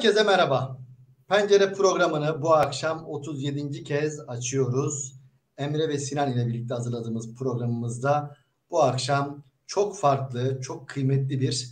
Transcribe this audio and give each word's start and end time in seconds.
Herkese 0.00 0.22
merhaba. 0.22 0.78
Pencere 1.28 1.72
programını 1.72 2.42
bu 2.42 2.54
akşam 2.54 3.04
37. 3.06 3.84
kez 3.84 4.20
açıyoruz. 4.28 5.14
Emre 5.58 5.88
ve 5.88 5.98
Sinan 5.98 6.32
ile 6.32 6.46
birlikte 6.46 6.74
hazırladığımız 6.74 7.34
programımızda 7.34 8.36
bu 8.70 8.82
akşam 8.82 9.44
çok 9.66 9.98
farklı, 9.98 10.60
çok 10.60 10.88
kıymetli 10.88 11.40
bir 11.40 11.70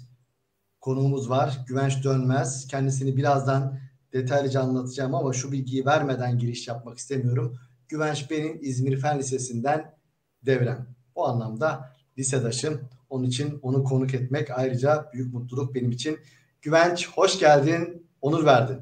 konuğumuz 0.80 1.30
var. 1.30 1.58
Güvenç 1.66 2.04
Dönmez. 2.04 2.66
Kendisini 2.66 3.16
birazdan 3.16 3.78
detaylıca 4.12 4.60
anlatacağım 4.60 5.14
ama 5.14 5.32
şu 5.32 5.52
bilgiyi 5.52 5.86
vermeden 5.86 6.38
giriş 6.38 6.68
yapmak 6.68 6.98
istemiyorum. 6.98 7.58
Güvenç 7.88 8.30
benim 8.30 8.58
İzmir 8.62 9.00
Fen 9.00 9.18
Lisesi'nden 9.18 9.94
devrem. 10.42 10.86
Bu 11.16 11.26
anlamda 11.26 11.92
lisedaşım. 12.18 12.80
Onun 13.10 13.24
için 13.24 13.58
onu 13.62 13.84
konuk 13.84 14.14
etmek 14.14 14.50
ayrıca 14.50 15.10
büyük 15.12 15.34
mutluluk 15.34 15.74
benim 15.74 15.90
için. 15.90 16.18
Güvenç 16.62 17.08
hoş 17.08 17.38
geldin, 17.38 18.07
onur 18.22 18.44
verdin. 18.44 18.78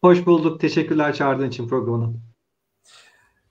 Hoş 0.00 0.26
bulduk. 0.26 0.60
Teşekkürler 0.60 1.14
çağırdığın 1.14 1.48
için 1.48 1.68
programına. 1.68 2.12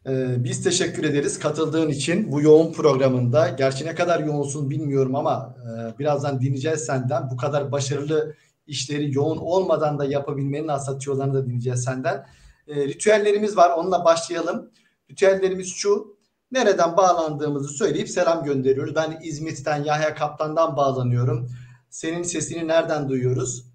Ee, 0.07 0.43
biz 0.43 0.63
teşekkür 0.63 1.03
ederiz 1.03 1.39
katıldığın 1.39 1.89
için 1.89 2.31
bu 2.31 2.41
yoğun 2.41 2.73
programında. 2.73 3.49
Gerçi 3.49 3.85
ne 3.85 3.95
kadar 3.95 4.19
yoğunsun 4.19 4.69
bilmiyorum 4.69 5.15
ama 5.15 5.55
e, 5.57 5.99
birazdan 5.99 6.41
dinleyeceğiz 6.41 6.79
senden. 6.79 7.29
Bu 7.31 7.37
kadar 7.37 7.71
başarılı 7.71 8.35
işleri 8.67 9.15
yoğun 9.15 9.37
olmadan 9.37 9.99
da 9.99 10.05
yapabilmenin 10.05 10.67
aslında 10.67 11.33
da 11.33 11.45
dinleyeceğiz 11.45 11.83
senden. 11.83 12.25
E, 12.67 12.87
ritüellerimiz 12.87 13.57
var 13.57 13.69
onunla 13.77 14.05
başlayalım. 14.05 14.71
Ritüellerimiz 15.11 15.73
şu. 15.73 16.19
Nereden 16.51 16.97
bağlandığımızı 16.97 17.67
söyleyip 17.67 18.09
selam 18.09 18.43
gönderiyoruz. 18.43 18.95
Ben 18.95 19.19
İzmit'ten 19.23 19.83
Yahya 19.83 20.15
Kaptan'dan 20.15 20.77
bağlanıyorum. 20.77 21.49
Senin 21.89 22.23
sesini 22.23 22.67
nereden 22.67 23.09
duyuyoruz? 23.09 23.68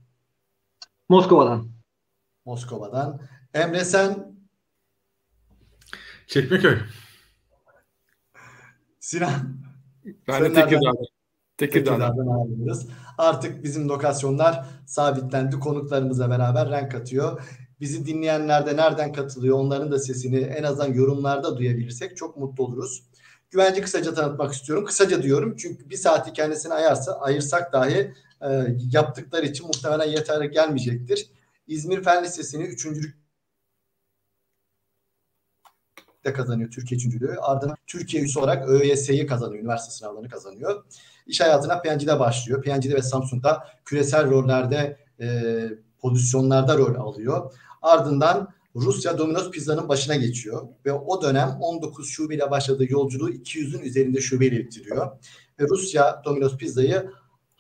Moskova'dan. 1.09 1.69
Moskova'dan. 2.45 3.21
Emre 3.55 3.85
sen? 3.85 4.35
Çekmeköy. 6.27 6.79
Sinan? 9.01 9.31
Ben 10.29 10.45
de 10.45 10.53
Tekirdağ'dan. 10.53 10.97
Tekirdağ'dan 11.57 12.27
ağırlıyoruz. 12.27 12.87
Artık 13.19 13.65
bizim 13.65 13.89
lokasyonlar 13.89 14.67
sabitlendi. 14.87 15.59
Konuklarımızla 15.59 16.31
beraber 16.31 16.71
renk 16.71 16.95
atıyor. 16.95 17.43
Bizi 17.81 18.07
dinleyenler 18.07 18.67
de 18.67 18.77
nereden 18.77 19.13
katılıyor 19.13 19.59
onların 19.59 19.93
da 19.93 19.99
sesini 19.99 20.39
en 20.39 20.63
azından 20.63 20.95
yorumlarda 20.95 21.57
duyabilirsek 21.57 22.17
çok 22.17 22.37
mutlu 22.37 22.65
oluruz. 22.65 23.03
Güvenci 23.51 23.83
kısaca 23.83 24.15
tanıtmak 24.15 24.53
istiyorum. 24.53 24.85
Kısaca 24.85 25.23
diyorum 25.23 25.57
çünkü 25.57 25.91
bir 25.91 25.97
saati 25.97 26.33
kendisine 26.33 26.75
ayarsa, 26.75 27.13
ayırsak 27.21 27.73
dahi 27.73 28.15
e, 28.45 28.77
yaptıkları 28.93 29.47
için 29.47 29.67
muhtemelen 29.67 30.09
yeterli 30.09 30.51
gelmeyecektir. 30.51 31.31
İzmir 31.67 32.03
Fen 32.03 32.25
Lisesi'ni 32.25 32.63
üçüncülük 32.63 33.25
de 36.25 36.33
kazanıyor 36.33 36.71
Türkiye 36.71 36.97
üçüncülüğü. 36.97 37.37
Ardından 37.41 37.77
Türkiye 37.87 38.23
üyesi 38.23 38.39
olarak 38.39 38.69
ÖYS'yi 38.69 39.27
kazanıyor. 39.27 39.63
Üniversite 39.63 39.91
sınavlarını 39.91 40.29
kazanıyor. 40.29 40.85
İş 41.27 41.41
hayatına 41.41 41.81
PNG'de 41.81 42.19
başlıyor. 42.21 42.63
PNG'de 42.63 42.95
ve 42.95 43.03
Samsung'da 43.03 43.69
küresel 43.85 44.31
rollerde 44.31 44.99
e, 45.21 45.53
pozisyonlarda 45.99 46.79
rol 46.79 46.95
alıyor. 46.95 47.55
Ardından 47.83 48.55
Rusya 48.77 49.19
Domino's 49.19 49.51
Pizza'nın 49.51 49.89
başına 49.89 50.17
geçiyor 50.17 50.69
ve 50.87 50.93
o 50.93 51.23
dönem 51.23 51.49
19 51.61 52.09
şubeyle 52.09 52.51
başladığı 52.51 52.93
yolculuğu 52.93 53.31
200'ün 53.31 53.83
üzerinde 53.83 54.21
şubeyle 54.21 54.59
bitiriyor. 54.59 55.07
Ve 55.61 55.65
Rusya 55.69 56.23
Domino's 56.25 56.57
Pizza'yı 56.57 57.11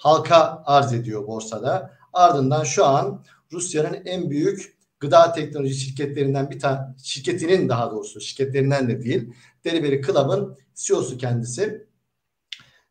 halka 0.04 0.62
arz 0.66 0.92
ediyor 0.92 1.26
borsada. 1.26 1.91
Ardından 2.12 2.65
şu 2.65 2.84
an 2.84 3.25
Rusya'nın 3.53 4.03
en 4.04 4.31
büyük 4.31 4.76
gıda 5.00 5.32
teknoloji 5.32 5.75
şirketlerinden 5.75 6.50
bir 6.50 6.59
tane 6.59 6.81
şirketinin 7.03 7.69
daha 7.69 7.91
doğrusu 7.91 8.20
şirketlerinden 8.20 8.88
de 8.88 9.03
değil 9.03 9.34
Delivery 9.64 10.03
Club'ın 10.03 10.56
CEO'su 10.75 11.19
kendisi. 11.19 11.87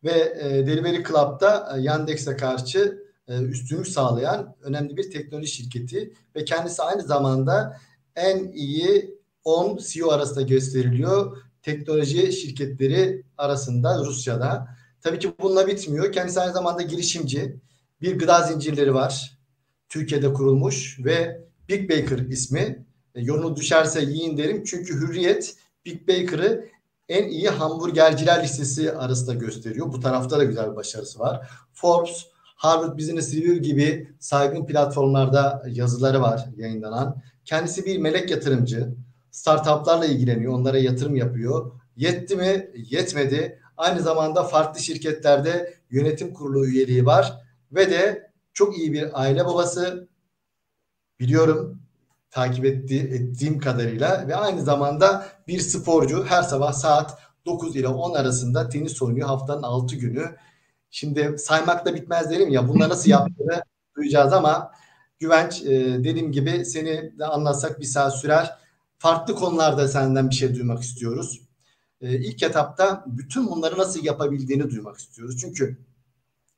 Ve 0.03 0.38
e, 0.41 0.68
Delivery 0.68 1.03
Club'da 1.03 1.78
e, 1.78 1.81
Yandex'e 1.81 2.35
karşı 2.35 3.03
e, 3.28 3.41
üstünlük 3.41 3.88
sağlayan 3.88 4.56
önemli 4.62 4.97
bir 4.97 5.12
teknoloji 5.12 5.47
şirketi 5.47 6.13
ve 6.35 6.46
kendisi 6.46 6.81
aynı 6.84 7.02
zamanda 7.02 7.78
en 8.16 8.52
iyi 8.52 9.19
10 9.44 9.78
CEO 9.78 10.09
arasında 10.09 10.41
gösteriliyor 10.41 11.38
teknoloji 11.62 12.31
şirketleri 12.31 13.23
arasında 13.38 14.00
Rusya'da. 14.06 14.68
Tabii 15.03 15.19
ki 15.19 15.34
bununla 15.40 15.68
bitmiyor. 15.68 16.12
Kendisi 16.12 16.40
aynı 16.40 16.53
zamanda 16.53 16.81
girişimci. 16.81 17.56
Bir 18.02 18.19
gıda 18.19 18.41
zincirleri 18.41 18.94
var. 18.94 19.38
Türkiye'de 19.90 20.34
kurulmuş 20.34 21.00
ve 21.06 21.41
Big 21.69 21.90
Baker 21.90 22.18
ismi. 22.18 22.86
E, 23.16 23.22
yolunu 23.22 23.56
düşerse 23.56 24.02
yiyin 24.02 24.38
derim. 24.38 24.64
Çünkü 24.64 24.94
Hürriyet 24.94 25.56
Big 25.86 26.08
Baker'ı 26.08 26.69
en 27.09 27.28
iyi 27.28 27.50
hamburgerciler 27.50 28.44
listesi 28.44 28.91
arasında 28.94 29.34
gösteriyor. 29.34 29.94
Bu 29.94 30.00
tarafta 30.00 30.40
da 30.40 30.44
güzel 30.44 30.72
bir 30.72 30.75
başarısı 30.75 31.20
var. 31.20 31.50
Forbes, 31.74 32.25
Harvard 32.56 32.97
Business 33.00 33.35
Review 33.35 33.58
gibi 33.58 34.09
saygın 34.20 34.66
platformlarda 34.66 35.64
yazıları 35.68 36.22
var 36.22 36.46
yayınlanan. 36.58 37.22
Kendisi 37.46 37.85
bir 37.85 37.97
melek 37.97 38.31
yatırımcı. 38.31 38.90
Startuplarla 39.31 40.06
ilgileniyor. 40.06 40.53
Onlara 40.53 40.78
yatırım 40.78 41.16
yapıyor. 41.16 41.72
Yetti 41.97 42.35
mi? 42.35 42.72
Yetmedi. 42.75 43.59
Aynı 43.84 44.02
zamanda 44.02 44.44
farklı 44.44 44.80
şirketlerde 44.80 45.74
yönetim 45.90 46.34
kurulu 46.34 46.66
üyeliği 46.66 47.06
var. 47.06 47.34
Ve 47.72 47.90
de 47.90 48.32
çok 48.54 48.78
iyi 48.78 48.94
bir 48.94 49.22
aile 49.22 49.46
babası. 49.46 50.08
Biliyorum 51.20 51.82
takip 52.32 52.66
etti, 52.66 53.00
ettiğim 53.00 53.60
kadarıyla 53.60 54.28
ve 54.28 54.36
aynı 54.36 54.62
zamanda 54.62 55.26
bir 55.48 55.60
sporcu 55.60 56.26
her 56.26 56.44
sabah 56.44 56.74
saat 56.74 57.18
9 57.46 57.76
ile 57.76 57.88
10 57.88 58.14
arasında 58.14 58.70
tenis 58.70 59.02
oynuyor 59.02 59.28
haftanın 59.28 59.64
6 59.64 59.96
günü. 59.96 60.36
Şimdi 60.92 61.36
saymakla 61.38 61.96
bitmez 61.96 62.30
derim 62.30 62.50
ya 62.50 62.68
bunları 62.68 62.90
nasıl 62.90 63.10
yaptığını 63.12 63.64
duyacağız 63.96 64.34
ama 64.34 64.72
Güvenç 65.20 65.62
e, 65.62 66.04
dediğim 66.04 66.32
gibi 66.32 66.66
seni 66.66 67.20
de 67.20 67.26
anlatsak 67.26 67.80
bir 67.80 67.86
saat 67.86 68.20
sürer. 68.20 68.58
Farklı 68.98 69.36
konularda 69.36 69.88
senden 69.88 70.30
bir 70.30 70.36
şey 70.36 70.56
duymak 70.56 70.84
istiyoruz. 70.84 71.43
E, 72.03 72.18
ilk 72.18 72.44
etapta 72.44 73.03
bütün 73.08 73.47
bunları 73.47 73.78
nasıl 73.78 74.03
yapabildiğini 74.03 74.69
duymak 74.69 74.97
istiyoruz. 74.97 75.38
Çünkü 75.41 75.78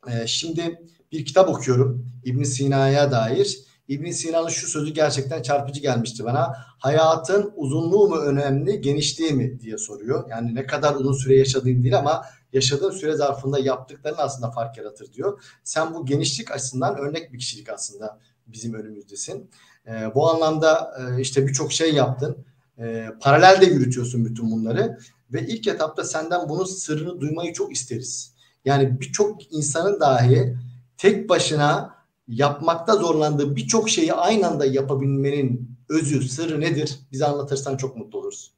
e, 0.07 0.27
şimdi 0.27 0.81
bir 1.11 1.25
kitap 1.25 1.49
okuyorum 1.49 2.11
İbn 2.25 2.43
Sina'ya 2.43 3.11
dair. 3.11 3.59
İbn 3.87 4.11
Sina'nın 4.11 4.47
şu 4.47 4.67
sözü 4.67 4.93
gerçekten 4.93 5.41
çarpıcı 5.41 5.81
gelmişti 5.81 6.23
bana. 6.23 6.53
Hayatın 6.79 7.53
uzunluğu 7.55 8.07
mu 8.07 8.17
önemli, 8.17 8.81
genişliği 8.81 9.33
mi 9.33 9.59
diye 9.59 9.77
soruyor. 9.77 10.29
Yani 10.29 10.55
ne 10.55 10.65
kadar 10.65 10.95
uzun 10.95 11.13
süre 11.13 11.37
yaşadığın 11.37 11.83
değil 11.83 11.97
ama 11.97 12.25
yaşadığın 12.53 12.91
süre 12.91 13.15
zarfında 13.15 13.59
yaptıkların 13.59 14.15
aslında 14.17 14.51
fark 14.51 14.77
yaratır 14.77 15.13
diyor. 15.13 15.43
Sen 15.63 15.93
bu 15.93 16.05
genişlik 16.05 16.51
açısından 16.51 16.97
örnek 16.97 17.33
bir 17.33 17.39
kişilik 17.39 17.69
aslında 17.69 18.19
bizim 18.47 18.73
önümüzdesin. 18.73 19.49
E, 19.87 20.15
bu 20.15 20.29
anlamda 20.29 20.93
e, 20.99 21.21
işte 21.21 21.47
birçok 21.47 21.71
şey 21.71 21.93
yaptın. 21.93 22.45
E, 22.77 23.09
paralel 23.21 23.61
de 23.61 23.65
yürütüyorsun 23.65 24.25
bütün 24.25 24.51
bunları 24.51 24.97
ve 25.33 25.47
ilk 25.47 25.67
etapta 25.67 26.03
senden 26.03 26.49
bunun 26.49 26.63
sırrını 26.63 27.21
duymayı 27.21 27.53
çok 27.53 27.71
isteriz. 27.71 28.35
Yani 28.65 29.01
birçok 29.01 29.53
insanın 29.53 29.99
dahi 29.99 30.57
tek 30.97 31.29
başına 31.29 31.95
yapmakta 32.27 32.95
zorlandığı 32.95 33.55
birçok 33.55 33.89
şeyi 33.89 34.13
aynı 34.13 34.47
anda 34.47 34.65
yapabilmenin 34.65 35.69
özü, 35.89 36.29
sırrı 36.29 36.61
nedir? 36.61 36.99
Bize 37.11 37.25
anlatırsan 37.25 37.77
çok 37.77 37.97
mutlu 37.97 38.19
oluruz. 38.19 38.51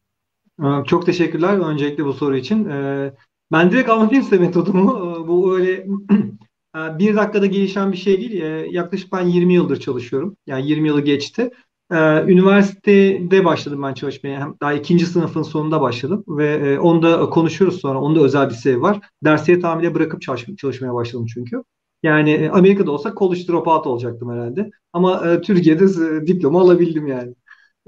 Çok 0.85 1.05
teşekkürler 1.05 1.53
öncelikle 1.53 2.05
bu 2.05 2.13
soru 2.13 2.37
için. 2.37 2.69
Ee, 2.69 3.13
ben 3.51 3.71
direkt 3.71 3.89
anlatayım 3.89 4.23
size 4.23 4.37
metodumu. 4.37 5.27
Bu 5.27 5.57
öyle 5.57 5.87
Ee, 6.77 6.99
bir 6.99 7.15
dakikada 7.15 7.45
gelişen 7.45 7.91
bir 7.91 7.97
şey 7.97 8.19
değil. 8.19 8.41
Ee, 8.41 8.67
yaklaşık 8.71 9.13
ben 9.13 9.25
20 9.27 9.53
yıldır 9.53 9.79
çalışıyorum. 9.79 10.37
Yani 10.47 10.67
20 10.67 10.87
yılı 10.87 11.01
geçti. 11.01 11.51
Ee, 11.91 12.23
üniversitede 12.31 13.45
başladım 13.45 13.83
ben 13.83 13.93
çalışmaya. 13.93 14.53
Daha 14.61 14.73
ikinci 14.73 15.05
sınıfın 15.05 15.43
sonunda 15.43 15.81
başladım 15.81 16.23
ve 16.27 16.47
e, 16.53 16.79
onda 16.79 17.29
konuşuyoruz 17.29 17.79
sonra. 17.81 18.01
Onda 18.01 18.19
özel 18.19 18.49
bir 18.49 18.53
sebebi 18.53 18.81
var. 18.81 18.99
Dersiye 19.23 19.59
tamamıyla 19.59 19.93
bırakıp 19.95 20.21
çalışmaya 20.57 20.93
başladım 20.93 21.25
çünkü. 21.33 21.63
Yani 22.03 22.31
e, 22.31 22.49
Amerika'da 22.49 22.91
olsa 22.91 23.13
college 23.17 23.47
dropout 23.47 23.87
olacaktım 23.87 24.31
herhalde. 24.31 24.69
Ama 24.93 25.27
e, 25.31 25.41
Türkiye'de 25.41 25.87
diploma 26.27 26.61
alabildim 26.61 27.07
yani. 27.07 27.35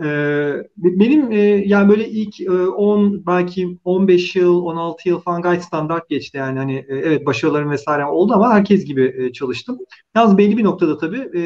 Ee, 0.04 0.54
benim 0.78 1.31
e, 1.31 1.38
yani 1.68 1.90
böyle 1.90 2.10
ilk 2.10 2.42
e, 2.42 2.51
10 2.51 3.25
belki 3.28 3.78
15 3.84 4.36
yıl 4.36 4.63
16 4.66 5.10
yıl 5.10 5.19
falan 5.19 5.42
gayet 5.42 5.63
standart 5.63 6.10
geçti 6.10 6.38
yani 6.38 6.60
hani 6.60 6.75
e, 6.75 6.86
evet 6.96 7.25
başarılarım 7.25 7.72
vesaire 7.72 8.06
oldu 8.06 8.34
ama 8.34 8.54
herkes 8.54 8.86
gibi 8.86 9.16
e, 9.18 9.34
çalıştım. 9.34 9.80
Yalnız 10.16 10.38
belli 10.38 10.57
bir 10.57 10.63
noktada 10.63 10.98
tabii 10.98 11.31
e, 11.40 11.42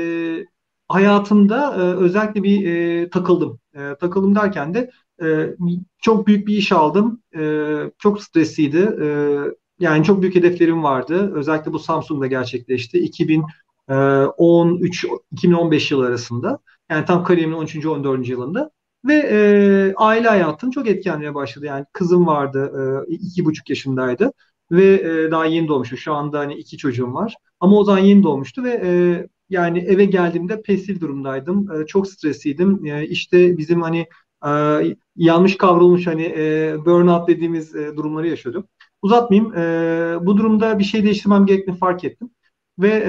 hayatımda 0.88 1.76
e, 1.76 1.80
özellikle 1.80 2.44
bir 2.44 2.68
e, 2.68 3.10
takıldım. 3.10 3.60
E, 3.76 3.96
takıldım 4.00 4.36
derken 4.36 4.74
de 4.74 4.92
e, 5.24 5.56
çok 6.02 6.28
büyük 6.28 6.48
bir 6.48 6.58
iş 6.58 6.72
aldım. 6.72 7.22
E, 7.38 7.42
çok 8.00 8.24
stresliydi. 8.24 8.78
E, 9.02 9.08
yani 9.80 10.04
çok 10.04 10.22
büyük 10.22 10.36
hedeflerim 10.36 10.84
vardı. 10.84 11.32
Özellikle 11.36 11.74
bu 11.74 11.80
Samsung'da 11.80 12.28
gerçekleşti. 12.28 13.00
2000 13.00 13.44
13 14.38 15.06
2015 15.32 15.92
yılı 15.92 16.08
arasında. 16.08 16.60
Yani 16.90 17.06
tam 17.06 17.24
kariyerimin 17.24 17.58
13. 17.58 17.86
14. 17.86 18.32
yılında. 18.32 18.72
Ve 19.06 19.14
e, 19.16 19.94
aile 19.98 20.28
hayatım 20.28 20.72
çok 20.72 20.88
etkilenmeye 20.88 21.36
başladı. 21.36 21.66
Yani 21.66 21.86
kızım 21.94 22.28
vardı, 22.28 22.72
e, 23.40 23.46
buçuk 23.46 23.70
yaşındaydı 23.70 24.32
ve 24.72 24.94
e, 24.94 25.32
daha 25.32 25.46
yeni 25.46 25.68
doğmuştu. 25.68 25.98
Şu 25.98 26.14
anda 26.14 26.40
hani 26.40 26.54
iki 26.56 26.78
çocuğum 26.78 27.14
var. 27.14 27.36
Ama 27.60 27.78
o 27.78 27.84
zaman 27.84 28.00
yeni 28.00 28.24
doğmuştu 28.24 28.64
ve 28.64 28.82
e, 28.86 28.92
yani 29.50 29.80
eve 29.80 30.06
geldiğimde 30.06 30.62
pesif 30.62 31.02
durumdaydım. 31.02 31.72
E, 31.72 31.86
çok 31.86 32.08
stresliydim. 32.08 32.86
E, 32.86 33.08
işte 33.08 33.58
bizim 33.58 33.82
hani 33.82 34.08
e, 34.46 34.50
yanlış 35.16 35.58
kavrulmuş 35.58 36.08
hani 36.08 36.24
e, 36.24 36.76
burnout 36.86 37.28
dediğimiz 37.28 37.76
e, 37.76 37.96
durumları 37.96 38.28
yaşıyordum. 38.28 38.68
Uzatmayayım. 39.02 39.54
E, 39.58 40.26
bu 40.26 40.38
durumda 40.38 40.80
bir 40.80 40.84
şey 40.84 41.04
değiştirmem 41.04 41.46
gerektiğini 41.46 41.78
fark 41.78 42.04
ettim. 42.04 42.30
Ve 42.80 43.04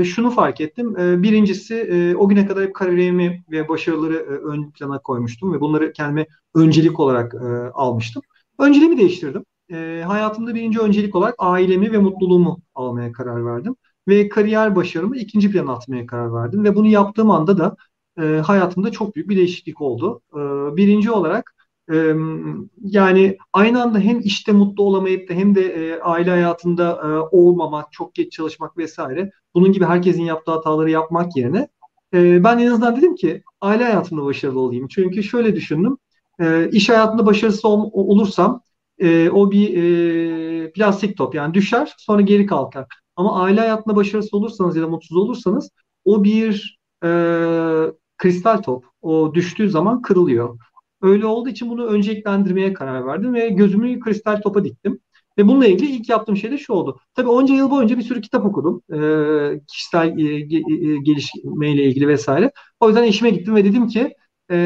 e, 0.00 0.04
şunu 0.04 0.30
fark 0.30 0.60
ettim. 0.60 0.96
E, 0.98 1.22
birincisi 1.22 1.74
e, 1.74 2.16
o 2.16 2.28
güne 2.28 2.46
kadar 2.46 2.64
hep 2.64 2.74
kariyerimi 2.74 3.44
ve 3.50 3.68
başarıları 3.68 4.14
e, 4.14 4.18
ön 4.18 4.70
plana 4.70 4.98
koymuştum 4.98 5.52
ve 5.52 5.60
bunları 5.60 5.92
kendime 5.92 6.26
öncelik 6.54 7.00
olarak 7.00 7.34
e, 7.34 7.46
almıştım. 7.74 8.22
Önceliğimi 8.58 8.98
değiştirdim. 8.98 9.44
E, 9.72 10.02
hayatımda 10.06 10.54
birinci 10.54 10.80
öncelik 10.80 11.14
olarak 11.14 11.34
ailemi 11.38 11.92
ve 11.92 11.98
mutluluğumu 11.98 12.60
almaya 12.74 13.12
karar 13.12 13.46
verdim. 13.46 13.76
Ve 14.08 14.28
kariyer 14.28 14.76
başarımı 14.76 15.16
ikinci 15.16 15.50
plana 15.50 15.72
atmaya 15.72 16.06
karar 16.06 16.34
verdim. 16.34 16.64
Ve 16.64 16.74
bunu 16.76 16.86
yaptığım 16.86 17.30
anda 17.30 17.58
da 17.58 17.76
e, 18.20 18.22
hayatımda 18.22 18.90
çok 18.90 19.16
büyük 19.16 19.28
bir 19.28 19.36
değişiklik 19.36 19.80
oldu. 19.80 20.20
E, 20.32 20.38
birinci 20.76 21.10
olarak 21.10 21.52
yani 22.82 23.36
aynı 23.52 23.82
anda 23.82 23.98
hem 23.98 24.20
işte 24.20 24.52
mutlu 24.52 24.84
olamayıp 24.84 25.28
da 25.28 25.34
hem 25.34 25.54
de 25.54 25.62
e, 25.62 26.00
aile 26.00 26.30
hayatında 26.30 27.00
e, 27.04 27.36
olmamak, 27.36 27.92
çok 27.92 28.14
geç 28.14 28.32
çalışmak 28.32 28.78
vesaire 28.78 29.30
bunun 29.54 29.72
gibi 29.72 29.84
herkesin 29.84 30.22
yaptığı 30.22 30.52
hataları 30.52 30.90
yapmak 30.90 31.36
yerine 31.36 31.68
e, 32.14 32.44
ben 32.44 32.58
en 32.58 32.66
azından 32.66 32.96
dedim 32.96 33.14
ki 33.14 33.42
aile 33.60 33.84
hayatımda 33.84 34.24
başarılı 34.24 34.60
olayım. 34.60 34.88
Çünkü 34.88 35.22
şöyle 35.22 35.56
düşündüm. 35.56 35.98
E, 36.40 36.70
iş 36.70 36.88
hayatında 36.88 37.26
başarısız 37.26 37.64
ol, 37.64 37.90
olursam 37.92 38.60
e, 38.98 39.30
o 39.30 39.50
bir 39.50 39.76
e, 40.64 40.72
plastik 40.72 41.16
top 41.18 41.34
yani 41.34 41.54
düşer 41.54 41.94
sonra 41.98 42.20
geri 42.22 42.46
kalkar. 42.46 42.86
Ama 43.16 43.42
aile 43.42 43.60
hayatında 43.60 43.96
başarısız 43.96 44.34
olursanız 44.34 44.76
ya 44.76 44.82
da 44.82 44.88
mutsuz 44.88 45.16
olursanız 45.16 45.70
o 46.04 46.24
bir 46.24 46.78
e, 47.04 47.08
kristal 48.18 48.62
top. 48.62 48.84
O 49.02 49.34
düştüğü 49.34 49.70
zaman 49.70 50.02
kırılıyor. 50.02 50.58
Öyle 51.02 51.26
olduğu 51.26 51.48
için 51.48 51.70
bunu 51.70 51.86
önceliklendirmeye 51.86 52.72
karar 52.72 53.06
verdim 53.06 53.34
ve 53.34 53.48
gözümü 53.48 54.00
kristal 54.00 54.36
topa 54.40 54.64
diktim. 54.64 55.00
Ve 55.38 55.46
bununla 55.48 55.66
ilgili 55.66 55.90
ilk 55.90 56.08
yaptığım 56.08 56.36
şey 56.36 56.50
de 56.50 56.58
şu 56.58 56.72
oldu. 56.72 57.00
Tabii 57.14 57.28
onca 57.28 57.54
yıl 57.54 57.70
boyunca 57.70 57.98
bir 57.98 58.02
sürü 58.02 58.20
kitap 58.20 58.44
okudum. 58.46 58.82
E, 58.92 59.60
kişisel 59.66 60.18
e, 60.18 60.40
ge, 60.40 60.56
e, 60.56 60.96
gelişmeyle 61.02 61.84
ilgili 61.84 62.08
vesaire. 62.08 62.52
O 62.80 62.88
yüzden 62.88 63.02
eşime 63.02 63.30
gittim 63.30 63.54
ve 63.54 63.64
dedim 63.64 63.88
ki 63.88 64.14
e, 64.50 64.56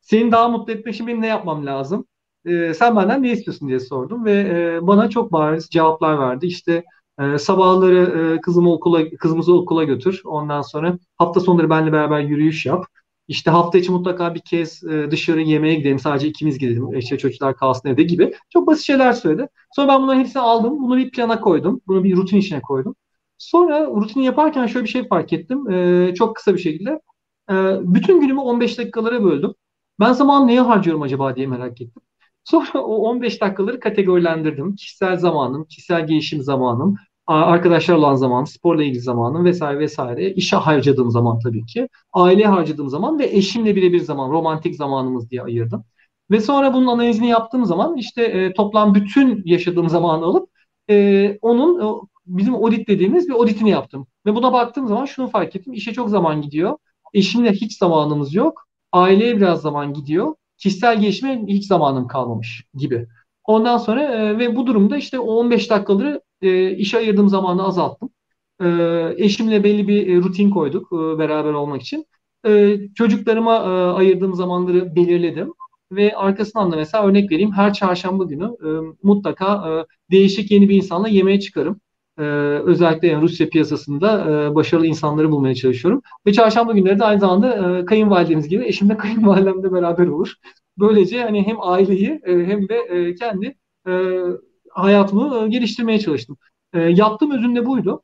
seni 0.00 0.32
daha 0.32 0.48
mutlu 0.48 0.72
etmek 0.72 0.94
için 0.94 1.06
benim 1.06 1.22
ne 1.22 1.26
yapmam 1.26 1.66
lazım? 1.66 2.06
E, 2.46 2.74
sen 2.74 2.96
benden 2.96 3.22
ne 3.22 3.32
istiyorsun 3.32 3.68
diye 3.68 3.80
sordum 3.80 4.24
ve 4.24 4.32
e, 4.32 4.86
bana 4.86 5.10
çok 5.10 5.32
bariz 5.32 5.68
cevaplar 5.70 6.18
verdi. 6.18 6.46
İşte 6.46 6.84
e, 7.20 7.38
sabahları 7.38 8.34
e, 8.36 8.40
kızımı 8.40 8.72
okula 8.72 9.10
kızımızı 9.10 9.54
okula 9.54 9.84
götür. 9.84 10.22
Ondan 10.24 10.62
sonra 10.62 10.98
hafta 11.16 11.40
sonları 11.40 11.70
benimle 11.70 11.92
beraber 11.92 12.20
yürüyüş 12.20 12.66
yap. 12.66 12.84
İşte 13.28 13.50
hafta 13.50 13.78
içi 13.78 13.92
mutlaka 13.92 14.34
bir 14.34 14.40
kez 14.40 14.84
e, 14.84 15.10
dışarı 15.10 15.40
yemeğe 15.40 15.74
gidelim. 15.74 15.98
Sadece 15.98 16.28
ikimiz 16.28 16.58
gidelim. 16.58 16.98
İşte 16.98 17.18
çocuklar 17.18 17.56
kalsın 17.56 17.88
evde 17.88 18.02
gibi. 18.02 18.34
Çok 18.50 18.66
basit 18.66 18.84
şeyler 18.86 19.12
söyledi. 19.12 19.48
Sonra 19.76 19.88
ben 19.88 20.02
bunların 20.02 20.20
hepsini 20.20 20.42
aldım. 20.42 20.82
Bunu 20.82 20.96
bir 20.96 21.10
plana 21.10 21.40
koydum. 21.40 21.80
Bunu 21.86 22.04
bir 22.04 22.16
rutin 22.16 22.36
içine 22.36 22.60
koydum. 22.62 22.94
Sonra 23.38 23.86
rutini 23.86 24.24
yaparken 24.24 24.66
şöyle 24.66 24.84
bir 24.84 24.90
şey 24.90 25.08
fark 25.08 25.32
ettim. 25.32 25.70
E, 25.70 26.14
çok 26.14 26.36
kısa 26.36 26.54
bir 26.54 26.58
şekilde. 26.58 27.00
E, 27.50 27.54
bütün 27.82 28.20
günümü 28.20 28.40
15 28.40 28.78
dakikalara 28.78 29.24
böldüm. 29.24 29.54
Ben 30.00 30.12
zaman 30.12 30.46
neye 30.46 30.60
harcıyorum 30.60 31.02
acaba 31.02 31.36
diye 31.36 31.46
merak 31.46 31.80
ettim. 31.80 32.02
Sonra 32.44 32.82
o 32.84 32.96
15 32.96 33.40
dakikaları 33.40 33.80
kategorilendirdim. 33.80 34.76
Kişisel 34.76 35.16
zamanım, 35.16 35.64
kişisel 35.64 36.06
gelişim 36.06 36.42
zamanım, 36.42 36.96
arkadaşlar 37.26 37.94
olan 37.94 38.14
zaman, 38.14 38.44
sporla 38.44 38.84
ilgili 38.84 39.00
zamanım 39.00 39.44
vesaire 39.44 39.78
vesaire. 39.78 40.30
İşe 40.30 40.56
harcadığım 40.56 41.10
zaman 41.10 41.38
tabii 41.38 41.66
ki. 41.66 41.88
Aileye 42.12 42.48
harcadığım 42.48 42.88
zaman 42.88 43.18
ve 43.18 43.24
eşimle 43.26 43.76
birebir 43.76 44.00
zaman, 44.00 44.30
romantik 44.30 44.76
zamanımız 44.76 45.30
diye 45.30 45.42
ayırdım. 45.42 45.84
Ve 46.30 46.40
sonra 46.40 46.74
bunun 46.74 46.86
analizini 46.86 47.28
yaptığım 47.28 47.64
zaman 47.64 47.96
işte 47.96 48.22
e, 48.24 48.52
toplam 48.54 48.94
bütün 48.94 49.42
yaşadığım 49.44 49.88
zamanı 49.88 50.24
alıp 50.24 50.48
e, 50.90 51.38
onun 51.42 51.80
e, 51.80 52.00
bizim 52.26 52.54
audit 52.54 52.88
dediğimiz 52.88 53.28
bir 53.28 53.34
auditini 53.34 53.70
yaptım. 53.70 54.06
Ve 54.26 54.34
buna 54.34 54.52
baktığım 54.52 54.88
zaman 54.88 55.04
şunu 55.04 55.28
fark 55.28 55.56
ettim. 55.56 55.72
İşe 55.72 55.92
çok 55.92 56.10
zaman 56.10 56.42
gidiyor. 56.42 56.76
Eşimle 57.14 57.52
hiç 57.52 57.78
zamanımız 57.78 58.34
yok. 58.34 58.66
Aileye 58.92 59.36
biraz 59.36 59.62
zaman 59.62 59.92
gidiyor. 59.92 60.34
Kişisel 60.58 61.00
gelişime 61.00 61.44
hiç 61.48 61.66
zamanım 61.66 62.06
kalmamış 62.06 62.64
gibi. 62.74 63.06
Ondan 63.44 63.78
sonra 63.78 64.02
e, 64.02 64.38
ve 64.38 64.56
bu 64.56 64.66
durumda 64.66 64.96
işte 64.96 65.18
o 65.18 65.32
15 65.34 65.70
dakikaları 65.70 66.20
e, 66.42 66.70
işe 66.70 66.98
ayırdığım 66.98 67.28
zamanı 67.28 67.64
azalttım. 67.66 68.10
E, 68.62 68.66
eşimle 69.16 69.64
belli 69.64 69.88
bir 69.88 70.08
e, 70.08 70.16
rutin 70.16 70.50
koyduk 70.50 70.92
e, 70.92 71.18
beraber 71.18 71.52
olmak 71.52 71.82
için. 71.82 72.06
E, 72.46 72.78
çocuklarıma 72.94 73.56
e, 73.56 73.68
ayırdığım 73.92 74.34
zamanları 74.34 74.96
belirledim. 74.96 75.52
Ve 75.92 76.16
arkasından 76.16 76.72
da 76.72 76.76
mesela 76.76 77.06
örnek 77.06 77.30
vereyim 77.32 77.52
her 77.52 77.72
çarşamba 77.74 78.24
günü 78.24 78.44
e, 78.44 78.68
mutlaka 79.02 79.54
e, 79.70 79.86
değişik 80.10 80.50
yeni 80.50 80.68
bir 80.68 80.76
insanla 80.76 81.08
yemeğe 81.08 81.40
çıkarım. 81.40 81.80
Ee, 82.18 82.22
özellikle 82.64 83.08
yani 83.08 83.22
Rusya 83.22 83.48
piyasasında 83.48 84.30
e, 84.30 84.54
başarılı 84.54 84.86
insanları 84.86 85.30
bulmaya 85.30 85.54
çalışıyorum. 85.54 86.02
Ve 86.26 86.32
çarşamba 86.32 86.72
günleri 86.72 86.98
de 86.98 87.04
aynı 87.04 87.20
zamanda 87.20 87.78
e, 87.78 87.84
kayınvalidemiz 87.84 88.48
gibi 88.48 88.64
eşim 88.64 88.88
de 88.88 88.96
kayınvalidemle 88.96 89.72
beraber 89.72 90.06
olur. 90.06 90.34
Böylece 90.78 91.22
hani 91.22 91.46
hem 91.46 91.56
aileyi 91.60 92.20
e, 92.24 92.32
hem 92.32 92.68
de 92.68 92.74
e, 92.76 93.14
kendi 93.14 93.56
e, 93.88 93.92
hayatımı 94.70 95.44
e, 95.44 95.48
geliştirmeye 95.48 95.98
çalıştım. 95.98 96.36
E, 96.72 96.80
yaptığım 96.80 97.30
özünde 97.30 97.66
buydu. 97.66 98.02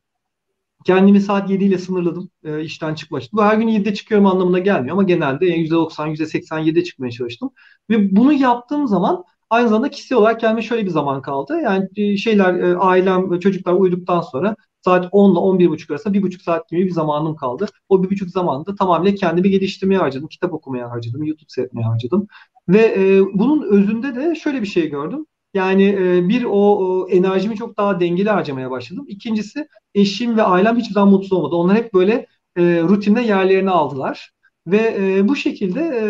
Kendimi 0.86 1.20
saat 1.20 1.50
7 1.50 1.64
ile 1.64 1.78
sınırladım 1.78 2.30
e, 2.44 2.62
işten 2.62 2.94
çıkmak 2.94 3.22
için. 3.22 3.38
Bu 3.38 3.44
her 3.44 3.56
gün 3.56 3.68
7'de 3.68 3.94
çıkıyorum 3.94 4.26
anlamına 4.26 4.58
gelmiyor 4.58 4.92
ama 4.92 5.02
genelde 5.02 5.46
%90, 5.46 6.08
%87'de 6.08 6.84
çıkmaya 6.84 7.10
çalıştım. 7.10 7.50
Ve 7.90 8.16
bunu 8.16 8.32
yaptığım 8.32 8.86
zaman 8.86 9.24
aynı 9.50 9.68
zamanda 9.68 9.90
kişisel 9.90 10.18
olarak 10.18 10.40
kendime 10.40 10.62
şöyle 10.62 10.86
bir 10.86 10.90
zaman 10.90 11.22
kaldı. 11.22 11.60
Yani 11.64 11.88
e, 11.96 12.16
şeyler, 12.16 12.54
e, 12.54 12.76
ailem, 12.76 13.40
çocuklar 13.40 13.72
uyuduktan 13.72 14.20
sonra 14.20 14.56
saat 14.84 15.08
10 15.12 15.32
ile 15.32 15.38
11 15.38 15.68
buçuk 15.68 15.90
arasında 15.90 16.14
bir 16.14 16.22
buçuk 16.22 16.42
saat 16.42 16.68
gibi 16.68 16.86
bir 16.86 16.90
zamanım 16.90 17.36
kaldı. 17.36 17.66
O 17.88 18.02
bir 18.02 18.10
buçuk 18.10 18.30
zamanında 18.30 18.74
tamamen 18.74 19.14
kendimi 19.14 19.50
geliştirmeye 19.50 20.00
harcadım. 20.00 20.28
Kitap 20.28 20.52
okumaya 20.54 20.90
harcadım, 20.90 21.24
YouTube 21.24 21.48
seyretmeye 21.48 21.86
harcadım. 21.86 22.26
Ve 22.68 22.78
e, 22.78 23.20
bunun 23.34 23.62
özünde 23.62 24.14
de 24.14 24.34
şöyle 24.34 24.62
bir 24.62 24.66
şey 24.66 24.90
gördüm. 24.90 25.26
Yani 25.54 25.84
e, 25.84 26.28
bir 26.28 26.44
o, 26.44 26.50
o 26.50 27.08
enerjimi 27.08 27.56
çok 27.56 27.76
daha 27.76 28.00
dengeli 28.00 28.30
harcamaya 28.30 28.70
başladım. 28.70 29.04
İkincisi 29.08 29.68
eşim 29.94 30.36
ve 30.36 30.42
ailem 30.42 30.76
hiçbir 30.76 30.94
zaman 30.94 31.10
mutsuz 31.10 31.32
olmadı. 31.32 31.54
Onlar 31.56 31.76
hep 31.76 31.94
böyle 31.94 32.26
e, 32.56 32.82
rutinde 32.82 33.20
yerlerini 33.20 33.70
aldılar. 33.70 34.32
Ve 34.66 34.96
e, 35.00 35.28
bu 35.28 35.36
şekilde 35.36 35.80
e, 35.80 36.04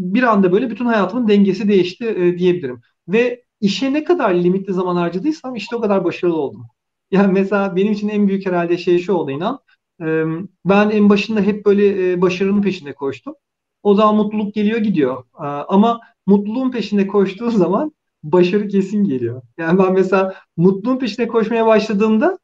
bir 0.00 0.22
anda 0.22 0.52
böyle 0.52 0.70
bütün 0.70 0.84
hayatımın 0.86 1.28
dengesi 1.28 1.68
değişti 1.68 2.06
e, 2.06 2.38
diyebilirim. 2.38 2.80
Ve 3.08 3.44
işe 3.60 3.92
ne 3.92 4.04
kadar 4.04 4.34
limitli 4.34 4.72
zaman 4.72 4.96
harcadıysam 4.96 5.56
işte 5.56 5.76
o 5.76 5.80
kadar 5.80 6.04
başarılı 6.04 6.36
oldum. 6.36 6.66
Yani 7.12 7.32
mesela 7.32 7.76
benim 7.76 7.92
için 7.92 8.08
en 8.08 8.28
büyük 8.28 8.46
herhalde 8.46 8.78
şey 8.78 8.98
şu 8.98 9.12
oldu 9.12 9.30
inan. 9.30 9.58
E, 10.02 10.24
ben 10.64 10.90
en 10.90 11.08
başında 11.08 11.40
hep 11.40 11.66
böyle 11.66 12.12
e, 12.12 12.20
başarının 12.20 12.62
peşinde 12.62 12.92
koştum. 12.94 13.34
O 13.82 13.94
zaman 13.94 14.16
mutluluk 14.16 14.54
geliyor 14.54 14.78
gidiyor. 14.78 15.24
E, 15.40 15.44
ama 15.46 16.00
mutluluğun 16.26 16.70
peşinde 16.70 17.06
koştuğu 17.06 17.50
zaman 17.64 17.92
başarı 18.22 18.68
kesin 18.68 19.04
geliyor. 19.04 19.42
Yani 19.58 19.78
ben 19.78 19.92
mesela 19.92 20.34
mutluluğun 20.56 20.98
peşine 20.98 21.28
koşmaya 21.28 21.66
başladığımda 21.66 22.38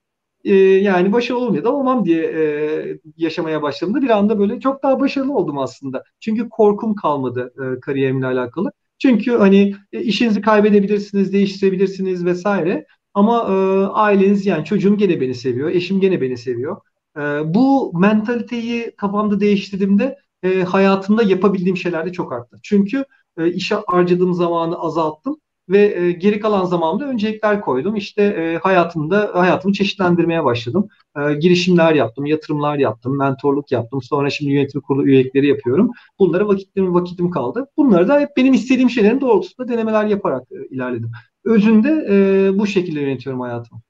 e, 0.44 0.54
yani 0.54 1.12
başarılı 1.12 1.40
olmuyor 1.44 1.64
da 1.64 1.72
olmam 1.74 2.04
diye 2.04 2.22
e, 2.24 2.98
yaşamaya 3.16 3.62
başladığımda 3.62 4.02
bir 4.02 4.10
anda 4.10 4.38
böyle 4.38 4.60
çok 4.60 4.82
daha 4.82 5.00
başarılı 5.00 5.32
oldum 5.34 5.58
aslında. 5.58 6.04
Çünkü 6.20 6.48
korkum 6.48 6.94
kalmadı 6.94 7.54
e, 7.62 7.80
kariyerimle 7.80 8.26
alakalı. 8.26 8.72
Çünkü 8.98 9.36
hani 9.36 9.74
e, 9.92 10.02
işinizi 10.02 10.40
kaybedebilirsiniz, 10.40 11.32
değiştirebilirsiniz 11.32 12.24
vesaire. 12.24 12.86
Ama 13.14 13.42
e, 13.48 13.52
aileniz 13.86 14.46
yani 14.46 14.64
çocuğum 14.64 14.96
gene 14.96 15.20
beni 15.20 15.34
seviyor, 15.34 15.70
eşim 15.70 16.00
gene 16.00 16.20
beni 16.20 16.36
seviyor. 16.36 16.76
E, 17.16 17.20
bu 17.54 17.92
mentaliteyi 17.98 18.92
kafamda 18.96 19.40
değiştirdiğimde 19.40 20.18
e, 20.42 20.62
hayatımda 20.62 21.22
yapabildiğim 21.22 21.76
şeyler 21.76 22.06
de 22.06 22.12
çok 22.12 22.32
arttı. 22.32 22.58
Çünkü 22.62 23.04
e, 23.38 23.52
işe 23.52 23.74
harcadığım 23.86 24.34
zamanı 24.34 24.78
azalttım 24.78 25.36
ve 25.68 26.00
e, 26.00 26.12
geri 26.12 26.40
kalan 26.40 26.64
zamanda 26.64 27.04
öncelikler 27.04 27.60
koydum. 27.60 27.96
İşte 27.96 28.22
e, 28.22 28.58
hayatımda 28.58 29.30
hayatımı 29.34 29.74
çeşitlendirmeye 29.74 30.44
başladım. 30.44 30.88
E, 31.16 31.34
girişimler 31.34 31.94
yaptım, 31.94 32.26
yatırımlar 32.26 32.78
yaptım, 32.78 33.18
mentorluk 33.18 33.72
yaptım. 33.72 34.02
Sonra 34.02 34.30
şimdi 34.30 34.52
yönetim 34.52 34.80
kurulu 34.80 35.06
üyelikleri 35.06 35.46
yapıyorum. 35.46 35.90
Bunlara 36.18 36.48
vakitlerim 36.48 36.94
vakitim 36.94 37.30
kaldı. 37.30 37.66
Bunları 37.76 38.08
da 38.08 38.20
hep 38.20 38.36
benim 38.36 38.54
istediğim 38.54 38.90
şeylerin 38.90 39.20
doğrultusunda 39.20 39.68
denemeler 39.68 40.04
yaparak 40.04 40.52
e, 40.52 40.74
ilerledim. 40.74 41.10
Özünde 41.44 42.06
e, 42.10 42.58
bu 42.58 42.66
şekilde 42.66 43.00
yönetiyorum 43.00 43.40
hayatımı. 43.40 43.80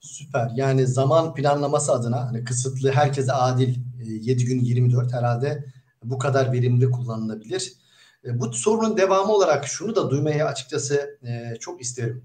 Süper. 0.00 0.50
Yani 0.56 0.86
zaman 0.86 1.34
planlaması 1.34 1.92
adına 1.92 2.26
hani 2.26 2.44
kısıtlı 2.44 2.90
herkese 2.90 3.32
adil 3.32 3.74
7 4.00 4.42
e, 4.42 4.46
gün 4.46 4.60
24 4.60 5.12
herhalde 5.12 5.64
bu 6.04 6.18
kadar 6.18 6.52
verimli 6.52 6.90
kullanılabilir. 6.90 7.72
E, 8.24 8.40
bu 8.40 8.52
sorunun 8.52 8.96
devamı 8.96 9.32
olarak 9.32 9.66
şunu 9.66 9.96
da 9.96 10.10
duymayı 10.10 10.44
açıkçası 10.44 11.18
e, 11.22 11.56
çok 11.60 11.80
isterim. 11.80 12.24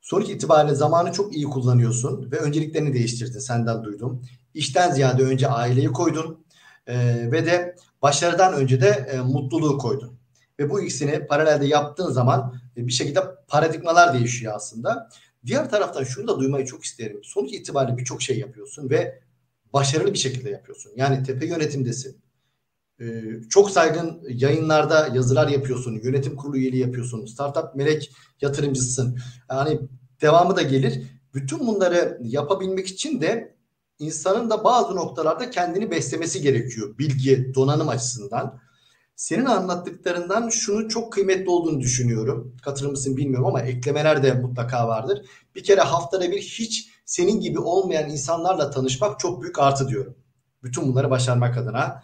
Sonuç 0.00 0.28
itibariyle 0.28 0.74
zamanı 0.74 1.12
çok 1.12 1.36
iyi 1.36 1.44
kullanıyorsun 1.44 2.32
ve 2.32 2.38
önceliklerini 2.38 2.94
değiştirdin 2.94 3.38
senden 3.38 3.84
duydum. 3.84 4.22
İşten 4.54 4.90
ziyade 4.90 5.22
önce 5.22 5.48
aileyi 5.48 5.86
koydun 5.86 6.44
ve 7.32 7.46
de 7.46 7.76
başarıdan 8.02 8.54
önce 8.54 8.80
de 8.80 9.20
mutluluğu 9.26 9.78
koydun. 9.78 10.18
Ve 10.58 10.70
bu 10.70 10.80
ikisini 10.80 11.26
paralelde 11.26 11.66
yaptığın 11.66 12.10
zaman 12.10 12.60
bir 12.76 12.92
şekilde 12.92 13.20
paradigmalar 13.48 14.14
değişiyor 14.14 14.52
aslında. 14.56 15.08
Diğer 15.46 15.70
taraftan 15.70 16.04
şunu 16.04 16.28
da 16.28 16.38
duymayı 16.38 16.66
çok 16.66 16.84
isterim. 16.84 17.20
Sonuç 17.22 17.52
itibariyle 17.52 17.96
birçok 17.98 18.22
şey 18.22 18.38
yapıyorsun 18.38 18.90
ve 18.90 19.20
başarılı 19.72 20.12
bir 20.12 20.18
şekilde 20.18 20.50
yapıyorsun. 20.50 20.92
Yani 20.96 21.22
tepe 21.22 21.46
yönetimdesin. 21.46 22.23
Ee, 23.00 23.22
çok 23.50 23.70
saygın 23.70 24.22
yayınlarda 24.28 25.08
yazılar 25.14 25.48
yapıyorsun. 25.48 26.00
Yönetim 26.02 26.36
kurulu 26.36 26.56
üyeliği 26.56 26.82
yapıyorsun. 26.82 27.26
Startup 27.26 27.74
melek 27.74 28.12
yatırımcısın. 28.40 29.18
Yani 29.50 29.80
devamı 30.20 30.56
da 30.56 30.62
gelir. 30.62 31.02
Bütün 31.34 31.66
bunları 31.66 32.18
yapabilmek 32.22 32.86
için 32.86 33.20
de 33.20 33.56
insanın 33.98 34.50
da 34.50 34.64
bazı 34.64 34.96
noktalarda 34.96 35.50
kendini 35.50 35.90
beslemesi 35.90 36.42
gerekiyor. 36.42 36.98
Bilgi, 36.98 37.54
donanım 37.54 37.88
açısından. 37.88 38.60
Senin 39.16 39.44
anlattıklarından 39.44 40.48
şunu 40.48 40.88
çok 40.88 41.12
kıymetli 41.12 41.50
olduğunu 41.50 41.80
düşünüyorum. 41.80 42.56
Katılır 42.62 42.90
mısın 42.90 43.16
bilmiyorum 43.16 43.46
ama 43.46 43.60
eklemeler 43.60 44.22
de 44.22 44.32
mutlaka 44.32 44.88
vardır. 44.88 45.26
Bir 45.54 45.64
kere 45.64 45.80
haftada 45.80 46.30
bir 46.30 46.40
hiç 46.40 46.90
senin 47.04 47.40
gibi 47.40 47.58
olmayan 47.58 48.10
insanlarla 48.10 48.70
tanışmak 48.70 49.20
çok 49.20 49.42
büyük 49.42 49.58
artı 49.58 49.88
diyorum. 49.88 50.14
Bütün 50.62 50.88
bunları 50.88 51.10
başarmak 51.10 51.56
adına. 51.56 52.02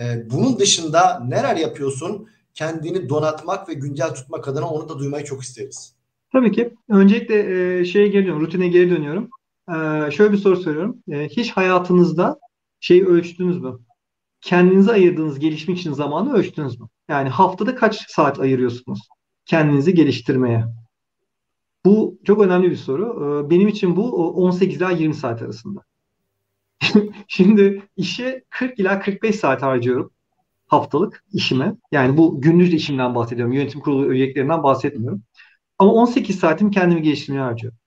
Ee, 0.00 0.30
bunun 0.30 0.58
dışında 0.58 1.20
neler 1.20 1.56
yapıyorsun? 1.56 2.28
Kendini 2.54 3.08
donatmak 3.08 3.68
ve 3.68 3.74
güncel 3.74 4.14
tutmak 4.14 4.48
adına 4.48 4.68
onu 4.68 4.88
da 4.88 4.98
duymayı 4.98 5.24
çok 5.24 5.42
isteriz. 5.42 5.94
Tabii 6.32 6.52
ki. 6.52 6.74
Öncelikle 6.88 7.34
e, 7.80 7.84
şeye 7.84 8.08
geliyorum, 8.08 8.40
rutine 8.40 8.68
geri 8.68 8.90
dönüyorum. 8.90 9.30
E, 9.68 10.10
şöyle 10.10 10.32
bir 10.32 10.38
soru 10.38 10.56
soruyorum. 10.56 11.02
E, 11.10 11.28
hiç 11.28 11.50
hayatınızda 11.50 12.38
şeyi 12.80 13.06
ölçtünüz 13.06 13.60
mü? 13.60 13.78
kendinize 14.40 14.92
ayırdığınız 14.92 15.38
gelişmek 15.38 15.78
için 15.78 15.92
zamanı 15.92 16.32
ölçtünüz 16.32 16.80
mü? 16.80 16.88
Yani 17.08 17.28
haftada 17.28 17.74
kaç 17.74 18.10
saat 18.10 18.40
ayırıyorsunuz 18.40 19.08
kendinizi 19.46 19.94
geliştirmeye? 19.94 20.64
Bu 21.84 22.18
çok 22.24 22.40
önemli 22.40 22.70
bir 22.70 22.76
soru. 22.76 23.46
Benim 23.50 23.68
için 23.68 23.96
bu 23.96 24.28
18 24.44 24.76
ila 24.76 24.90
20 24.90 25.14
saat 25.14 25.42
arasında. 25.42 25.80
Şimdi 27.28 27.82
işe 27.96 28.44
40 28.50 28.78
ila 28.78 29.00
45 29.00 29.36
saat 29.36 29.62
harcıyorum 29.62 30.10
haftalık 30.66 31.24
işime. 31.32 31.74
Yani 31.92 32.16
bu 32.16 32.40
gündüz 32.40 32.74
işimden 32.74 33.14
bahsediyorum. 33.14 33.52
Yönetim 33.52 33.80
kurulu 33.80 34.12
üyeliklerinden 34.12 34.62
bahsetmiyorum. 34.62 35.22
Ama 35.78 35.92
18 35.92 36.38
saatim 36.38 36.70
kendimi 36.70 37.02
geliştirmeye 37.02 37.42
harcıyorum. 37.42 37.78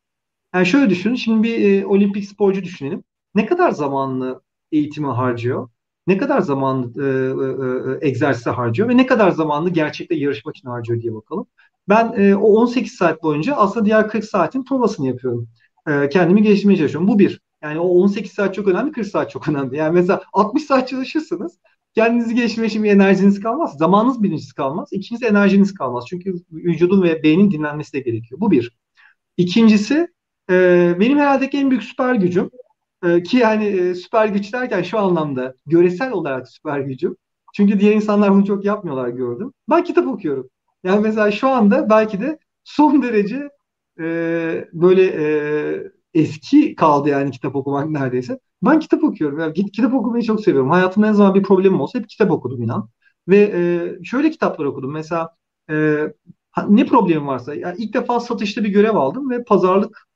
Yani 0.56 0.66
şöyle 0.66 0.90
düşünün. 0.90 1.16
Şimdi 1.16 1.44
bir 1.44 1.82
e, 1.82 1.86
olimpik 1.88 2.26
sporcu 2.26 2.64
düşünelim. 2.64 3.04
Ne 3.36 3.46
kadar 3.46 3.72
zamanını 3.72 4.42
eğitime 4.72 5.08
harcıyor? 5.08 5.70
ne 6.08 6.18
kadar 6.18 6.42
zaman 6.42 6.94
e, 7.00 7.04
e, 7.04 8.06
e, 8.06 8.08
egzersize 8.10 8.50
harcıyor 8.50 8.90
ve 8.90 8.98
ne 8.98 9.06
kadar 9.06 9.32
zamanını 9.32 9.70
gerçekte 9.70 10.16
yarışmak 10.16 10.58
için 10.58 10.70
harcıyor 10.70 11.02
diye 11.02 11.14
bakalım. 11.14 11.48
Ben 11.90 12.14
e, 12.18 12.36
o 12.36 12.48
18 12.48 12.94
saat 12.94 13.24
boyunca 13.24 13.56
aslında 13.56 13.86
diğer 13.86 14.10
40 14.10 14.26
saatin 14.26 14.64
provasını 14.66 15.08
yapıyorum. 15.08 15.50
E, 15.88 16.10
kendimi 16.10 16.44
geliştirmeye 16.44 16.78
çalışıyorum. 16.78 17.08
Bu 17.08 17.20
bir. 17.20 17.42
Yani 17.64 17.80
o 17.80 17.88
18 17.88 18.32
saat 18.32 18.56
çok 18.56 18.68
önemli, 18.68 18.92
40 18.92 19.08
saat 19.08 19.32
çok 19.32 19.48
önemli. 19.48 19.78
Yani 19.78 19.94
mesela 19.94 20.22
60 20.34 20.64
saat 20.64 20.88
çalışırsınız, 20.90 21.60
kendinizi 21.96 22.36
geliştirmeye 22.36 22.84
bir 22.84 22.96
enerjiniz 22.96 23.40
kalmaz. 23.40 23.78
Zamanınız 23.78 24.24
birincisi 24.24 24.56
kalmaz. 24.56 24.90
İkincisi 24.92 25.26
enerjiniz 25.26 25.74
kalmaz. 25.74 26.06
Çünkü 26.10 26.36
vücudun 26.52 27.04
ve 27.04 27.24
beynin 27.24 27.52
dinlenmesi 27.52 27.94
de 27.94 28.00
gerekiyor. 28.00 28.42
Bu 28.42 28.52
bir. 28.52 28.78
İkincisi 29.38 30.08
e, 30.50 30.96
benim 31.00 31.18
herhalde 31.18 31.50
en 31.54 31.70
büyük 31.70 31.84
süper 31.84 32.16
gücüm 32.16 32.52
ee, 33.06 33.24
ki 33.24 33.38
yani 33.38 33.66
e, 33.66 33.96
süper 33.96 34.28
güç 34.28 34.54
derken 34.54 34.84
şu 34.84 35.00
anlamda 35.00 35.56
göresel 35.66 36.12
olarak 36.12 36.50
süper 36.50 36.80
gücüm. 36.80 37.18
Çünkü 37.54 37.80
diğer 37.80 37.96
insanlar 37.96 38.32
bunu 38.32 38.46
çok 38.46 38.66
yapmıyorlar 38.66 39.10
gördüm. 39.10 39.54
Ben 39.70 39.84
kitap 39.84 40.08
okuyorum. 40.08 40.50
Yani 40.84 41.02
mesela 41.02 41.32
şu 41.32 41.48
anda 41.50 41.90
belki 41.90 42.22
de 42.22 42.40
son 42.64 43.04
derece 43.04 43.50
e, 44.00 44.06
böyle 44.74 45.06
e, 45.06 45.92
eski 46.14 46.76
kaldı 46.76 47.10
yani 47.10 47.32
kitap 47.32 47.56
okumak 47.56 47.90
neredeyse. 47.90 48.40
Ben 48.64 48.80
kitap 48.80 49.04
okuyorum. 49.04 49.40
Yani 49.40 49.54
kitap 49.72 49.94
okumayı 49.94 50.24
çok 50.24 50.42
seviyorum. 50.42 50.70
Hayatımda 50.70 51.08
ne 51.08 51.14
zaman 51.14 51.36
bir 51.36 51.44
problemim 51.44 51.82
olsa 51.82 52.00
hep 52.00 52.10
kitap 52.10 52.32
okudum 52.32 52.64
inan. 52.64 52.90
Ve 53.28 53.38
e, 54.00 54.04
şöyle 54.04 54.32
kitaplar 54.32 54.66
okudum. 54.66 54.92
Mesela 54.92 55.36
e, 55.72 56.08
ne 56.68 56.86
problemim 56.86 57.28
varsa 57.28 57.56
yani 57.56 57.76
ilk 57.78 57.94
defa 57.94 58.20
satışta 58.20 58.64
bir 58.64 58.70
görev 58.70 58.96
aldım 58.96 59.30
ve 59.30 59.44
pazarlık 59.44 60.08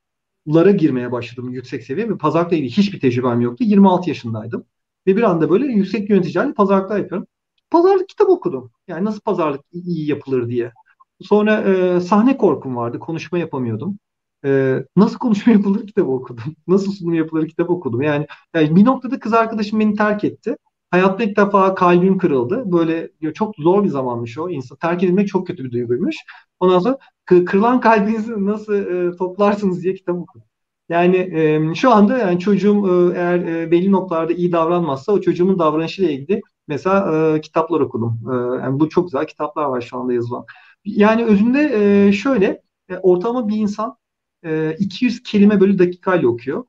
lara 0.48 0.70
girmeye 0.70 1.12
başladım 1.12 1.50
yüksek 1.50 1.84
seviye 1.84 2.08
ve 2.10 2.18
pazarlıkla 2.18 2.56
ilgili 2.56 2.70
hiçbir 2.70 3.00
tecrübem 3.00 3.40
yoktu. 3.40 3.64
26 3.64 4.08
yaşındaydım. 4.10 4.64
Ve 5.06 5.16
bir 5.16 5.22
anda 5.22 5.50
böyle 5.50 5.66
yüksek 5.66 6.10
yöneticilerle 6.10 6.54
pazarlıklar 6.54 6.98
yapıyorum. 6.98 7.26
Pazarlık 7.70 8.08
kitap 8.08 8.28
okudum. 8.28 8.70
Yani 8.88 9.04
nasıl 9.04 9.20
pazarlık 9.20 9.60
iyi 9.72 10.08
yapılır 10.08 10.48
diye. 10.48 10.72
Sonra 11.20 11.62
e, 11.62 12.00
sahne 12.00 12.36
korkum 12.36 12.76
vardı. 12.76 12.98
Konuşma 12.98 13.38
yapamıyordum. 13.38 13.98
E, 14.44 14.82
nasıl 14.96 15.18
konuşma 15.18 15.52
yapılır 15.52 15.86
kitabı 15.86 16.10
okudum. 16.10 16.44
Nasıl 16.68 16.92
sunum 16.92 17.14
yapılır 17.14 17.48
kitap 17.48 17.70
okudum. 17.70 18.02
Yani, 18.02 18.26
yani 18.54 18.76
bir 18.76 18.84
noktada 18.84 19.18
kız 19.18 19.32
arkadaşım 19.32 19.80
beni 19.80 19.94
terk 19.94 20.24
etti. 20.24 20.56
Hayatta 20.90 21.24
ilk 21.24 21.36
defa 21.36 21.74
kalbim 21.74 22.18
kırıldı. 22.18 22.72
Böyle 22.72 23.10
çok 23.34 23.56
zor 23.56 23.84
bir 23.84 23.88
zamanmış 23.88 24.38
o. 24.38 24.50
İnsan 24.50 24.78
terk 24.78 25.02
edilmek 25.02 25.28
çok 25.28 25.46
kötü 25.46 25.64
bir 25.64 25.70
duyguymuş. 25.72 26.16
Ondan 26.60 26.78
sonra 26.78 26.98
kırılan 27.24 27.80
kalbinizi 27.80 28.46
nasıl 28.46 28.74
e, 28.74 29.16
toplarsınız 29.16 29.82
diye 29.82 29.94
kitap 29.94 30.16
okudum. 30.16 30.46
Yani 30.88 31.16
e, 31.16 31.74
şu 31.74 31.90
anda 31.90 32.18
yani 32.18 32.38
çocuğum 32.38 33.12
e, 33.14 33.18
eğer 33.18 33.38
e, 33.38 33.70
belli 33.70 33.92
noktalarda 33.92 34.32
iyi 34.32 34.52
davranmazsa 34.52 35.12
o 35.12 35.20
çocuğumun 35.20 35.58
davranışıyla 35.58 36.10
ilgili 36.10 36.42
mesela 36.68 37.34
e, 37.36 37.40
kitaplar 37.40 37.80
okudum. 37.80 38.20
E, 38.32 38.34
yani 38.62 38.80
bu 38.80 38.88
çok 38.88 39.04
güzel 39.04 39.26
kitaplar 39.26 39.64
var 39.64 39.80
şu 39.80 39.98
anda 39.98 40.12
yazılan. 40.12 40.44
Yani 40.84 41.24
özünde 41.24 41.72
e, 42.08 42.12
şöyle 42.12 42.62
e, 42.88 42.96
ortalama 42.96 43.48
bir 43.48 43.56
insan 43.56 43.96
e, 44.46 44.76
200 44.78 45.22
kelime 45.22 45.60
bölü 45.60 45.78
dakikayla 45.78 46.28
okuyor. 46.28 46.64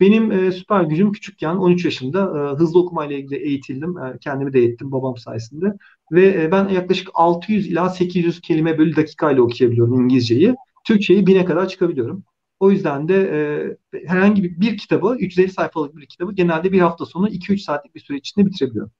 Benim 0.00 0.32
e, 0.32 0.52
süper 0.52 0.82
gücüm 0.82 1.12
küçükken 1.12 1.54
13 1.56 1.84
yaşında 1.84 2.20
e, 2.20 2.56
hızlı 2.58 2.80
okumayla 2.80 3.16
ilgili 3.16 3.36
eğitildim. 3.36 3.98
E, 3.98 4.18
kendimi 4.20 4.52
de 4.52 4.58
eğittim 4.58 4.92
babam 4.92 5.16
sayesinde. 5.16 5.74
Ve 6.12 6.42
e, 6.42 6.52
ben 6.52 6.68
yaklaşık 6.68 7.08
600 7.14 7.66
ila 7.66 7.88
800 7.88 8.40
kelime 8.40 8.78
bölü 8.78 8.96
dakikayla 8.96 9.42
okuyabiliyorum 9.42 10.04
İngilizceyi. 10.04 10.54
Türkçeyi 10.84 11.24
1000'e 11.24 11.44
kadar 11.44 11.68
çıkabiliyorum. 11.68 12.24
O 12.60 12.70
yüzden 12.70 13.08
de 13.08 13.14
e, 13.92 13.98
herhangi 14.06 14.42
bir, 14.42 14.60
bir 14.60 14.78
kitabı, 14.78 15.16
350 15.20 15.52
sayfalık 15.52 15.96
bir 15.96 16.06
kitabı 16.06 16.32
genelde 16.32 16.72
bir 16.72 16.80
hafta 16.80 17.06
sonu 17.06 17.28
2-3 17.28 17.58
saatlik 17.58 17.94
bir 17.94 18.00
süre 18.00 18.16
içinde 18.16 18.46
bitirebiliyorum. 18.46 18.92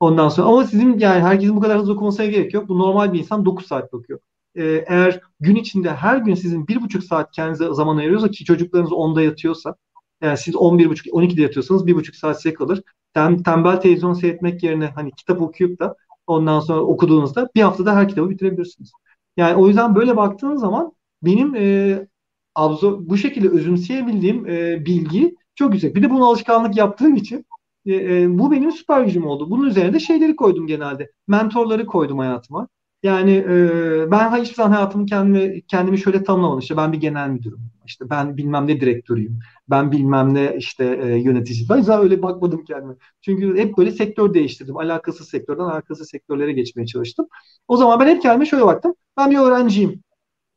Ondan 0.00 0.28
sonra 0.28 0.48
ama 0.48 0.64
sizin 0.64 0.98
yani 0.98 1.22
herkesin 1.22 1.56
bu 1.56 1.60
kadar 1.60 1.78
hızlı 1.78 1.92
okumasına 1.92 2.26
gerek 2.26 2.54
yok. 2.54 2.68
Bu 2.68 2.78
normal 2.78 3.12
bir 3.12 3.18
insan 3.18 3.44
9 3.44 3.66
saat 3.66 3.94
okuyor. 3.94 4.20
Ee, 4.58 4.84
eğer 4.86 5.20
gün 5.40 5.56
içinde 5.56 5.94
her 5.94 6.16
gün 6.16 6.34
sizin 6.34 6.66
1,5 6.66 7.02
saat 7.02 7.30
kendinize 7.32 7.74
zaman 7.74 7.96
ayırıyorsa 7.96 8.30
ki 8.30 8.44
çocuklarınız 8.44 8.90
10'da 8.90 9.22
yatıyorsa 9.22 9.74
yani 10.22 10.38
siz 10.38 10.54
11.30 10.54 11.10
12'de 11.10 11.42
yatıyorsanız 11.42 11.86
1.5 11.86 12.16
saat 12.16 12.42
size 12.42 12.54
kalır. 12.54 12.82
Tem, 13.14 13.42
tembel 13.42 13.76
televizyon 13.76 14.12
seyretmek 14.12 14.62
yerine 14.62 14.86
hani 14.86 15.10
kitap 15.10 15.42
okuyup 15.42 15.80
da 15.80 15.96
ondan 16.26 16.60
sonra 16.60 16.80
okuduğunuzda 16.80 17.48
bir 17.54 17.62
haftada 17.62 17.96
her 17.96 18.08
kitabı 18.08 18.30
bitirebilirsiniz. 18.30 18.92
Yani 19.36 19.56
o 19.56 19.68
yüzden 19.68 19.94
böyle 19.94 20.16
baktığınız 20.16 20.60
zaman 20.60 20.92
benim 21.22 21.54
e, 21.56 22.06
absor 22.54 23.08
bu 23.08 23.16
şekilde 23.16 23.48
özümseyebildiğim 23.48 24.46
e, 24.46 24.84
bilgi 24.86 25.36
çok 25.54 25.72
yüksek. 25.72 25.96
Bir 25.96 26.02
de 26.02 26.10
bunu 26.10 26.28
alışkanlık 26.28 26.76
yaptığım 26.76 27.14
için 27.14 27.46
e, 27.86 27.94
e, 27.94 28.38
bu 28.38 28.50
benim 28.52 28.72
süper 28.72 29.02
gücüm 29.02 29.26
oldu. 29.26 29.50
Bunun 29.50 29.66
üzerine 29.66 29.92
de 29.92 30.00
şeyleri 30.00 30.36
koydum 30.36 30.66
genelde. 30.66 31.10
Mentorları 31.28 31.86
koydum 31.86 32.18
hayatıma. 32.18 32.68
Yani 33.02 33.30
e, 33.32 34.10
ben 34.10 34.42
hiçbir 34.42 34.54
zaman 34.54 34.72
hayatımı 34.72 35.06
kendimi, 35.06 35.62
kendimi 35.66 35.98
şöyle 35.98 36.24
tanımlamadım. 36.24 36.60
İşte 36.60 36.76
ben 36.76 36.92
bir 36.92 37.00
genel 37.00 37.28
müdürüm. 37.28 37.60
İşte 37.86 38.10
ben 38.10 38.36
bilmem 38.36 38.66
ne 38.66 38.80
direktörüyüm. 38.80 39.38
Ben 39.70 39.92
bilmem 39.92 40.34
ne 40.34 40.56
işte 40.56 40.84
e, 41.02 41.18
yönetici. 41.18 41.68
Ben 41.70 41.80
zaten 41.80 42.04
öyle 42.04 42.22
bakmadım 42.22 42.64
kendime. 42.64 42.94
Çünkü 43.20 43.56
hep 43.58 43.78
böyle 43.78 43.90
sektör 43.92 44.34
değiştirdim. 44.34 44.76
Alakasız 44.76 45.28
sektörden 45.28 45.64
alakasız 45.64 46.10
sektörlere 46.10 46.52
geçmeye 46.52 46.86
çalıştım. 46.86 47.26
O 47.68 47.76
zaman 47.76 48.00
ben 48.00 48.06
hep 48.08 48.22
kendime 48.22 48.46
şöyle 48.46 48.66
baktım. 48.66 48.94
Ben 49.16 49.30
bir 49.30 49.38
öğrenciyim. 49.38 50.02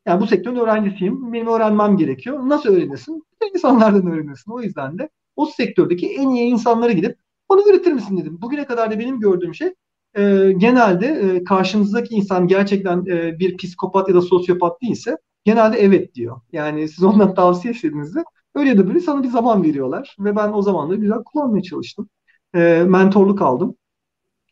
Yani 0.07 0.21
bu 0.21 0.27
sektörün 0.27 0.55
öğrencisiyim. 0.55 1.33
Benim 1.33 1.47
öğrenmem 1.47 1.97
gerekiyor. 1.97 2.39
Nasıl 2.49 2.69
öğrenirsin? 2.69 3.23
İnsanlardan 3.53 4.07
öğrenirsin. 4.07 4.51
O 4.51 4.61
yüzden 4.61 4.99
de 4.99 5.09
o 5.35 5.45
sektördeki 5.45 6.07
en 6.15 6.29
iyi 6.29 6.51
insanlara 6.51 6.91
gidip 6.91 7.17
onu 7.49 7.61
öğretir 7.69 7.91
misin 7.93 8.17
dedim. 8.17 8.37
Bugüne 8.41 8.65
kadar 8.65 8.91
da 8.91 8.99
benim 8.99 9.19
gördüğüm 9.19 9.55
şey 9.55 9.73
e, 10.17 10.51
genelde 10.57 11.07
e, 11.07 11.43
karşınızdaki 11.43 12.15
insan 12.15 12.47
gerçekten 12.47 13.05
e, 13.05 13.39
bir 13.39 13.57
psikopat 13.57 14.09
ya 14.09 14.15
da 14.15 14.21
sosyopat 14.21 14.81
değilse 14.81 15.17
genelde 15.45 15.77
evet 15.77 16.15
diyor. 16.15 16.41
Yani 16.51 16.87
siz 16.87 17.03
ondan 17.03 17.33
tavsiye 17.35 17.73
istediğinizde 17.73 18.23
öyle 18.55 18.69
ya 18.69 18.77
da 18.77 18.87
böyle 18.87 18.99
sana 18.99 19.23
bir 19.23 19.27
zaman 19.27 19.63
veriyorlar 19.63 20.15
ve 20.19 20.35
ben 20.35 20.53
o 20.53 20.61
zamanları 20.61 20.97
güzel 20.97 21.23
kullanmaya 21.23 21.63
çalıştım. 21.63 22.09
E, 22.55 22.83
mentorluk 22.87 23.41
aldım. 23.41 23.75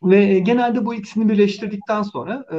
Ve 0.04 0.38
genelde 0.38 0.86
bu 0.86 0.94
ikisini 0.94 1.28
birleştirdikten 1.28 2.02
sonra 2.02 2.46
e, 2.52 2.58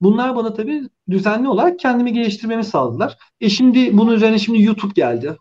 bunlar 0.00 0.36
bana 0.36 0.54
tabii 0.54 0.82
düzenli 1.10 1.48
olarak 1.48 1.78
kendimi 1.78 2.12
geliştirmemi 2.12 2.64
sağladılar. 2.64 3.18
E 3.40 3.48
şimdi 3.48 3.98
bunun 3.98 4.12
üzerine 4.12 4.38
şimdi 4.38 4.62
YouTube 4.62 4.92
geldi. 4.94 5.36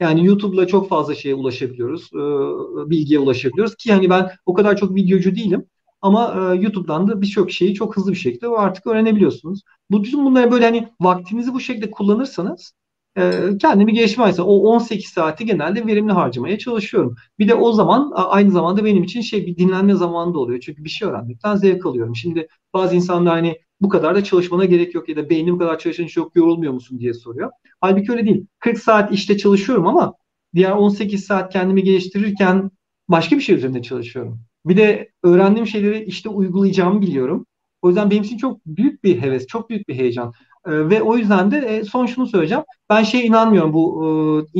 Yani 0.00 0.26
YouTube'la 0.26 0.66
çok 0.66 0.88
fazla 0.88 1.14
şeye 1.14 1.34
ulaşabiliyoruz, 1.34 2.10
e, 2.14 2.90
bilgiye 2.90 3.18
ulaşabiliyoruz 3.18 3.76
ki 3.76 3.92
hani 3.92 4.10
ben 4.10 4.30
o 4.46 4.54
kadar 4.54 4.76
çok 4.76 4.94
videocu 4.94 5.36
değilim. 5.36 5.64
Ama 6.02 6.34
e, 6.34 6.56
YouTube'dan 6.56 7.08
da 7.08 7.22
birçok 7.22 7.50
şeyi 7.50 7.74
çok 7.74 7.96
hızlı 7.96 8.12
bir 8.12 8.16
şekilde 8.16 8.48
artık 8.48 8.86
öğrenebiliyorsunuz. 8.86 9.62
Bu 9.90 10.04
bütün 10.04 10.24
bunları 10.24 10.50
böyle 10.50 10.64
hani 10.64 10.88
vaktinizi 11.00 11.54
bu 11.54 11.60
şekilde 11.60 11.90
kullanırsanız 11.90 12.72
e, 13.18 13.32
kendimi 13.60 13.92
geliştirmezse 13.92 14.42
o 14.42 14.54
18 14.54 15.10
saati 15.10 15.46
genelde 15.46 15.86
verimli 15.86 16.12
harcamaya 16.12 16.58
çalışıyorum. 16.58 17.16
Bir 17.38 17.48
de 17.48 17.54
o 17.54 17.72
zaman 17.72 18.12
aynı 18.14 18.50
zamanda 18.50 18.84
benim 18.84 19.02
için 19.02 19.20
şey 19.20 19.46
bir 19.46 19.56
dinlenme 19.56 19.94
zamanı 19.94 20.34
da 20.34 20.38
oluyor. 20.38 20.60
Çünkü 20.60 20.84
bir 20.84 20.90
şey 20.90 21.08
öğrenmekten 21.08 21.56
zevk 21.56 21.86
alıyorum. 21.86 22.16
Şimdi 22.16 22.48
bazı 22.74 22.96
insanlar 22.96 23.34
hani 23.34 23.58
bu 23.80 23.88
kadar 23.88 24.14
da 24.14 24.24
çalışmana 24.24 24.64
gerek 24.64 24.94
yok 24.94 25.08
ya 25.08 25.16
da 25.16 25.30
beyni 25.30 25.52
bu 25.52 25.58
kadar 25.58 25.78
çalışınca 25.78 26.08
çok 26.08 26.36
yorulmuyor 26.36 26.72
musun 26.72 26.98
diye 26.98 27.14
soruyor. 27.14 27.50
Halbuki 27.80 28.12
öyle 28.12 28.26
değil. 28.26 28.46
40 28.58 28.78
saat 28.78 29.12
işte 29.12 29.36
çalışıyorum 29.38 29.86
ama 29.86 30.14
diğer 30.54 30.70
18 30.70 31.24
saat 31.24 31.52
kendimi 31.52 31.82
geliştirirken 31.82 32.70
başka 33.08 33.36
bir 33.36 33.40
şey 33.40 33.56
üzerinde 33.56 33.82
çalışıyorum. 33.82 34.40
Bir 34.66 34.76
de 34.76 35.10
öğrendiğim 35.22 35.66
şeyleri 35.66 36.04
işte 36.04 36.28
uygulayacağımı 36.28 37.00
biliyorum. 37.00 37.46
O 37.82 37.88
yüzden 37.88 38.10
benim 38.10 38.22
için 38.22 38.38
çok 38.38 38.66
büyük 38.66 39.04
bir 39.04 39.22
heves, 39.22 39.46
çok 39.46 39.70
büyük 39.70 39.88
bir 39.88 39.94
heyecan. 39.94 40.32
Ee, 40.66 40.70
ve 40.90 41.02
o 41.02 41.16
yüzden 41.16 41.50
de 41.50 41.58
e, 41.58 41.84
son 41.84 42.06
şunu 42.06 42.26
söyleyeceğim. 42.26 42.64
Ben 42.90 43.02
şey 43.02 43.26
inanmıyorum 43.26 43.72
bu 43.72 44.04
e, 44.04 44.08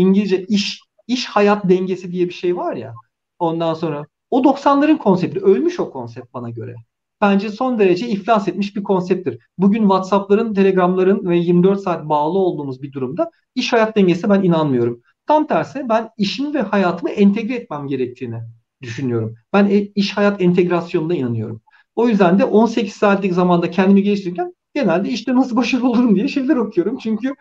İngilizce 0.00 0.44
iş 0.44 0.80
iş 1.06 1.26
hayat 1.26 1.68
dengesi 1.68 2.12
diye 2.12 2.28
bir 2.28 2.34
şey 2.34 2.56
var 2.56 2.76
ya. 2.76 2.94
Ondan 3.38 3.75
sonra 3.75 4.04
o 4.30 4.42
90'ların 4.42 4.98
konsepti 4.98 5.40
ölmüş 5.40 5.80
o 5.80 5.90
konsept 5.90 6.34
bana 6.34 6.50
göre. 6.50 6.75
Bence 7.20 7.50
son 7.50 7.78
derece 7.78 8.08
iflas 8.08 8.48
etmiş 8.48 8.76
bir 8.76 8.82
konsepttir. 8.82 9.38
Bugün 9.58 9.80
WhatsApp'ların, 9.82 10.54
Telegram'ların 10.54 11.28
ve 11.28 11.38
24 11.38 11.80
saat 11.80 12.08
bağlı 12.08 12.38
olduğumuz 12.38 12.82
bir 12.82 12.92
durumda 12.92 13.30
iş 13.54 13.72
hayat 13.72 13.96
dengesi 13.96 14.30
ben 14.30 14.42
inanmıyorum. 14.42 15.00
Tam 15.26 15.46
tersi 15.46 15.88
ben 15.88 16.08
işimi 16.18 16.54
ve 16.54 16.62
hayatımı 16.62 17.10
entegre 17.10 17.54
etmem 17.54 17.86
gerektiğini 17.88 18.40
düşünüyorum. 18.83 19.35
Ben 19.52 19.66
e, 19.66 19.76
iş 19.76 20.16
hayat 20.16 20.42
entegrasyonuna 20.42 21.14
inanıyorum. 21.14 21.61
O 21.97 22.09
yüzden 22.09 22.38
de 22.38 22.45
18 22.45 22.92
saatlik 22.92 23.33
zamanda 23.33 23.71
kendimi 23.71 24.02
geliştirirken 24.02 24.54
genelde 24.75 25.09
işte 25.09 25.35
nasıl 25.35 25.56
başarılı 25.56 25.88
olurum 25.88 26.16
diye 26.16 26.28
şeyler 26.28 26.56
okuyorum. 26.56 26.99
Çünkü 26.99 27.35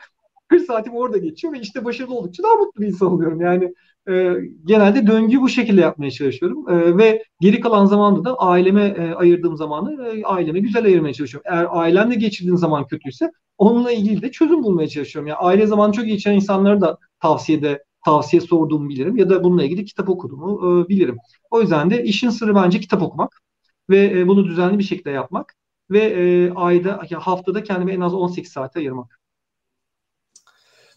40 0.48 0.66
saatim 0.66 0.94
orada 0.94 1.18
geçiyor 1.18 1.54
ve 1.54 1.60
işte 1.60 1.86
başarılı 1.86 2.16
oldukça 2.16 2.44
daha 2.44 2.56
mutlu 2.56 2.82
bir 2.82 2.88
insan 2.88 3.12
oluyorum. 3.14 3.42
Yani 3.42 3.74
e, 4.10 4.34
genelde 4.66 5.08
döngüyü 5.08 5.42
bu 5.42 5.50
şekilde 5.50 5.82
yapmaya 5.82 6.12
çalışıyorum. 6.12 6.70
E, 6.70 6.98
ve 6.98 7.24
geri 7.42 7.60
kalan 7.60 7.86
zamanda 7.86 8.24
da 8.24 8.36
aileme 8.38 8.84
e, 8.84 9.14
ayırdığım 9.14 9.58
zamanı 9.58 10.08
e, 10.08 10.24
aileme 10.24 10.60
güzel 10.60 10.86
ayırmaya 10.86 11.14
çalışıyorum. 11.14 11.52
Eğer 11.52 11.68
ailemle 11.70 12.16
geçirdiğim 12.16 12.58
zaman 12.58 12.88
kötüyse 12.88 13.32
onunla 13.58 13.92
ilgili 13.92 14.22
de 14.22 14.32
çözüm 14.32 14.64
bulmaya 14.64 14.88
çalışıyorum. 14.88 15.28
Yani 15.28 15.38
aile 15.38 15.68
zamanı 15.68 15.94
çok 15.94 16.06
geçiren 16.06 16.36
insanları 16.36 16.82
da 16.82 16.98
tavsiyede 17.22 17.84
tavsiye 18.06 18.42
sorduğumu 18.42 18.90
bilirim 18.90 19.18
ya 19.18 19.30
da 19.30 19.44
bununla 19.44 19.64
ilgili 19.64 19.86
kitap 19.86 20.10
okuduğumu 20.10 20.82
e, 20.86 20.90
bilirim. 20.90 21.18
O 21.52 21.62
yüzden 21.62 21.90
de 21.90 22.04
işin 22.04 22.30
sırrı 22.30 22.56
bence 22.56 22.80
kitap 22.80 23.02
okumak 23.02 23.42
ve 23.90 24.20
e, 24.20 24.28
bunu 24.28 24.46
düzenli 24.46 24.80
bir 24.80 24.84
şekilde 24.84 25.10
yapmak 25.10 25.56
ve 25.92 26.00
e, 26.00 26.52
ayda 26.54 27.02
haftada 27.20 27.64
kendime 27.64 27.94
en 27.94 28.02
az 28.02 28.14
18 28.14 28.52
saat 28.52 28.78
ayırmak. 28.78 29.20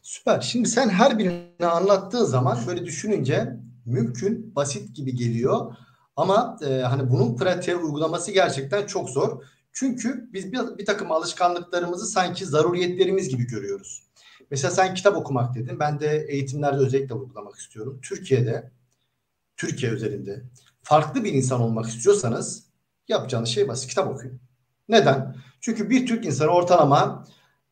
Süper. 0.03 0.40
Şimdi 0.40 0.68
sen 0.68 0.88
her 0.88 1.18
birini 1.18 1.66
anlattığın 1.66 2.25
zaman 2.25 2.59
böyle 2.66 2.85
düşününce 2.85 3.57
mümkün, 3.87 4.55
basit 4.57 4.97
gibi 4.97 5.14
geliyor. 5.14 5.77
Ama 6.16 6.57
e, 6.68 6.81
hani 6.81 7.11
bunun 7.11 7.37
pratiğe 7.37 7.77
uygulaması 7.77 8.33
gerçekten 8.33 8.87
çok 8.87 9.11
zor. 9.11 9.42
Çünkü 9.73 10.29
biz 10.33 10.53
bir, 10.53 10.79
bir 10.79 10.87
takım 10.87 11.12
alışkanlıklarımızı 11.12 12.07
sanki 12.07 12.47
zaruriyetlerimiz 12.47 13.29
gibi 13.29 13.47
görüyoruz. 13.47 14.08
Mesela 14.51 14.71
sen 14.71 14.95
kitap 14.95 15.17
okumak 15.17 15.55
dedin. 15.55 15.81
Ben 15.81 16.01
de 16.01 16.27
eğitimlerde 16.29 16.79
özellikle 16.79 17.15
uygulamak 17.15 17.57
istiyorum. 17.57 17.99
Türkiye'de, 18.03 18.71
Türkiye 19.57 19.93
üzerinde 19.93 20.43
farklı 20.83 21.25
bir 21.25 21.33
insan 21.33 21.61
olmak 21.61 21.87
istiyorsanız 21.87 22.65
yapacağınız 23.09 23.49
şey 23.49 23.69
basit. 23.69 23.89
Kitap 23.91 24.09
okuyun. 24.09 24.41
Neden? 24.89 25.37
Çünkü 25.61 25.91
bir 25.91 26.07
Türk 26.07 26.27
insanı 26.27 26.49
ortalama 26.49 27.25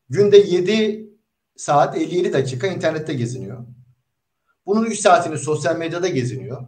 günde 0.09 0.37
7 0.37 1.09
saat 1.55 1.97
57 1.97 2.33
dakika 2.33 2.67
internette 2.67 3.13
geziniyor. 3.13 3.65
Bunun 4.65 4.85
3 4.85 4.99
saatini 4.99 5.37
sosyal 5.37 5.77
medyada 5.77 6.07
geziniyor. 6.07 6.67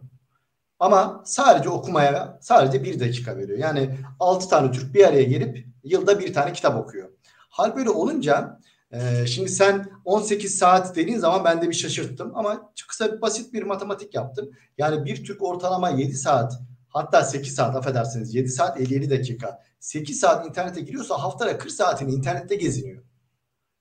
Ama 0.78 1.22
sadece 1.24 1.68
okumaya 1.68 2.38
sadece 2.40 2.84
1 2.84 3.00
dakika 3.00 3.36
veriyor. 3.36 3.58
Yani 3.58 3.96
6 4.20 4.48
tane 4.48 4.72
Türk 4.72 4.94
bir 4.94 5.08
araya 5.08 5.22
gelip 5.22 5.66
yılda 5.84 6.20
bir 6.20 6.32
tane 6.32 6.52
kitap 6.52 6.76
okuyor. 6.76 7.08
Hal 7.48 7.76
böyle 7.76 7.90
olunca 7.90 8.60
e, 8.92 9.26
şimdi 9.26 9.48
sen 9.48 9.90
18 10.04 10.58
saat 10.58 10.96
dediğin 10.96 11.18
zaman 11.18 11.44
ben 11.44 11.62
de 11.62 11.68
bir 11.68 11.74
şaşırttım 11.74 12.32
ama 12.34 12.72
kısa 12.88 13.20
basit 13.20 13.52
bir 13.52 13.62
matematik 13.62 14.14
yaptım. 14.14 14.50
Yani 14.78 15.04
bir 15.04 15.24
Türk 15.24 15.42
ortalama 15.42 15.90
7 15.90 16.14
saat 16.14 16.52
hatta 16.88 17.24
8 17.24 17.54
saat 17.54 17.76
affedersiniz 17.76 18.34
7 18.34 18.48
saat 18.48 18.80
57 18.80 19.10
dakika 19.10 19.62
8 19.80 20.20
saat 20.20 20.46
internete 20.46 20.80
giriyorsa 20.80 21.22
haftada 21.22 21.58
40 21.58 21.72
saatini 21.72 22.12
internette 22.12 22.56
geziniyor. 22.56 23.02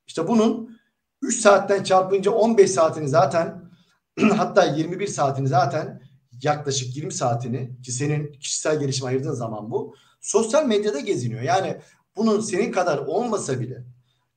İşte 0.08 0.28
bunun 0.28 0.80
3 1.22 1.40
saatten 1.40 1.84
çarpınca 1.84 2.32
15 2.32 2.72
saatini 2.72 3.08
zaten 3.08 3.70
hatta 4.38 4.66
21 4.66 5.08
saatini 5.08 5.48
zaten 5.48 6.02
yaklaşık 6.44 6.96
20 6.96 7.14
saatini 7.14 7.82
ki 7.82 7.92
senin 7.92 8.32
kişisel 8.32 8.80
gelişim 8.80 9.06
ayırdığın 9.06 9.34
zaman 9.34 9.72
bu 9.72 9.96
sosyal 10.22 10.66
medyada 10.66 11.00
geziniyor. 11.00 11.42
Yani 11.42 11.78
bunun 12.16 12.40
senin 12.40 12.72
kadar 12.72 12.98
olmasa 12.98 13.60
bile 13.60 13.84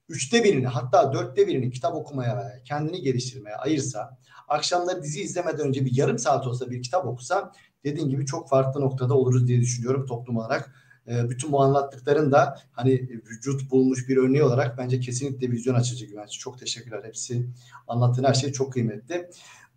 üçte 0.08 0.44
birini 0.44 0.66
hatta 0.66 1.12
dörtte 1.12 1.46
birini 1.46 1.70
kitap 1.70 1.94
okumaya 1.94 2.62
kendini 2.64 3.00
geliştirmeye 3.00 3.56
ayırsa 3.56 4.18
akşamları 4.48 5.02
dizi 5.02 5.20
izlemeden 5.20 5.66
önce 5.66 5.84
bir 5.84 5.96
yarım 5.96 6.18
saat 6.18 6.46
olsa 6.46 6.70
bir 6.70 6.82
kitap 6.82 7.06
okusa 7.06 7.52
dediğin 7.84 8.08
gibi 8.08 8.26
çok 8.26 8.48
farklı 8.48 8.80
noktada 8.80 9.14
oluruz 9.14 9.48
diye 9.48 9.60
düşünüyorum 9.60 10.06
toplum 10.06 10.36
olarak. 10.36 10.74
E, 11.08 11.30
bütün 11.30 11.52
bu 11.52 11.62
anlattıkların 11.62 12.32
da 12.32 12.58
hani 12.72 12.92
vücut 13.30 13.70
bulmuş 13.70 14.08
bir 14.08 14.16
örneği 14.16 14.42
olarak 14.42 14.78
bence 14.78 15.00
kesinlikle 15.00 15.50
vizyon 15.50 15.74
açıcı 15.74 16.06
güvenç. 16.06 16.38
Çok 16.38 16.58
teşekkürler. 16.58 17.02
Hepsi 17.04 17.46
anlattığın 17.88 18.24
her 18.24 18.34
şey 18.34 18.52
çok 18.52 18.72
kıymetli. 18.72 19.30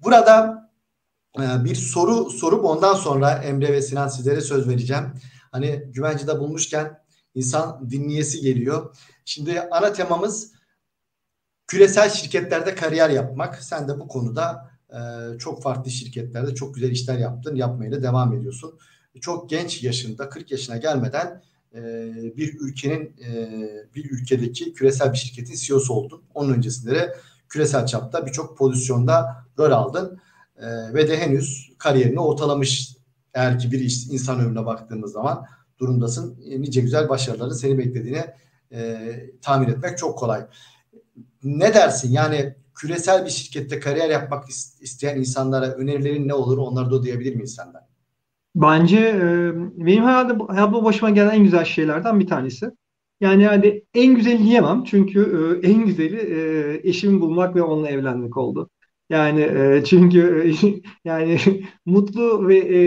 Burada 0.03 0.65
e, 1.39 1.63
bir 1.63 1.75
soru 1.75 2.29
sorup 2.29 2.65
ondan 2.65 2.93
sonra 2.93 3.31
Emre 3.31 3.73
ve 3.73 3.81
Sinan 3.81 4.07
sizlere 4.07 4.41
söz 4.41 4.69
vereceğim. 4.69 5.03
Hani 5.51 5.83
güvencede 5.87 6.39
bulmuşken 6.39 6.99
insan 7.35 7.89
dinleyesi 7.89 8.41
geliyor. 8.41 8.95
Şimdi 9.25 9.61
ana 9.61 9.93
temamız 9.93 10.51
küresel 11.67 12.09
şirketlerde 12.09 12.75
kariyer 12.75 13.09
yapmak. 13.09 13.63
Sen 13.63 13.87
de 13.87 13.99
bu 13.99 14.07
konuda 14.07 14.71
e, 14.89 14.99
çok 15.37 15.63
farklı 15.63 15.91
şirketlerde 15.91 16.55
çok 16.55 16.75
güzel 16.75 16.91
işler 16.91 17.17
yaptın, 17.17 17.55
yapmaya 17.55 17.91
da 17.91 18.03
devam 18.03 18.33
ediyorsun 18.33 18.79
çok 19.21 19.49
genç 19.49 19.83
yaşında 19.83 20.29
40 20.29 20.51
yaşına 20.51 20.77
gelmeden 20.77 21.41
e, 21.75 21.81
bir 22.37 22.59
ülkenin 22.59 23.15
e, 23.25 23.59
bir 23.95 24.11
ülkedeki 24.11 24.73
küresel 24.73 25.13
bir 25.13 25.17
şirketin 25.17 25.55
CEO'su 25.55 25.93
oldun. 25.93 26.23
Onun 26.33 26.53
öncesinde 26.53 26.95
de 26.95 27.15
küresel 27.49 27.85
çapta 27.85 28.25
birçok 28.25 28.57
pozisyonda 28.57 29.45
rol 29.59 29.71
aldın 29.71 30.19
e, 30.57 30.93
ve 30.93 31.07
de 31.07 31.17
henüz 31.17 31.71
kariyerini 31.77 32.19
ortalamış 32.19 32.95
eğer 33.33 33.59
ki 33.59 33.71
bir 33.71 33.79
insan 34.11 34.39
ömrüne 34.39 34.65
baktığımız 34.65 35.11
zaman 35.11 35.45
durumdasın. 35.79 36.41
E, 36.49 36.61
nice 36.61 36.81
güzel 36.81 37.09
başarıların 37.09 37.53
seni 37.53 37.77
beklediğini 37.77 38.25
e, 38.71 39.09
tahmin 39.41 39.67
etmek 39.67 39.97
çok 39.97 40.17
kolay. 40.17 40.45
Ne 41.43 41.73
dersin? 41.73 42.11
Yani 42.11 42.55
küresel 42.75 43.25
bir 43.25 43.29
şirkette 43.29 43.79
kariyer 43.79 44.09
yapmak 44.09 44.49
isteyen 44.81 45.17
insanlara 45.17 45.65
önerilerin 45.71 46.27
ne 46.27 46.33
olur? 46.33 46.57
Onları 46.57 46.91
da 46.91 47.03
duyabilir 47.03 47.35
miyiz 47.35 47.55
senden? 47.55 47.81
Bence 48.55 48.99
e, 48.99 49.53
benim 49.85 50.03
herhalde 50.03 50.43
hayatımda 50.47 50.83
başıma 50.83 51.09
gelen 51.09 51.31
en 51.31 51.43
güzel 51.43 51.65
şeylerden 51.65 52.19
bir 52.19 52.27
tanesi. 52.27 52.71
Yani 53.21 53.45
hani 53.47 53.83
en 53.93 54.15
güzeli 54.15 54.43
diyemem 54.43 54.83
çünkü 54.83 55.19
e, 55.63 55.67
en 55.67 55.85
güzeli 55.85 56.17
e, 56.17 56.89
eşimi 56.89 57.21
bulmak 57.21 57.55
ve 57.55 57.61
onunla 57.61 57.89
evlenmek 57.89 58.37
oldu. 58.37 58.69
Yani 59.09 59.41
e, 59.41 59.83
çünkü 59.85 60.43
e, 60.45 60.81
yani 61.09 61.39
mutlu 61.85 62.47
ve 62.47 62.57
e, 62.57 62.77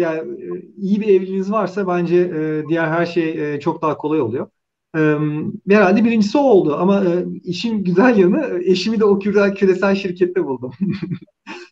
yani 0.00 0.42
e, 0.42 0.46
iyi 0.76 1.00
bir 1.00 1.08
evliliğiniz 1.08 1.52
varsa 1.52 1.88
bence 1.88 2.16
e, 2.16 2.68
diğer 2.68 2.88
her 2.88 3.06
şey 3.06 3.54
e, 3.54 3.60
çok 3.60 3.82
daha 3.82 3.96
kolay 3.98 4.20
oluyor. 4.20 4.48
E, 4.96 5.00
herhalde 5.70 6.04
birincisi 6.04 6.38
oldu 6.38 6.76
ama 6.76 7.04
e, 7.04 7.24
işin 7.44 7.84
güzel 7.84 8.18
yanı 8.18 8.60
eşimi 8.64 9.00
de 9.00 9.04
o 9.04 9.18
küresel 9.54 9.94
şirkette 9.94 10.44
buldum. 10.44 10.72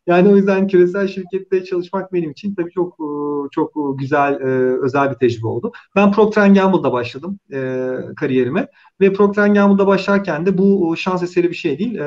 Yani 0.07 0.29
o 0.29 0.37
yüzden 0.37 0.68
küresel 0.68 1.09
şirkette 1.09 1.64
çalışmak 1.64 2.12
benim 2.12 2.31
için 2.31 2.55
tabii 2.55 2.70
çok 2.70 2.94
e, 2.94 3.09
çok 3.50 3.98
güzel, 3.98 4.33
e, 4.35 4.44
özel 4.83 5.11
bir 5.11 5.14
tecrübe 5.14 5.46
oldu. 5.46 5.72
Ben 5.96 6.12
Procter 6.12 6.48
Gamble'da 6.48 6.92
başladım 6.92 7.38
e, 7.52 7.88
kariyerime 8.16 8.68
ve 9.00 9.12
Procter 9.12 9.48
Gamble'da 9.48 9.87
başlarken 9.87 10.46
de 10.46 10.59
bu 10.59 10.94
şans 10.98 11.22
eseri 11.22 11.50
bir 11.50 11.55
şey 11.55 11.79
değil. 11.79 11.98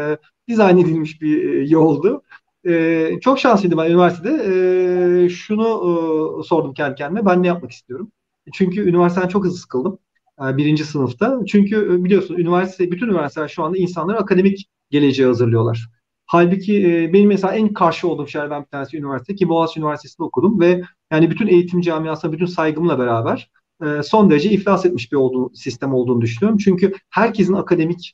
Dizayn 0.48 0.78
edilmiş 0.78 1.22
bir 1.22 1.70
yoldu. 1.70 2.24
e, 2.68 3.10
çok 3.22 3.40
şanslıydım 3.40 3.78
ben 3.80 3.90
üniversitede. 3.92 4.32
E, 5.26 5.30
şunu 5.30 5.64
e, 6.42 6.44
sordum 6.44 6.74
kendi 6.74 6.96
kendime. 6.96 7.26
Ben 7.26 7.44
ne 7.44 7.48
yapmak 7.48 7.72
istiyorum? 7.72 8.12
Çünkü 8.54 8.90
üniversiteden 8.90 9.28
çok 9.28 9.46
hızlı 9.46 9.58
sıkıldım. 9.58 10.00
E, 10.48 10.58
birinci 10.58 10.84
sınıfta. 10.84 11.40
Çünkü 11.48 11.76
e, 11.76 12.04
biliyorsun 12.04 12.36
üniversite, 12.36 12.92
bütün 12.92 13.08
üniversiteler 13.08 13.48
şu 13.48 13.64
anda 13.64 13.78
insanları 13.78 14.18
akademik 14.18 14.66
geleceğe 14.90 15.26
hazırlıyorlar. 15.26 15.90
Halbuki 16.26 16.88
e, 16.88 17.14
benim 17.14 17.28
mesela 17.28 17.54
en 17.54 17.74
karşı 17.74 18.08
olduğum 18.08 18.28
şeylerden 18.28 18.62
bir 18.62 18.68
tanesi 18.68 18.98
üniversite 18.98 19.36
ki 19.36 19.50
Boğaziçi 19.50 19.80
Üniversitesi'nde 19.80 20.26
okudum 20.26 20.60
ve 20.60 20.82
yani 21.12 21.30
bütün 21.32 21.48
eğitim 21.48 21.82
camiasına 21.82 22.32
bütün 22.32 22.46
saygımla 22.46 23.00
beraber 23.00 23.50
son 24.04 24.30
derece 24.30 24.50
iflas 24.50 24.86
etmiş 24.86 25.12
bir 25.12 25.18
olduğu, 25.18 25.56
sistem 25.56 25.94
olduğunu 25.94 26.22
düşünüyorum. 26.22 26.58
Çünkü 26.58 26.94
herkesin 27.10 27.54
akademik 27.54 28.14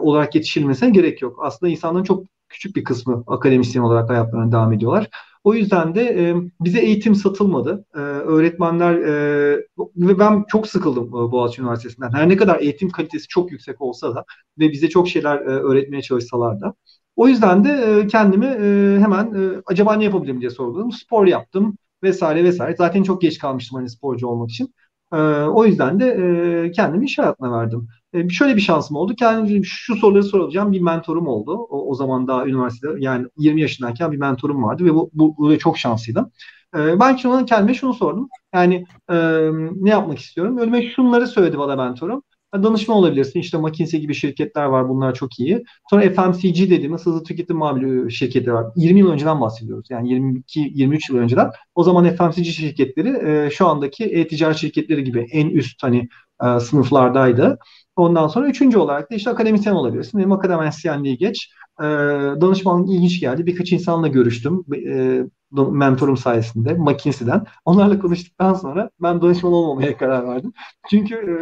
olarak 0.00 0.34
yetişilmesine 0.34 0.90
gerek 0.90 1.22
yok. 1.22 1.38
Aslında 1.42 1.70
insanların 1.70 2.04
çok 2.04 2.24
küçük 2.48 2.76
bir 2.76 2.84
kısmı 2.84 3.24
akademisyen 3.26 3.82
olarak 3.82 4.10
hayatlarına 4.10 4.52
devam 4.52 4.72
ediyorlar. 4.72 5.08
O 5.44 5.54
yüzden 5.54 5.94
de 5.94 6.02
e, 6.02 6.34
bize 6.60 6.80
eğitim 6.80 7.14
satılmadı. 7.14 7.84
E, 7.94 7.98
öğretmenler 7.98 8.94
e, 8.94 9.56
ve 9.96 10.18
ben 10.18 10.44
çok 10.48 10.66
sıkıldım 10.66 11.08
e, 11.08 11.12
Boğaziçi 11.12 11.62
Üniversitesi'nden. 11.62 12.12
Her 12.12 12.28
ne 12.28 12.36
kadar 12.36 12.60
eğitim 12.60 12.90
kalitesi 12.90 13.28
çok 13.28 13.52
yüksek 13.52 13.80
olsa 13.80 14.14
da 14.14 14.24
ve 14.58 14.70
bize 14.72 14.88
çok 14.88 15.08
şeyler 15.08 15.36
e, 15.36 15.44
öğretmeye 15.44 16.02
çalışsalar 16.02 16.60
da. 16.60 16.74
O 17.16 17.28
yüzden 17.28 17.64
de 17.64 17.70
e, 17.70 18.06
kendimi 18.06 18.46
e, 18.46 18.98
hemen 19.00 19.34
e, 19.34 19.62
acaba 19.66 19.94
ne 19.94 20.04
yapabilirim 20.04 20.40
diye 20.40 20.50
sordum. 20.50 20.92
Spor 20.92 21.26
yaptım 21.26 21.78
vesaire 22.02 22.44
vesaire. 22.44 22.76
Zaten 22.78 23.02
çok 23.02 23.22
geç 23.22 23.38
kalmıştım 23.38 23.78
hani 23.78 23.90
sporcu 23.90 24.26
olmak 24.26 24.50
için. 24.50 24.74
E, 25.12 25.16
o 25.42 25.66
yüzden 25.66 26.00
de 26.00 26.06
e, 26.66 26.70
kendimi 26.70 27.04
iş 27.04 27.18
hayatına 27.18 27.52
verdim. 27.52 27.88
E, 28.14 28.28
şöyle 28.28 28.56
bir 28.56 28.60
şansım 28.60 28.96
oldu. 28.96 29.14
Kendim 29.16 29.64
şu 29.64 29.96
soruları 29.96 30.22
soracağım 30.24 30.72
bir 30.72 30.80
mentorum 30.80 31.26
oldu. 31.28 31.52
O, 31.52 31.90
o 31.90 31.94
zaman 31.94 32.28
daha 32.28 32.46
üniversitede 32.46 32.92
yani 32.98 33.26
20 33.38 33.60
yaşındayken 33.60 34.12
bir 34.12 34.16
mentorum 34.16 34.62
vardı 34.64 34.84
ve 34.84 34.94
bu, 34.94 35.10
bu, 35.12 35.34
bu 35.38 35.58
çok 35.58 35.78
şanslıydım. 35.78 36.30
E, 36.76 37.00
ben 37.00 37.16
kendime 37.46 37.74
şunu 37.74 37.94
sordum. 37.94 38.28
Yani 38.54 38.84
ne 39.80 39.90
yapmak 39.90 40.18
istiyorum? 40.18 40.58
Önüme 40.58 40.82
şunları 40.82 41.26
söyledi 41.26 41.58
bana 41.58 41.76
mentorum. 41.76 42.22
Danışma 42.62 42.94
olabilirsin. 42.94 43.40
İşte 43.40 43.58
McKinsey 43.58 44.00
gibi 44.00 44.14
şirketler 44.14 44.64
var. 44.64 44.88
Bunlar 44.88 45.14
çok 45.14 45.40
iyi. 45.40 45.64
Sonra 45.90 46.02
FMCG 46.02 46.70
dediğimiz 46.70 47.06
hızlı 47.06 47.24
tüketim 47.24 47.56
mamülü 47.56 48.10
şirketi 48.10 48.52
var. 48.52 48.66
20 48.76 49.00
yıl 49.00 49.10
önceden 49.10 49.40
bahsediyoruz. 49.40 49.86
Yani 49.90 50.08
22-23 50.08 51.12
yıl 51.12 51.18
önceden. 51.18 51.50
O 51.74 51.84
zaman 51.84 52.16
FMCG 52.16 52.44
şirketleri 52.44 53.28
e, 53.46 53.50
şu 53.50 53.66
andaki 53.66 54.04
e-ticaret 54.04 54.56
şirketleri 54.56 55.04
gibi 55.04 55.26
en 55.32 55.48
üst 55.48 55.82
hani 55.82 56.08
e, 56.44 56.60
sınıflardaydı. 56.60 57.58
Ondan 57.96 58.28
sonra 58.28 58.48
üçüncü 58.48 58.78
olarak 58.78 59.10
da 59.10 59.14
işte 59.14 59.30
akademisyen 59.30 59.74
olabilirsin. 59.74 60.18
Benim 60.20 60.32
akademisyenliği 60.32 61.18
geç. 61.18 61.50
E, 61.80 61.84
danışmanlık 62.40 62.90
ilginç 62.90 63.20
geldi. 63.20 63.46
Birkaç 63.46 63.72
insanla 63.72 64.08
görüştüm. 64.08 64.64
E, 64.88 65.22
mentorum 65.70 66.16
sayesinde 66.16 66.74
McKinsey'den. 66.74 67.44
Onlarla 67.64 67.98
konuştuktan 67.98 68.54
sonra 68.54 68.90
ben 69.02 69.22
danışman 69.22 69.52
olmamaya 69.52 69.96
karar 69.96 70.28
verdim. 70.28 70.52
Çünkü 70.90 71.14
e, 71.14 71.34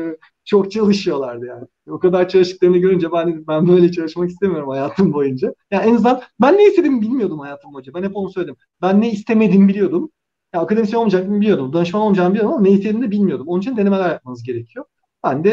çok 0.44 0.70
çalışıyorlardı 0.72 1.46
yani. 1.46 1.64
O 1.90 1.98
kadar 1.98 2.28
çalıştıklarını 2.28 2.78
görünce 2.78 3.12
ben 3.12 3.46
ben 3.48 3.68
böyle 3.68 3.92
çalışmak 3.92 4.30
istemiyorum 4.30 4.68
hayatım 4.68 5.12
boyunca. 5.12 5.54
Yani 5.70 5.90
en 5.90 5.94
azından 5.94 6.22
ben 6.40 6.58
ne 6.58 6.66
istediğimi 6.66 7.02
bilmiyordum 7.02 7.38
hayatım 7.38 7.72
boyunca. 7.72 7.94
Ben 7.94 8.02
hep 8.02 8.16
onu 8.16 8.30
söyledim. 8.30 8.56
Ben 8.82 9.00
ne 9.00 9.10
istemediğimi 9.12 9.68
biliyordum. 9.68 10.10
Ya 10.54 10.60
akademisyen 10.60 10.98
olmayacağımı 10.98 11.40
biliyordum. 11.40 11.72
Danışman 11.72 12.02
olmayacağımı 12.02 12.34
biliyordum 12.34 12.54
ama 12.54 12.62
ne 12.62 12.70
istediğimi 12.70 13.06
de 13.06 13.10
bilmiyordum. 13.10 13.48
Onun 13.48 13.60
için 13.60 13.76
denemeler 13.76 14.10
yapmanız 14.10 14.42
gerekiyor. 14.42 14.84
Ben 15.24 15.44
de 15.44 15.50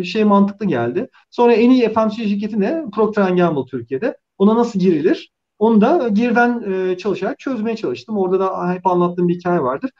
e, 0.00 0.04
şey 0.04 0.24
mantıklı 0.24 0.66
geldi. 0.66 1.08
Sonra 1.30 1.52
en 1.52 1.70
iyi 1.70 1.88
FMCG 1.88 2.14
şirketi 2.14 2.60
ne? 2.60 2.84
Procter 2.94 3.30
Gamble 3.30 3.64
Türkiye'de. 3.70 4.16
Ona 4.38 4.56
nasıl 4.56 4.80
girilir? 4.80 5.32
Onu 5.58 5.80
da 5.80 6.08
geriden 6.08 6.62
e, 6.72 6.96
çalışarak 6.96 7.38
çözmeye 7.38 7.76
çalıştım. 7.76 8.18
Orada 8.18 8.40
da 8.40 8.72
hep 8.72 8.86
anlattığım 8.86 9.28
bir 9.28 9.34
hikaye 9.34 9.60
vardır. 9.62 9.90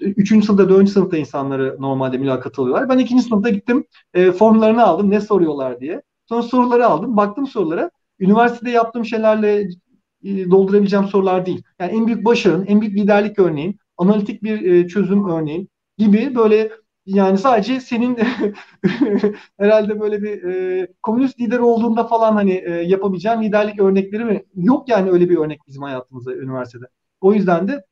Üçüncü 0.00 0.46
sınıfta, 0.46 0.68
dördüncü 0.68 0.92
sınıfta 0.92 1.16
insanları 1.16 1.76
normalde 1.78 2.18
mülakat 2.18 2.58
alıyorlar. 2.58 2.88
Ben 2.88 2.98
ikinci 2.98 3.22
sınıfta 3.22 3.48
gittim, 3.50 3.84
formlarını 4.38 4.84
aldım, 4.84 5.10
ne 5.10 5.20
soruyorlar 5.20 5.80
diye. 5.80 6.02
Sonra 6.28 6.42
soruları 6.42 6.86
aldım, 6.86 7.16
baktım 7.16 7.46
sorulara. 7.46 7.90
Üniversitede 8.20 8.70
yaptığım 8.70 9.04
şeylerle 9.04 9.68
e, 10.24 10.50
doldurabileceğim 10.50 11.06
sorular 11.06 11.46
değil. 11.46 11.62
Yani 11.80 11.92
en 11.92 12.06
büyük 12.06 12.24
başarın, 12.24 12.66
en 12.66 12.80
büyük 12.80 12.96
liderlik 12.96 13.38
örneğin, 13.38 13.78
analitik 13.96 14.42
bir 14.42 14.72
e, 14.72 14.88
çözüm 14.88 15.28
örneğin 15.28 15.68
gibi 15.98 16.34
böyle 16.34 16.70
yani 17.06 17.38
sadece 17.38 17.80
senin 17.80 18.18
herhalde 19.58 20.00
böyle 20.00 20.22
bir 20.22 20.42
e, 20.44 20.88
komünist 21.02 21.40
lider 21.40 21.58
olduğunda 21.58 22.06
falan 22.06 22.32
hani 22.32 22.52
e, 22.52 22.70
yapabileceğin 22.70 23.42
liderlik 23.42 23.80
örnekleri 23.80 24.24
mi? 24.24 24.44
Yok 24.54 24.88
yani 24.88 25.10
öyle 25.10 25.28
bir 25.28 25.36
örnek 25.36 25.60
bizim 25.66 25.82
hayatımızda 25.82 26.34
üniversitede. 26.34 26.84
O 27.20 27.32
yüzden 27.32 27.68
de 27.68 27.84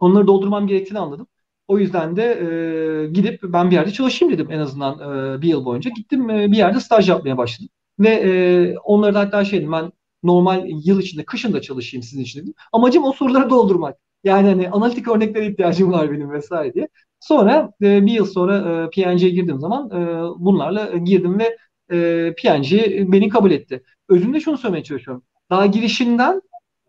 onları 0.00 0.26
doldurmam 0.26 0.66
gerektiğini 0.66 0.98
anladım. 0.98 1.26
O 1.68 1.78
yüzden 1.78 2.16
de 2.16 2.22
e, 2.24 3.06
gidip 3.06 3.40
ben 3.42 3.70
bir 3.70 3.74
yerde 3.76 3.90
çalışayım 3.90 4.34
dedim 4.34 4.50
en 4.50 4.58
azından 4.58 4.98
e, 5.38 5.42
bir 5.42 5.48
yıl 5.48 5.64
boyunca. 5.64 5.90
Gittim 5.96 6.30
e, 6.30 6.52
bir 6.52 6.56
yerde 6.56 6.80
staj 6.80 7.08
yapmaya 7.08 7.38
başladım. 7.38 7.68
Ve 7.98 8.08
e, 8.08 8.78
onlara 8.78 9.14
da 9.14 9.20
hatta 9.20 9.44
şey 9.44 9.58
dedim 9.58 9.72
ben 9.72 9.92
normal 10.22 10.66
yıl 10.84 11.00
içinde 11.00 11.24
kışın 11.24 11.52
da 11.52 11.60
çalışayım 11.60 12.02
sizin 12.02 12.22
için 12.22 12.42
dedim. 12.42 12.54
Amacım 12.72 13.04
o 13.04 13.12
soruları 13.12 13.50
doldurmak. 13.50 13.96
Yani 14.24 14.48
hani 14.48 14.70
analitik 14.70 15.08
örneklere 15.08 15.46
ihtiyacım 15.46 15.92
var 15.92 16.12
benim 16.12 16.30
vesaire 16.30 16.74
diye. 16.74 16.88
Sonra 17.20 17.72
e, 17.82 18.06
bir 18.06 18.12
yıl 18.12 18.26
sonra 18.26 18.56
e, 18.56 18.90
PNG'ye 18.90 19.30
girdiğim 19.30 19.60
zaman 19.60 19.90
e, 19.90 20.20
bunlarla 20.38 20.96
girdim 20.96 21.38
ve 21.38 21.56
e, 21.92 22.34
PNG 22.34 22.72
beni 23.12 23.28
kabul 23.28 23.50
etti. 23.50 23.82
Özünde 24.08 24.40
şunu 24.40 24.58
söylemeye 24.58 24.84
çalışıyorum. 24.84 25.24
Daha 25.50 25.66
girişinden 25.66 26.42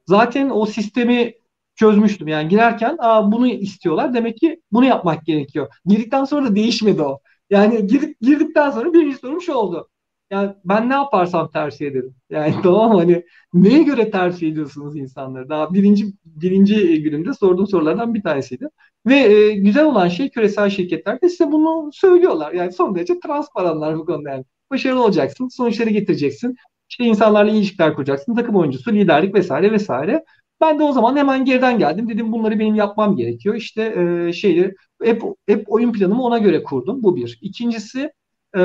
zaten 0.05 0.49
o 0.49 0.65
sistemi 0.65 1.33
çözmüştüm. 1.75 2.27
Yani 2.27 2.49
girerken 2.49 2.97
Aa, 2.99 3.31
bunu 3.31 3.47
istiyorlar. 3.47 4.13
Demek 4.13 4.37
ki 4.37 4.61
bunu 4.71 4.85
yapmak 4.85 5.25
gerekiyor. 5.25 5.67
Girdikten 5.85 6.23
sonra 6.25 6.45
da 6.49 6.55
değişmedi 6.55 7.01
o. 7.01 7.19
Yani 7.49 7.87
girdik, 7.87 8.17
girdikten 8.21 8.71
sonra 8.71 8.93
birinci 8.93 9.17
sorum 9.17 9.41
şu 9.41 9.53
oldu. 9.53 9.89
Yani 10.31 10.53
ben 10.65 10.89
ne 10.89 10.93
yaparsam 10.93 11.51
tercih 11.51 11.87
ederim. 11.87 12.15
Yani 12.29 12.55
tamam 12.63 12.97
hani 12.97 13.23
neye 13.53 13.83
göre 13.83 14.11
tercih 14.11 14.51
ediyorsunuz 14.51 14.95
insanları? 14.97 15.49
Daha 15.49 15.73
birinci 15.73 16.05
birinci 16.25 17.03
günümde 17.03 17.33
sorduğum 17.33 17.67
sorulardan 17.67 18.13
bir 18.13 18.23
tanesiydi. 18.23 18.67
Ve 19.07 19.15
e, 19.15 19.55
güzel 19.55 19.85
olan 19.85 20.07
şey 20.07 20.29
küresel 20.29 20.69
şirketler 20.69 21.21
de 21.21 21.29
size 21.29 21.51
bunu 21.51 21.89
söylüyorlar. 21.93 22.53
Yani 22.53 22.71
son 22.71 22.95
derece 22.95 23.19
transparanlar 23.19 23.97
bu 23.97 24.05
konuda 24.05 24.29
yani. 24.29 24.45
Başarılı 24.71 25.03
olacaksın, 25.03 25.47
sonuçları 25.47 25.89
getireceksin. 25.89 26.55
İşte 26.89 27.03
insanlarla 27.03 27.51
ilişkiler 27.51 27.93
kuracaksın, 27.95 28.35
takım 28.35 28.55
oyuncusu, 28.55 28.91
liderlik 28.93 29.35
vesaire 29.35 29.71
vesaire. 29.71 30.23
Ben 30.65 30.79
de 30.79 30.83
o 30.83 30.91
zaman 30.91 31.15
hemen 31.15 31.45
geriden 31.45 31.79
geldim. 31.79 32.09
Dedim 32.09 32.31
bunları 32.31 32.59
benim 32.59 32.75
yapmam 32.75 33.15
gerekiyor. 33.15 33.55
İşte 33.55 33.95
e, 34.27 34.33
şeyi 34.33 34.73
hep, 35.03 35.23
hep 35.47 35.65
oyun 35.67 35.91
planımı 35.91 36.23
ona 36.23 36.37
göre 36.37 36.63
kurdum. 36.63 37.03
Bu 37.03 37.15
bir. 37.15 37.39
İkincisi 37.41 38.11
e, 38.55 38.59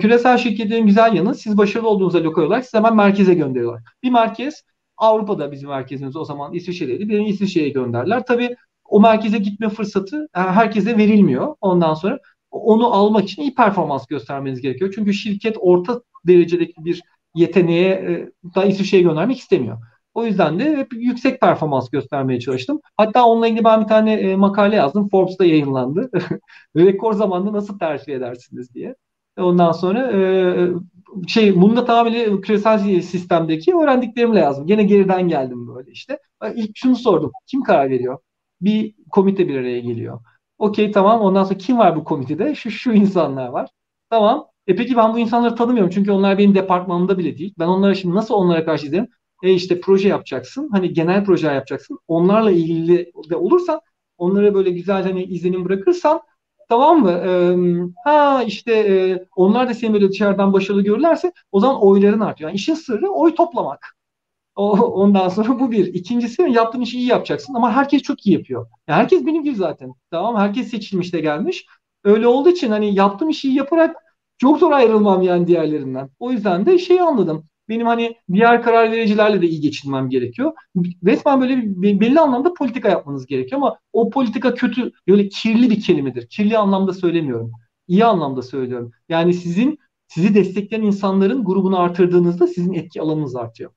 küresel 0.00 0.38
şirketlerin 0.38 0.86
güzel 0.86 1.14
yanı 1.14 1.34
siz 1.34 1.58
başarılı 1.58 1.88
olduğunuzda 1.88 2.24
lokal 2.24 2.42
olarak 2.42 2.64
sizi 2.64 2.76
hemen 2.76 2.96
merkeze 2.96 3.34
gönderiyorlar. 3.34 3.82
Bir 4.02 4.10
merkez 4.10 4.62
Avrupa'da 4.96 5.52
bizim 5.52 5.68
merkezimiz 5.68 6.16
o 6.16 6.24
zaman 6.24 6.54
İsviçre'deydi. 6.54 7.08
Beni 7.08 7.28
İsviçre'ye 7.28 7.68
gönderdiler. 7.68 8.26
Tabii 8.26 8.56
o 8.84 9.00
merkeze 9.00 9.38
gitme 9.38 9.68
fırsatı 9.68 10.28
e, 10.36 10.40
herkese 10.40 10.98
verilmiyor. 10.98 11.54
Ondan 11.60 11.94
sonra 11.94 12.18
onu 12.50 12.94
almak 12.94 13.24
için 13.24 13.42
iyi 13.42 13.54
performans 13.54 14.06
göstermeniz 14.06 14.60
gerekiyor. 14.60 14.92
Çünkü 14.94 15.14
şirket 15.14 15.56
orta 15.60 16.00
derecedeki 16.26 16.84
bir 16.84 17.02
yeteneğe 17.34 17.90
e, 17.90 18.30
da 18.54 18.64
İsviçre'ye 18.64 19.02
göndermek 19.02 19.38
istemiyor. 19.38 19.78
O 20.14 20.24
yüzden 20.26 20.58
de 20.58 20.76
hep 20.76 20.92
yüksek 20.92 21.40
performans 21.40 21.90
göstermeye 21.90 22.40
çalıştım. 22.40 22.80
Hatta 22.96 23.24
onunla 23.26 23.46
ilgili 23.48 23.64
ben 23.64 23.82
bir 23.82 23.86
tane 23.86 24.12
e, 24.14 24.36
makale 24.36 24.76
yazdım. 24.76 25.08
Forbes'ta 25.08 25.44
yayınlandı. 25.44 26.10
Rekor 26.76 27.12
zamanda 27.12 27.52
nasıl 27.52 27.78
tercih 27.78 28.14
edersiniz 28.14 28.74
diye. 28.74 28.94
Ondan 29.38 29.72
sonra 29.72 30.12
e, 30.12 30.68
şey 31.28 31.60
bunu 31.60 31.76
da 31.76 31.84
tamamen 31.84 32.40
küresel 32.40 33.00
sistemdeki 33.02 33.74
öğrendiklerimle 33.76 34.38
yazdım. 34.40 34.66
Gene 34.66 34.82
geriden 34.84 35.28
geldim 35.28 35.68
böyle 35.74 35.90
işte. 35.90 36.18
İlk 36.54 36.70
şunu 36.74 36.96
sordum. 36.96 37.32
Kim 37.46 37.62
karar 37.62 37.90
veriyor? 37.90 38.18
Bir 38.60 38.94
komite 39.10 39.48
bir 39.48 39.56
araya 39.60 39.80
geliyor. 39.80 40.20
Okey 40.58 40.90
tamam 40.92 41.20
ondan 41.20 41.44
sonra 41.44 41.58
kim 41.58 41.78
var 41.78 41.96
bu 41.96 42.04
komitede? 42.04 42.54
Şu 42.54 42.70
şu 42.70 42.92
insanlar 42.92 43.48
var. 43.48 43.70
Tamam. 44.10 44.46
E 44.66 44.76
peki 44.76 44.96
ben 44.96 45.14
bu 45.14 45.18
insanları 45.18 45.54
tanımıyorum 45.56 45.90
çünkü 45.90 46.10
onlar 46.12 46.38
benim 46.38 46.54
departmanımda 46.54 47.18
bile 47.18 47.38
değil. 47.38 47.54
Ben 47.58 47.66
onlara 47.66 47.94
şimdi 47.94 48.14
nasıl 48.14 48.34
onlara 48.34 48.64
karşı 48.64 48.86
izlerim? 48.86 49.08
E 49.44 49.52
işte 49.54 49.80
proje 49.80 50.08
yapacaksın. 50.08 50.68
Hani 50.72 50.92
genel 50.92 51.24
proje 51.24 51.46
yapacaksın. 51.46 51.98
Onlarla 52.08 52.50
ilgili 52.50 53.12
de 53.30 53.36
olursa 53.36 53.80
onlara 54.18 54.54
böyle 54.54 54.70
güzel 54.70 55.02
hani 55.02 55.24
izlenim 55.24 55.64
bırakırsan 55.64 56.20
tamam 56.68 57.02
mı? 57.02 57.10
Ee, 57.10 57.56
ha 58.04 58.44
işte 58.46 58.72
e, 58.74 59.26
onlar 59.36 59.68
da 59.68 59.74
seni 59.74 59.92
böyle 59.94 60.08
dışarıdan 60.10 60.52
başarılı 60.52 60.82
görürlerse 60.82 61.32
o 61.52 61.60
zaman 61.60 61.82
oyların 61.82 62.20
artıyor. 62.20 62.50
Yani 62.50 62.56
işin 62.56 62.74
sırrı 62.74 63.10
oy 63.10 63.34
toplamak. 63.34 63.96
O, 64.56 64.70
ondan 64.72 65.28
sonra 65.28 65.60
bu 65.60 65.70
bir. 65.72 65.86
İkincisi 65.94 66.42
yaptığın 66.42 66.80
işi 66.80 66.98
iyi 66.98 67.06
yapacaksın 67.08 67.54
ama 67.54 67.72
herkes 67.72 68.02
çok 68.02 68.26
iyi 68.26 68.32
yapıyor. 68.36 68.66
Yani 68.88 68.98
herkes 68.98 69.26
benim 69.26 69.42
gibi 69.44 69.56
zaten. 69.56 69.92
Tamam 70.10 70.36
Herkes 70.36 70.68
seçilmiş 70.70 71.12
de 71.12 71.20
gelmiş. 71.20 71.66
Öyle 72.04 72.26
olduğu 72.26 72.48
için 72.50 72.70
hani 72.70 72.94
yaptığım 72.94 73.28
işi 73.30 73.48
yaparak 73.48 73.96
çok 74.38 74.58
zor 74.58 74.72
ayrılmam 74.72 75.22
yani 75.22 75.46
diğerlerinden. 75.46 76.10
O 76.18 76.30
yüzden 76.32 76.66
de 76.66 76.78
şeyi 76.78 77.02
anladım. 77.02 77.46
Benim 77.68 77.86
hani 77.86 78.16
diğer 78.32 78.62
karar 78.62 78.92
vericilerle 78.92 79.42
de 79.42 79.46
iyi 79.46 79.60
geçinmem 79.60 80.08
gerekiyor. 80.10 80.52
Resmen 81.04 81.40
böyle 81.40 81.56
bir, 81.56 82.00
belli 82.00 82.20
anlamda 82.20 82.54
politika 82.54 82.88
yapmanız 82.88 83.26
gerekiyor 83.26 83.60
ama 83.60 83.78
o 83.92 84.10
politika 84.10 84.54
kötü, 84.54 84.92
böyle 85.08 85.28
kirli 85.28 85.70
bir 85.70 85.80
kelimedir. 85.80 86.28
Kirli 86.28 86.58
anlamda 86.58 86.92
söylemiyorum. 86.92 87.52
İyi 87.88 88.04
anlamda 88.04 88.42
söylüyorum. 88.42 88.92
Yani 89.08 89.34
sizin 89.34 89.78
sizi 90.08 90.34
destekleyen 90.34 90.82
insanların 90.82 91.44
grubunu 91.44 91.78
artırdığınızda 91.78 92.46
sizin 92.46 92.72
etki 92.72 93.02
alanınız 93.02 93.36
artıyor. 93.36 93.70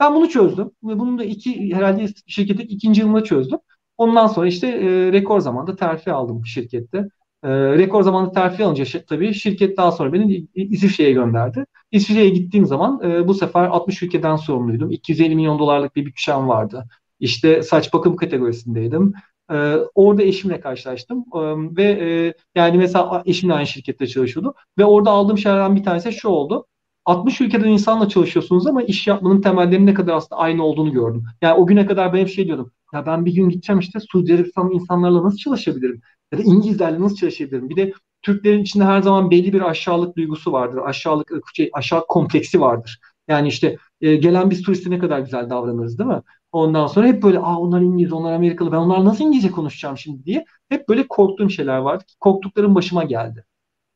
Ben 0.00 0.14
bunu 0.14 0.28
çözdüm 0.28 0.70
ve 0.84 0.98
bunu 0.98 1.18
da 1.18 1.24
iki 1.24 1.74
herhalde 1.74 2.06
şirketin 2.26 2.66
ikinci 2.66 3.00
yılında 3.00 3.24
çözdüm. 3.24 3.58
Ondan 3.96 4.26
sonra 4.26 4.46
işte 4.46 4.66
e, 4.66 5.12
rekor 5.12 5.40
zamanda 5.40 5.76
terfi 5.76 6.12
aldım 6.12 6.46
şirkette. 6.46 7.08
E, 7.44 7.48
rekor 7.50 8.02
zamanda 8.02 8.32
terfi 8.32 8.64
alınca 8.64 8.84
tabii 9.08 9.34
şirket 9.34 9.76
daha 9.76 9.92
sonra 9.92 10.12
beni 10.12 10.46
İsviçre'ye 10.54 11.12
gönderdi. 11.12 11.66
İsviçre'ye 11.90 12.28
gittiğim 12.30 12.66
zaman 12.66 13.00
e, 13.04 13.28
bu 13.28 13.34
sefer 13.34 13.64
60 13.64 14.02
ülkeden 14.02 14.36
sorumluydum. 14.36 14.90
250 14.90 15.36
milyon 15.36 15.58
dolarlık 15.58 15.96
bir 15.96 16.06
bütçem 16.06 16.48
vardı. 16.48 16.86
İşte 17.20 17.62
saç 17.62 17.92
bakım 17.92 18.16
kategorisindeydim. 18.16 19.12
E, 19.50 19.76
orada 19.94 20.22
eşimle 20.22 20.60
karşılaştım 20.60 21.24
e, 21.34 21.38
ve 21.76 21.84
e, 21.84 22.34
yani 22.54 22.78
mesela 22.78 23.22
eşimle 23.26 23.54
aynı 23.54 23.66
şirkette 23.66 24.06
çalışıyordu 24.06 24.54
ve 24.78 24.84
orada 24.84 25.10
aldığım 25.10 25.38
şeylerden 25.38 25.76
bir 25.76 25.84
tanesi 25.84 26.12
şu 26.12 26.28
oldu. 26.28 26.66
60 27.04 27.40
ülkeden 27.40 27.68
insanla 27.68 28.08
çalışıyorsunuz 28.08 28.66
ama 28.66 28.82
iş 28.82 29.06
yapmanın 29.06 29.40
temellerinin 29.40 29.86
ne 29.86 29.94
kadar 29.94 30.14
aslında 30.14 30.40
aynı 30.40 30.64
olduğunu 30.64 30.92
gördüm. 30.92 31.24
Yani 31.42 31.54
o 31.54 31.66
güne 31.66 31.86
kadar 31.86 32.12
ben 32.12 32.18
hep 32.18 32.28
şey 32.28 32.46
diyordum. 32.46 32.72
Ya 32.94 33.06
ben 33.06 33.24
bir 33.24 33.34
gün 33.34 33.48
gideceğim 33.48 33.80
işte 33.80 34.00
Suudi 34.00 34.34
Arabistan 34.34 34.70
insanlarla 34.70 35.24
nasıl 35.24 35.36
çalışabilirim? 35.38 36.00
Ya 36.34 36.38
da 36.38 36.42
İngilizlerle 36.42 37.00
nasıl 37.00 37.16
çalışabilirim? 37.16 37.68
Bir 37.70 37.76
de 37.76 37.92
Türklerin 38.22 38.62
içinde 38.62 38.84
her 38.84 39.02
zaman 39.02 39.30
belli 39.30 39.52
bir 39.52 39.60
aşağılık 39.70 40.16
duygusu 40.16 40.52
vardır. 40.52 40.80
Aşağılık, 40.84 41.30
şey, 41.54 41.70
aşağı 41.72 42.06
kompleksi 42.06 42.60
vardır. 42.60 43.00
Yani 43.28 43.48
işte 43.48 43.76
e, 44.00 44.16
gelen 44.16 44.50
bir 44.50 44.62
turiste 44.62 44.90
ne 44.90 44.98
kadar 44.98 45.18
güzel 45.20 45.50
davranırız 45.50 45.98
değil 45.98 46.10
mi? 46.10 46.22
Ondan 46.52 46.86
sonra 46.86 47.06
hep 47.06 47.22
böyle 47.22 47.38
aa 47.38 47.58
onlar 47.60 47.80
İngiliz, 47.80 48.12
onlar 48.12 48.32
Amerikalı 48.32 48.72
ben 48.72 48.76
onlarla 48.76 49.04
nasıl 49.04 49.24
İngilizce 49.24 49.50
konuşacağım 49.50 49.98
şimdi 49.98 50.24
diye 50.24 50.44
hep 50.68 50.88
böyle 50.88 51.06
korktuğum 51.08 51.50
şeyler 51.50 51.78
vardı. 51.78 52.04
Korktuklarım 52.20 52.74
başıma 52.74 53.04
geldi. 53.04 53.44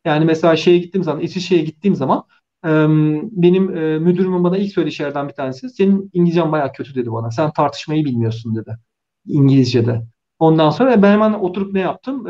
Yani 0.07 0.25
mesela 0.25 0.57
şeye 0.57 0.79
gittiğim 0.79 1.05
zaman, 1.05 1.23
İsviçre'ye 1.23 1.63
gittiğim 1.65 1.95
zaman 1.97 2.25
benim 3.33 3.77
e, 3.77 3.99
müdürümün 3.99 4.45
bana 4.45 4.59
ilk 4.59 4.73
söylediği 4.73 4.93
şeylerden 4.95 5.29
bir 5.29 5.35
tanesi 5.35 5.71
senin 5.71 6.11
İngilizcen 6.13 6.53
bayağı 6.53 6.73
kötü 6.73 6.95
dedi 6.95 7.13
bana. 7.13 7.31
Sen 7.31 7.53
tartışmayı 7.53 8.05
bilmiyorsun 8.05 8.57
dedi. 8.57 8.79
İngilizce'de. 9.27 10.03
Ondan 10.39 10.71
sonra 10.71 11.03
ben 11.03 11.13
hemen 11.13 11.33
oturup 11.33 11.73
ne 11.73 11.81
yaptım? 11.81 12.27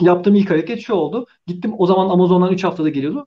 yaptığım 0.00 0.34
ilk 0.34 0.50
hareket 0.50 0.80
şu 0.80 0.94
oldu. 0.94 1.26
Gittim 1.46 1.74
o 1.78 1.86
zaman 1.86 2.08
Amazon'dan 2.10 2.52
3 2.52 2.64
haftada 2.64 2.88
geliyordu. 2.88 3.26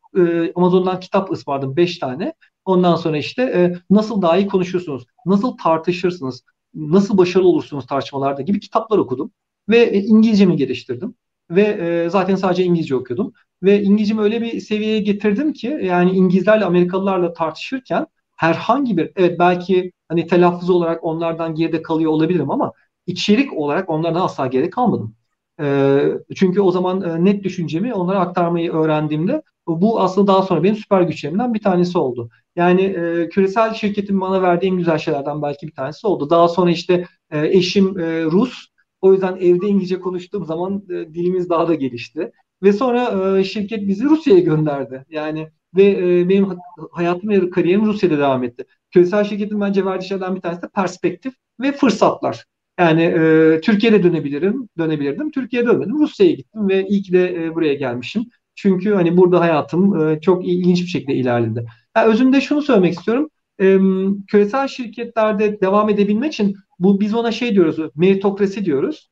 Amazon'dan 0.56 1.00
kitap 1.00 1.32
ısmarladım 1.32 1.76
5 1.76 2.00
tane. 2.00 2.34
Ondan 2.66 2.96
sonra 2.96 3.18
işte 3.18 3.42
e, 3.44 3.76
nasıl 3.90 4.22
daha 4.22 4.38
iyi 4.38 4.48
konuşursunuz, 4.48 5.06
nasıl 5.26 5.58
tartışırsınız, 5.58 6.44
nasıl 6.74 7.18
başarılı 7.18 7.48
olursunuz 7.48 7.88
tartışmalarda 7.88 8.42
gibi 8.42 8.60
kitaplar 8.60 8.98
okudum. 8.98 9.32
Ve 9.70 9.78
e, 9.78 10.00
İngilizcemi 10.00 10.56
geliştirdim. 10.56 11.16
Ve 11.52 11.62
e, 11.62 12.10
zaten 12.10 12.36
sadece 12.36 12.64
İngilizce 12.64 12.96
okuyordum. 12.96 13.34
Ve 13.64 13.84
İngilizcemi 13.84 14.22
öyle 14.22 14.42
bir 14.42 14.60
seviyeye 14.60 15.00
getirdim 15.00 15.54
ki 15.54 15.80
yani 15.84 16.12
İngilizlerle 16.12 16.66
Amerikalılarla 16.66 17.34
tartışırken 17.34 18.08
herhangi 18.38 18.98
bir 18.98 19.12
evet 19.16 19.40
belki 19.40 19.92
hani 20.10 20.28
telaffuz 20.28 20.70
olarak 20.70 21.04
onlardan 21.04 21.56
geride 21.56 21.82
kalıyor 21.82 22.12
olabilirim 22.12 22.52
ama 22.52 22.72
içerik 23.08 23.54
olarak 23.54 23.90
onlardan 23.90 24.22
asla 24.22 24.48
geride 24.48 24.70
kalmadım. 24.70 25.16
E, 25.62 26.00
çünkü 26.36 26.62
o 26.62 26.72
zaman 26.72 27.02
e, 27.02 27.26
net 27.26 27.44
düşüncemi 27.44 27.94
onlara 27.94 28.20
aktarmayı 28.20 28.72
öğrendiğimde 28.72 29.42
bu 29.68 30.02
aslında 30.02 30.28
daha 30.28 30.42
sonra 30.44 30.64
benim 30.64 30.76
süper 30.76 31.02
güçlerimden 31.02 31.54
bir 31.54 31.62
tanesi 31.62 31.98
oldu. 31.98 32.30
Yani 32.56 32.82
e, 32.82 33.30
küresel 33.30 33.74
şirketin 33.74 34.22
bana 34.22 34.42
verdiği 34.42 34.68
en 34.68 34.78
güzel 34.78 34.98
şeylerden 34.98 35.42
belki 35.42 35.68
bir 35.68 35.74
tanesi 35.74 36.08
oldu. 36.08 36.30
Daha 36.30 36.48
sonra 36.48 36.72
işte 36.72 37.06
e, 37.32 37.48
eşim 37.48 38.00
e, 38.00 38.24
Rus. 38.24 38.68
O 39.02 39.14
yüzden 39.14 39.36
evde 39.36 39.68
İngilizce 39.68 40.00
konuştuğum 40.00 40.46
zaman 40.46 40.84
e, 40.90 41.14
dilimiz 41.14 41.50
daha 41.50 41.68
da 41.68 41.76
gelişti. 41.76 42.32
Ve 42.64 42.74
sonra 42.74 43.38
e, 43.40 43.44
şirket 43.44 43.88
bizi 43.88 44.06
Rusya'ya 44.06 44.40
gönderdi. 44.40 45.06
Yani 45.10 45.50
ve 45.76 45.84
e, 45.84 46.30
benim 46.30 46.48
hayatım 46.92 47.30
ve 47.30 47.50
kariyerim 47.50 47.86
Rusya'da 47.86 48.18
devam 48.18 48.44
etti. 48.44 48.66
Küresel 48.92 49.24
şirketin 49.24 49.62
bence 49.62 49.86
verdiği 49.86 50.08
şeylerden 50.08 50.36
bir 50.36 50.42
tanesi 50.42 50.62
de 50.62 50.68
perspektif 50.76 51.34
ve 51.60 51.72
fırsatlar. 51.72 52.46
Yani 52.82 53.02
e, 53.04 53.62
Türkiye'de 53.62 54.04
dönebilirim, 54.04 54.70
dönebilirdim. 54.78 55.32
Türkiye'ye 55.32 55.68
dönmedim. 55.68 56.00
Rusya'ya 56.00 56.32
gittim 56.32 56.70
ve 56.70 56.88
iyi 56.88 57.02
ki 57.02 57.14
de 57.14 57.46
e, 57.46 57.56
buraya 57.56 57.74
gelmişim. 57.74 58.26
Çünkü 58.56 58.94
hani 58.94 59.18
burada 59.18 59.40
hayatım 59.40 60.08
e, 60.08 60.22
çok 60.22 60.48
ilginç 60.48 60.82
bir 60.82 60.88
şekilde 60.88 61.14
ilerledi. 61.14 61.66
Yani 61.98 62.12
özünde 62.12 62.42
şunu 62.42 62.62
söylemek 62.62 62.94
istiyorum. 62.94 63.30
E, 63.62 63.78
küresel 64.28 64.68
şirketlerde 64.68 65.62
devam 65.62 65.90
edebilmek 65.90 66.34
için 66.34 66.56
bu 66.80 67.00
biz 67.00 67.16
ona 67.16 67.32
şey 67.32 67.56
diyoruz, 67.56 67.78
meritokrasi 67.96 68.66
diyoruz. 68.66 69.10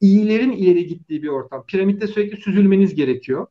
İyilerin 0.00 0.52
ileri 0.52 0.86
gittiği 0.86 1.22
bir 1.22 1.28
ortam. 1.28 1.64
Piramitte 1.66 2.06
sürekli 2.06 2.36
süzülmeniz 2.36 2.94
gerekiyor. 2.94 3.46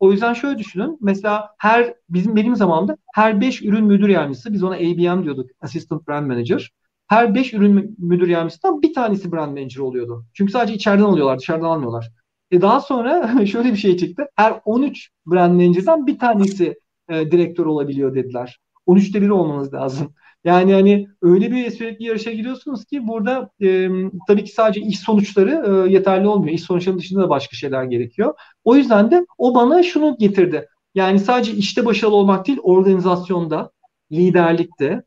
O 0.00 0.12
yüzden 0.12 0.34
şöyle 0.34 0.58
düşünün. 0.58 0.98
Mesela 1.00 1.50
her 1.58 1.94
bizim 2.08 2.36
benim 2.36 2.56
zamanımda 2.56 2.96
her 3.14 3.40
5 3.40 3.62
ürün 3.62 3.84
müdür 3.84 4.08
yardımcısı 4.08 4.52
biz 4.52 4.62
ona 4.62 4.74
ABM 4.74 5.24
diyorduk. 5.24 5.50
Assistant 5.60 6.08
Brand 6.08 6.26
Manager. 6.26 6.72
Her 7.08 7.34
5 7.34 7.54
ürün 7.54 7.96
müdür 7.98 8.28
yardımcısından 8.28 8.82
bir 8.82 8.94
tanesi 8.94 9.32
brand 9.32 9.58
manager 9.58 9.80
oluyordu. 9.80 10.24
Çünkü 10.34 10.52
sadece 10.52 10.74
içeriden 10.74 11.04
alıyorlar, 11.04 11.38
dışarıdan 11.38 11.68
almıyorlar. 11.68 12.10
E 12.50 12.60
daha 12.60 12.80
sonra 12.80 13.34
şöyle 13.46 13.72
bir 13.72 13.76
şey 13.76 13.96
çıktı. 13.96 14.28
Her 14.36 14.60
13 14.64 15.10
brand 15.26 15.54
manager'dan 15.60 16.06
bir 16.06 16.18
tanesi 16.18 16.78
e, 17.08 17.30
direktör 17.30 17.66
olabiliyor 17.66 18.14
dediler. 18.14 18.58
13'te 18.86 19.22
biri 19.22 19.32
olmanız 19.32 19.74
lazım. 19.74 20.14
Yani 20.44 20.72
hani 20.72 21.08
öyle 21.22 21.52
bir 21.52 21.70
sürekli 21.70 22.04
yarışa 22.04 22.32
giriyorsunuz 22.32 22.84
ki 22.84 23.08
burada 23.08 23.50
e, 23.60 23.88
tabii 24.28 24.44
ki 24.44 24.52
sadece 24.52 24.80
iş 24.80 24.98
sonuçları 25.00 25.86
e, 25.86 25.92
yeterli 25.92 26.28
olmuyor. 26.28 26.54
İş 26.54 26.62
sonuçlarının 26.62 27.00
dışında 27.00 27.22
da 27.22 27.28
başka 27.28 27.56
şeyler 27.56 27.84
gerekiyor. 27.84 28.34
O 28.64 28.76
yüzden 28.76 29.10
de 29.10 29.26
o 29.38 29.54
bana 29.54 29.82
şunu 29.82 30.16
getirdi. 30.18 30.68
Yani 30.94 31.18
sadece 31.18 31.52
işte 31.52 31.86
başarılı 31.86 32.16
olmak 32.16 32.46
değil, 32.46 32.58
organizasyonda, 32.62 33.70
liderlikte, 34.12 35.02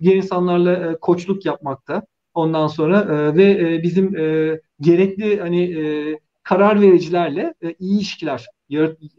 diğer 0.00 0.16
insanlarla 0.16 0.90
e, 0.90 0.96
koçluk 1.00 1.46
yapmakta. 1.46 2.02
Ondan 2.34 2.66
sonra 2.66 3.00
e, 3.00 3.36
ve 3.36 3.74
e, 3.74 3.82
bizim 3.82 4.16
e, 4.16 4.60
gerekli 4.80 5.40
hani 5.40 5.62
e, 5.62 6.18
karar 6.42 6.80
vericilerle 6.80 7.54
e, 7.62 7.74
iyi 7.78 7.96
ilişkiler 7.96 8.46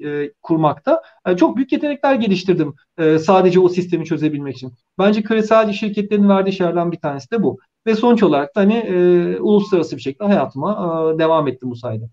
e, 0.04 0.32
kurmakta 0.42 1.02
e, 1.28 1.38
çok 1.38 1.58
büyük 1.58 1.72
yetenekler 1.72 2.16
geliştirdim 2.16 2.74
e, 2.98 3.20
sadece 3.20 3.60
o 3.60 3.70
sistemi 3.70 4.06
çözebilmek 4.06 4.56
için. 4.56 4.74
Bence 5.00 5.24
küresel 5.24 5.74
şirketlerin 5.74 6.30
verdiği 6.30 6.54
şeylerden 6.54 6.92
bir 6.92 7.00
tanesi 7.00 7.32
de 7.32 7.44
bu. 7.44 7.60
Ve 7.88 7.96
sonuç 7.96 8.24
olarak 8.24 8.56
da 8.56 8.62
hani 8.62 8.74
e, 8.74 8.96
uluslararası 9.40 9.96
bir 9.96 10.02
şekilde 10.02 10.24
hayatıma 10.24 10.72
e, 11.16 11.20
devam 11.20 11.48
ettim 11.48 11.72
bu 11.72 11.76
sayede. 11.76 12.10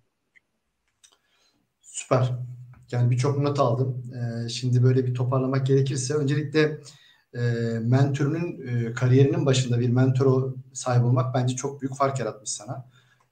Süper. 1.83 2.33
Yani 2.93 3.11
birçok 3.11 3.39
not 3.39 3.61
aldım. 3.61 4.03
Şimdi 4.49 4.83
böyle 4.83 5.07
bir 5.07 5.15
toparlamak 5.15 5.67
gerekirse 5.67 6.15
öncelikle 6.15 6.79
e, 7.37 7.79
mentörünün 7.79 8.69
e, 8.69 8.93
kariyerinin 8.93 9.47
başında 9.47 9.81
bir 9.81 9.89
mentor 9.89 10.55
sahip 10.73 11.05
olmak 11.05 11.35
bence 11.35 11.57
çok 11.57 11.83
büyük 11.83 11.97
fark 11.97 12.19
yaratmış 12.19 12.51
sana. 12.51 12.85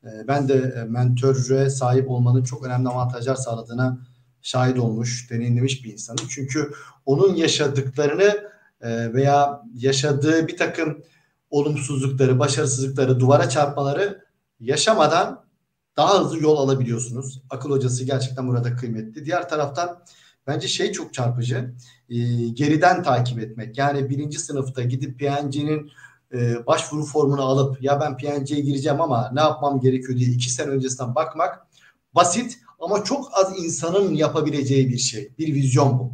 E, 0.05 0.29
ben 0.29 0.49
de 0.49 0.55
e, 0.55 0.85
mentöre 0.85 1.71
sahip 1.71 2.11
olmanın 2.11 2.45
çok 2.45 2.67
önemli 2.67 2.89
avantajlar 2.89 3.35
sağladığına 3.35 3.99
şahit 4.43 4.79
olmuş, 4.79 5.31
deneyimlemiş 5.31 5.85
bir 5.85 5.93
insanım. 5.93 6.27
Çünkü 6.29 6.73
onun 7.07 7.35
yaşadıklarını 7.35 8.51
e, 8.81 9.15
veya 9.15 9.63
yaşadığı 9.75 10.49
bir 10.49 10.57
takım 10.57 11.03
olumsuzlukları, 11.51 12.39
başarısızlıkları, 12.39 13.21
duvara 13.21 13.49
çarpmaları 13.49 14.25
yaşamadan 14.61 15.45
daha 15.97 16.21
hızlı 16.21 16.43
yol 16.43 16.57
alabiliyorsunuz. 16.57 17.43
Akıl 17.51 17.71
hocası 17.71 18.05
gerçekten 18.05 18.49
burada 18.49 18.77
kıymetli. 18.77 19.25
Diğer 19.25 19.49
taraftan 19.49 19.99
bence 20.47 20.69
şey 20.69 20.93
çok 20.93 21.15
çarpıcı. 21.15 21.75
E, 22.09 22.17
geriden 22.49 23.03
takip 23.03 23.39
etmek. 23.39 23.79
Yani 23.79 24.11
birinci 24.11 24.39
sınıfta 24.39 24.83
gidip 24.83 25.19
PNG'nin 25.19 25.91
e, 26.33 26.67
başvuru 26.67 27.05
formunu 27.05 27.43
alıp 27.43 27.83
ya 27.83 28.01
ben 28.01 28.17
PNG'ye 28.17 28.61
gireceğim 28.61 29.01
ama 29.01 29.31
ne 29.35 29.41
yapmam 29.41 29.81
gerekiyor 29.81 30.19
diye 30.19 30.31
iki 30.31 30.51
sene 30.51 30.71
öncesinden 30.71 31.15
bakmak 31.15 31.67
basit 32.15 32.59
ama 32.81 33.05
çok 33.05 33.31
az 33.39 33.59
insanın 33.59 34.15
yapabileceği 34.15 34.89
bir 34.89 34.99
şey. 34.99 35.33
Bir 35.39 35.55
vizyon 35.55 35.99
bu. 35.99 36.13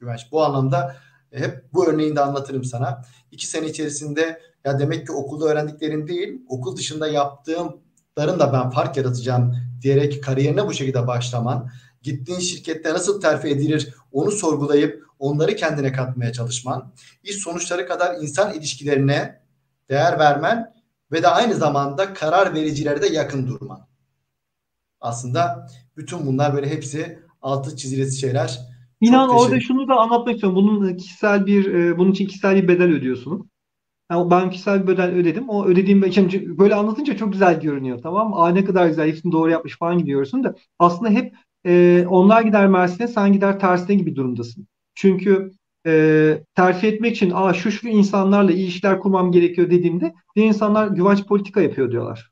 Güvenç. 0.00 0.20
Bu 0.32 0.44
anlamda 0.44 0.96
e, 1.32 1.40
hep 1.40 1.72
bu 1.72 1.86
örneğini 1.86 2.16
de 2.16 2.20
anlatırım 2.20 2.64
sana. 2.64 3.02
İki 3.30 3.46
sene 3.46 3.66
içerisinde 3.66 4.40
ya 4.64 4.78
demek 4.78 5.06
ki 5.06 5.12
okulda 5.12 5.44
öğrendiklerim 5.44 6.08
değil, 6.08 6.42
okul 6.48 6.76
dışında 6.76 7.08
yaptığımların 7.08 8.38
da 8.38 8.52
ben 8.52 8.70
fark 8.70 8.96
yaratacağım 8.96 9.56
diyerek 9.82 10.24
kariyerine 10.24 10.66
bu 10.66 10.72
şekilde 10.72 11.06
başlaman, 11.06 11.70
gittiğin 12.02 12.40
şirkette 12.40 12.94
nasıl 12.94 13.20
terfi 13.20 13.48
edilir 13.48 13.94
onu 14.12 14.30
sorgulayıp 14.30 15.06
onları 15.18 15.56
kendine 15.56 15.92
katmaya 15.92 16.32
çalışman, 16.32 16.92
iş 17.22 17.36
sonuçları 17.36 17.86
kadar 17.86 18.14
insan 18.22 18.54
ilişkilerine 18.54 19.42
değer 19.90 20.18
vermen 20.18 20.74
ve 21.12 21.22
de 21.22 21.28
aynı 21.28 21.54
zamanda 21.54 22.14
karar 22.14 22.54
vericilere 22.54 23.02
de 23.02 23.06
yakın 23.06 23.46
durman. 23.46 23.86
Aslında 25.00 25.66
bütün 25.96 26.26
bunlar 26.26 26.54
böyle 26.54 26.70
hepsi 26.70 27.18
altı 27.42 27.76
çizilesi 27.76 28.20
şeyler. 28.20 28.60
İnan 29.00 29.28
orada 29.28 29.60
şunu 29.60 29.88
da 29.88 29.94
anlatmak 29.94 30.34
istiyorum. 30.34 30.56
Bunun 30.56 30.96
kişisel 30.96 31.46
bir 31.46 31.74
e, 31.74 31.98
bunun 31.98 32.12
için 32.12 32.26
kişisel 32.26 32.56
bir 32.56 32.68
bedel 32.68 32.92
ödüyorsunuz. 32.92 33.46
Yani 34.10 34.30
ben 34.30 34.50
kişisel 34.50 34.82
bir 34.82 34.86
bedel 34.86 35.10
ödedim. 35.10 35.48
O 35.48 35.66
ödediğim 35.66 36.12
şimdi 36.12 36.58
böyle 36.58 36.74
anlatınca 36.74 37.16
çok 37.16 37.32
güzel 37.32 37.60
görünüyor 37.60 38.02
tamam 38.02 38.30
mı? 38.30 38.36
Aa 38.36 38.48
ne 38.48 38.64
kadar 38.64 38.86
güzel 38.86 39.08
hepsini 39.08 39.32
doğru 39.32 39.50
yapmış 39.50 39.78
falan 39.78 39.98
gidiyorsun 39.98 40.44
da 40.44 40.54
aslında 40.78 41.10
hep 41.10 41.34
e, 41.66 42.04
onlar 42.08 42.42
gider 42.42 42.66
Mersin'e 42.66 43.08
sen 43.08 43.32
gider 43.32 43.60
tersine 43.60 43.96
gibi 43.96 44.16
durumdasın. 44.16 44.66
Çünkü 44.94 45.50
e, 45.86 46.44
terfi 46.54 46.86
etmek 46.86 47.16
için 47.16 47.30
Aa, 47.34 47.54
şu 47.54 47.70
şu 47.70 47.88
insanlarla 47.88 48.52
iyi 48.52 48.66
işler 48.66 49.00
kurmam 49.00 49.32
gerekiyor 49.32 49.70
dediğimde 49.70 50.14
diğer 50.36 50.48
insanlar 50.48 50.88
güvenç 50.88 51.26
politika 51.26 51.60
yapıyor 51.60 51.90
diyorlar. 51.90 52.30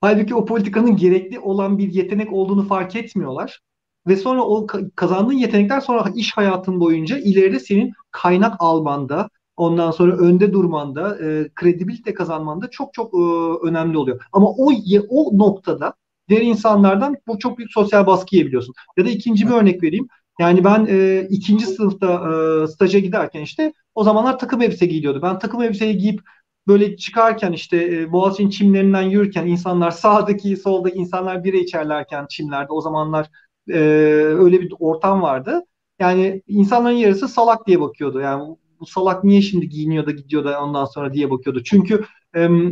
Halbuki 0.00 0.34
o 0.34 0.44
politikanın 0.44 0.96
gerekli 0.96 1.40
olan 1.40 1.78
bir 1.78 1.92
yetenek 1.92 2.32
olduğunu 2.32 2.66
fark 2.68 2.96
etmiyorlar. 2.96 3.60
Ve 4.06 4.16
sonra 4.16 4.42
o 4.42 4.66
kazandığın 4.96 5.32
yetenekler 5.32 5.80
sonra 5.80 6.10
iş 6.14 6.32
hayatın 6.32 6.80
boyunca 6.80 7.18
ileride 7.18 7.60
senin 7.60 7.92
kaynak 8.10 8.56
almanda, 8.58 9.28
ondan 9.56 9.90
sonra 9.90 10.16
önde 10.16 10.52
durmanda, 10.52 11.18
e, 11.26 11.48
kredibilite 11.54 12.14
kazanmanda 12.14 12.70
çok 12.70 12.94
çok 12.94 13.14
e, 13.14 13.18
önemli 13.66 13.98
oluyor. 13.98 14.20
Ama 14.32 14.48
o 14.50 14.72
o 15.08 15.38
noktada 15.38 15.94
diğer 16.28 16.40
insanlardan 16.42 17.16
bu 17.26 17.38
çok 17.38 17.58
büyük 17.58 17.72
sosyal 17.72 18.06
baskı 18.06 18.34
yiyebiliyorsun. 18.36 18.74
Ya 18.96 19.06
da 19.06 19.10
ikinci 19.10 19.46
bir 19.46 19.52
örnek 19.52 19.82
vereyim. 19.82 20.08
Yani 20.40 20.64
ben 20.64 20.86
e, 20.90 21.26
ikinci 21.30 21.66
sınıfta 21.66 22.30
e, 22.64 22.66
staja 22.66 22.98
giderken 22.98 23.40
işte 23.42 23.72
o 23.94 24.04
zamanlar 24.04 24.38
takım 24.38 24.62
elbise 24.62 24.86
giyiyordu. 24.86 25.20
Ben 25.22 25.38
takım 25.38 25.62
elbiseyi 25.62 25.98
giyip 25.98 26.20
böyle 26.68 26.96
çıkarken 26.96 27.52
işte 27.52 27.76
e, 27.96 28.12
Boğaziçi'nin 28.12 28.50
çimlerinden 28.50 29.02
yürürken 29.02 29.46
insanlar 29.46 29.90
sağdaki 29.90 30.56
soldaki 30.56 30.98
insanlar 30.98 31.44
bira 31.44 31.56
içerlerken 31.56 32.26
çimlerde 32.30 32.72
o 32.72 32.80
zamanlar 32.80 33.26
e, 33.68 33.78
öyle 34.18 34.60
bir 34.60 34.74
ortam 34.78 35.22
vardı. 35.22 35.62
Yani 36.00 36.42
insanların 36.46 36.94
yarısı 36.94 37.28
salak 37.28 37.66
diye 37.66 37.80
bakıyordu. 37.80 38.20
Yani 38.20 38.56
bu 38.80 38.86
salak 38.86 39.24
niye 39.24 39.42
şimdi 39.42 39.68
giyiniyor 39.68 40.06
da 40.06 40.10
gidiyor 40.10 40.44
da 40.44 40.62
ondan 40.64 40.84
sonra 40.84 41.14
diye 41.14 41.30
bakıyordu. 41.30 41.62
Çünkü 41.64 42.04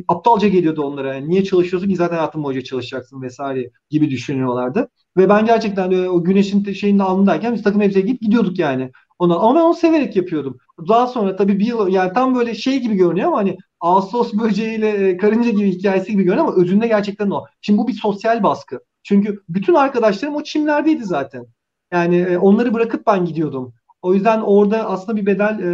aptalca 0.08 0.48
geliyordu 0.48 0.82
onlara. 0.82 1.14
Yani 1.14 1.28
niye 1.28 1.44
çalışıyorsun 1.44 1.88
ki 1.88 1.96
zaten 1.96 2.16
hayatın 2.16 2.44
boyunca 2.44 2.64
çalışacaksın 2.64 3.22
vesaire 3.22 3.70
gibi 3.90 4.10
düşünüyorlardı. 4.10 4.88
Ve 5.16 5.28
ben 5.28 5.46
gerçekten 5.46 5.92
o 5.92 6.24
güneşin 6.24 6.72
şeyinin 6.72 6.98
alnındayken 6.98 7.54
biz 7.54 7.62
takım 7.62 7.82
elbise 7.82 8.00
giyip 8.00 8.20
gidiyorduk 8.20 8.58
yani. 8.58 8.90
Ona, 9.18 9.36
ama 9.36 9.54
ben 9.54 9.64
onu 9.64 9.74
severek 9.74 10.16
yapıyordum. 10.16 10.58
Daha 10.88 11.06
sonra 11.06 11.36
tabii 11.36 11.58
bir 11.58 11.66
yıl 11.66 11.88
yani 11.88 12.12
tam 12.12 12.34
böyle 12.34 12.54
şey 12.54 12.80
gibi 12.80 12.94
görünüyor 12.94 13.28
ama 13.28 13.36
hani 13.36 13.56
Ağustos 13.80 14.32
böceğiyle 14.32 14.88
e, 14.88 15.16
karınca 15.16 15.50
gibi 15.50 15.72
hikayesi 15.72 16.12
gibi 16.12 16.22
görünüyor 16.22 16.46
ama 16.46 16.56
özünde 16.56 16.86
gerçekten 16.86 17.30
o. 17.30 17.44
Şimdi 17.60 17.78
bu 17.78 17.88
bir 17.88 17.92
sosyal 17.92 18.42
baskı. 18.42 18.80
Çünkü 19.02 19.42
bütün 19.48 19.74
arkadaşlarım 19.74 20.36
o 20.36 20.42
çimlerdeydi 20.42 21.04
zaten. 21.04 21.46
Yani 21.92 22.16
e, 22.16 22.38
onları 22.38 22.74
bırakıp 22.74 23.06
ben 23.06 23.24
gidiyordum. 23.24 23.74
O 24.02 24.14
yüzden 24.14 24.40
orada 24.40 24.88
aslında 24.88 25.16
bir 25.16 25.26
bedel 25.26 25.58
e, 25.58 25.66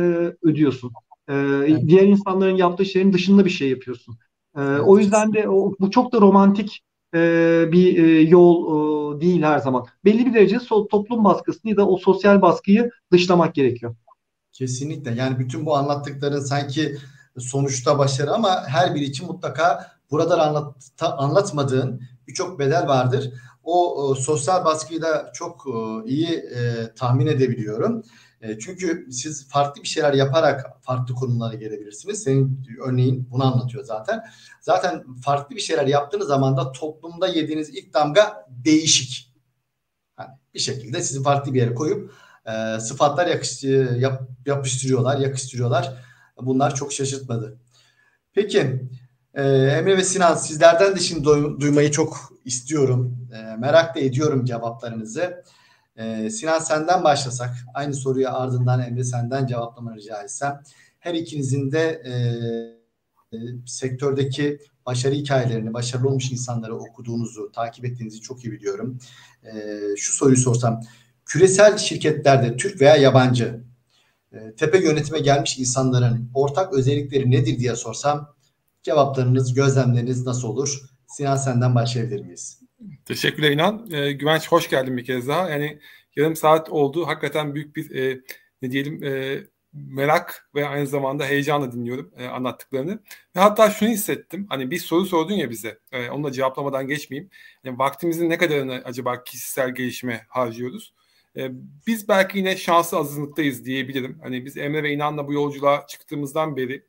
ödüyorsun. 0.43 0.93
E, 1.29 1.35
evet. 1.35 1.83
Diğer 1.89 2.03
insanların 2.03 2.57
yaptığı 2.57 2.85
şeylerin 2.85 3.13
dışında 3.13 3.45
bir 3.45 3.51
şey 3.51 3.71
yapıyorsun. 3.71 4.19
E, 4.57 4.63
evet. 4.63 4.81
O 4.87 4.99
yüzden 4.99 5.33
de 5.33 5.49
o, 5.49 5.73
bu 5.81 5.91
çok 5.91 6.13
da 6.13 6.21
romantik 6.21 6.83
e, 7.15 7.19
bir 7.73 8.05
e, 8.05 8.21
yol 8.21 8.67
e, 9.17 9.21
değil 9.21 9.43
her 9.43 9.59
zaman. 9.59 9.87
Belli 10.05 10.27
bir 10.27 10.35
derece 10.35 10.61
so, 10.61 10.89
toplum 10.89 11.25
baskısını 11.25 11.71
ya 11.71 11.77
da 11.77 11.89
o 11.89 11.97
sosyal 11.97 12.43
baskıyı 12.43 12.91
dışlamak 13.13 13.55
gerekiyor. 13.55 13.97
Kesinlikle. 14.53 15.15
Yani 15.15 15.39
bütün 15.39 15.67
bu 15.67 15.77
anlattıkların 15.77 16.41
sanki 16.41 16.97
sonuçta 17.39 17.99
başarı 17.99 18.33
ama 18.33 18.69
her 18.69 18.95
biri 18.95 19.05
için 19.05 19.27
mutlaka 19.27 19.87
burada 20.11 20.43
anlat, 20.43 20.75
anlatmadığın 21.01 22.01
birçok 22.29 22.59
bedel 22.59 22.89
vardır. 22.89 23.33
O 23.63 24.15
e, 24.17 24.21
sosyal 24.21 24.65
baskıyı 24.65 25.03
da 25.03 25.31
çok 25.35 25.67
e, 25.67 26.09
iyi 26.11 26.29
e, 26.29 26.93
tahmin 26.97 27.27
edebiliyorum. 27.27 28.03
E, 28.41 28.59
çünkü 28.59 29.09
siz 29.11 29.49
farklı 29.49 29.83
bir 29.83 29.89
şeyler 29.89 30.13
yaparak 30.13 30.67
farklı 30.83 31.15
konumlara 31.15 31.55
gelebilirsiniz. 31.55 32.23
Senin 32.23 32.67
örneğin 32.85 33.29
bunu 33.31 33.45
anlatıyor 33.45 33.85
zaten. 33.85 34.25
Zaten 34.61 35.15
farklı 35.15 35.57
bir 35.57 35.61
şeyler 35.61 35.87
yaptığınız 35.87 36.27
zaman 36.27 36.57
da 36.57 36.73
toplumda 36.73 37.27
yediğiniz 37.27 37.69
ilk 37.69 37.95
damga 37.95 38.47
değişik. 38.49 39.35
Yani 40.19 40.31
bir 40.55 40.61
şekilde 40.61 41.03
sizi 41.03 41.23
farklı 41.23 41.55
bir 41.55 41.61
yere 41.61 41.75
koyup 41.75 42.13
e, 42.47 42.81
sıfatlar 42.81 43.27
yakış, 43.27 43.65
yap, 43.99 44.23
yapıştırıyorlar, 44.47 45.19
yakıştırıyorlar. 45.19 45.95
Bunlar 46.43 46.75
çok 46.75 46.93
şaşırtmadı. 46.93 47.59
Peki 48.33 48.89
e, 49.35 49.43
Emre 49.49 49.97
ve 49.97 50.05
Sinan 50.05 50.35
sizlerden 50.35 50.97
de 50.97 51.01
şimdi 51.01 51.25
duymayı 51.61 51.91
çok 51.91 52.33
istiyorum. 52.45 53.29
E, 53.33 53.57
merak 53.57 53.97
da 53.97 54.01
ediyorum 54.01 54.45
cevaplarınızı. 54.45 55.45
E, 55.97 56.31
Sinan 56.31 56.59
senden 56.59 57.05
başlasak. 57.05 57.55
Aynı 57.75 57.95
soruyu 57.95 58.29
ardından 58.29 58.81
Emre 58.81 59.05
senden 59.05 59.47
cevaplamanı 59.47 59.97
rica 59.97 60.23
etsem. 60.23 60.63
Her 60.99 61.15
ikinizin 61.15 61.73
de 61.73 62.03
e, 62.05 62.13
e, 63.33 63.39
sektördeki 63.67 64.59
başarı 64.87 65.15
hikayelerini, 65.15 65.75
başarılı 65.75 66.09
olmuş 66.09 66.33
insanları 66.33 66.77
okuduğunuzu, 66.77 67.53
takip 67.53 67.85
ettiğinizi 67.85 68.21
çok 68.21 68.45
iyi 68.45 68.53
biliyorum. 68.53 68.99
E, 69.45 69.53
şu 69.97 70.13
soruyu 70.13 70.37
sorsam. 70.37 70.81
Küresel 71.25 71.79
şirketlerde 71.79 72.57
Türk 72.57 72.81
veya 72.81 72.97
yabancı 72.97 73.61
e, 74.33 74.55
tepe 74.55 74.79
yönetime 74.79 75.19
gelmiş 75.19 75.59
insanların 75.59 76.31
ortak 76.35 76.73
özellikleri 76.73 77.31
nedir 77.31 77.59
diye 77.59 77.77
sorsam 77.77 78.37
cevaplarınız, 78.83 79.55
gözlemleriniz 79.55 80.27
nasıl 80.27 80.49
olur? 80.49 80.81
Sinan 81.07 81.37
senden 81.37 81.75
başlayabilir 81.75 82.21
miyiz? 82.21 82.66
Teşekkürler 83.05 83.51
İnan. 83.51 83.91
E, 83.91 84.13
Güvenç 84.13 84.49
hoş 84.49 84.71
geldin 84.71 84.97
bir 84.97 85.05
kez 85.05 85.29
daha. 85.29 85.51
Yani 85.51 85.81
yarım 86.17 86.37
saat 86.37 86.71
oldu. 86.71 87.07
Hakikaten 87.07 87.55
büyük 87.55 87.77
bir 87.77 87.95
e, 87.95 88.21
ne 88.63 88.71
diyelim 88.71 89.05
e, 89.05 89.41
merak 89.73 90.51
ve 90.55 90.69
aynı 90.69 90.87
zamanda 90.87 91.27
heyecanla 91.27 91.73
dinliyorum 91.73 92.13
e, 92.17 92.27
anlattıklarını. 92.27 93.01
Ve 93.37 93.41
hatta 93.41 93.71
şunu 93.71 93.89
hissettim. 93.89 94.47
Hani 94.49 94.71
bir 94.71 94.79
soru 94.79 95.07
sordun 95.07 95.35
ya 95.35 95.51
bize. 95.51 95.79
E, 95.93 96.11
onu 96.11 96.25
da 96.25 96.33
cevaplamadan 96.33 96.87
geçmeyeyim. 96.87 97.31
Yani 97.65 97.79
vaktimizin 97.79 98.31
ne 98.31 98.39
kadarını 98.39 98.83
acaba 98.85 99.25
kişisel 99.25 99.75
gelişime 99.75 100.27
harcıyoruz? 100.29 100.95
E, 101.37 101.51
biz 101.87 102.09
belki 102.09 102.39
yine 102.39 102.57
şanslı 102.57 102.99
azınlıktayız 102.99 103.65
diyebilirim. 103.65 104.19
Hani 104.23 104.45
biz 104.45 104.57
Emre 104.57 104.83
ve 104.83 104.93
İnan'la 104.93 105.29
bu 105.29 105.33
yolculuğa 105.33 105.87
çıktığımızdan 105.87 106.57
beri 106.57 106.87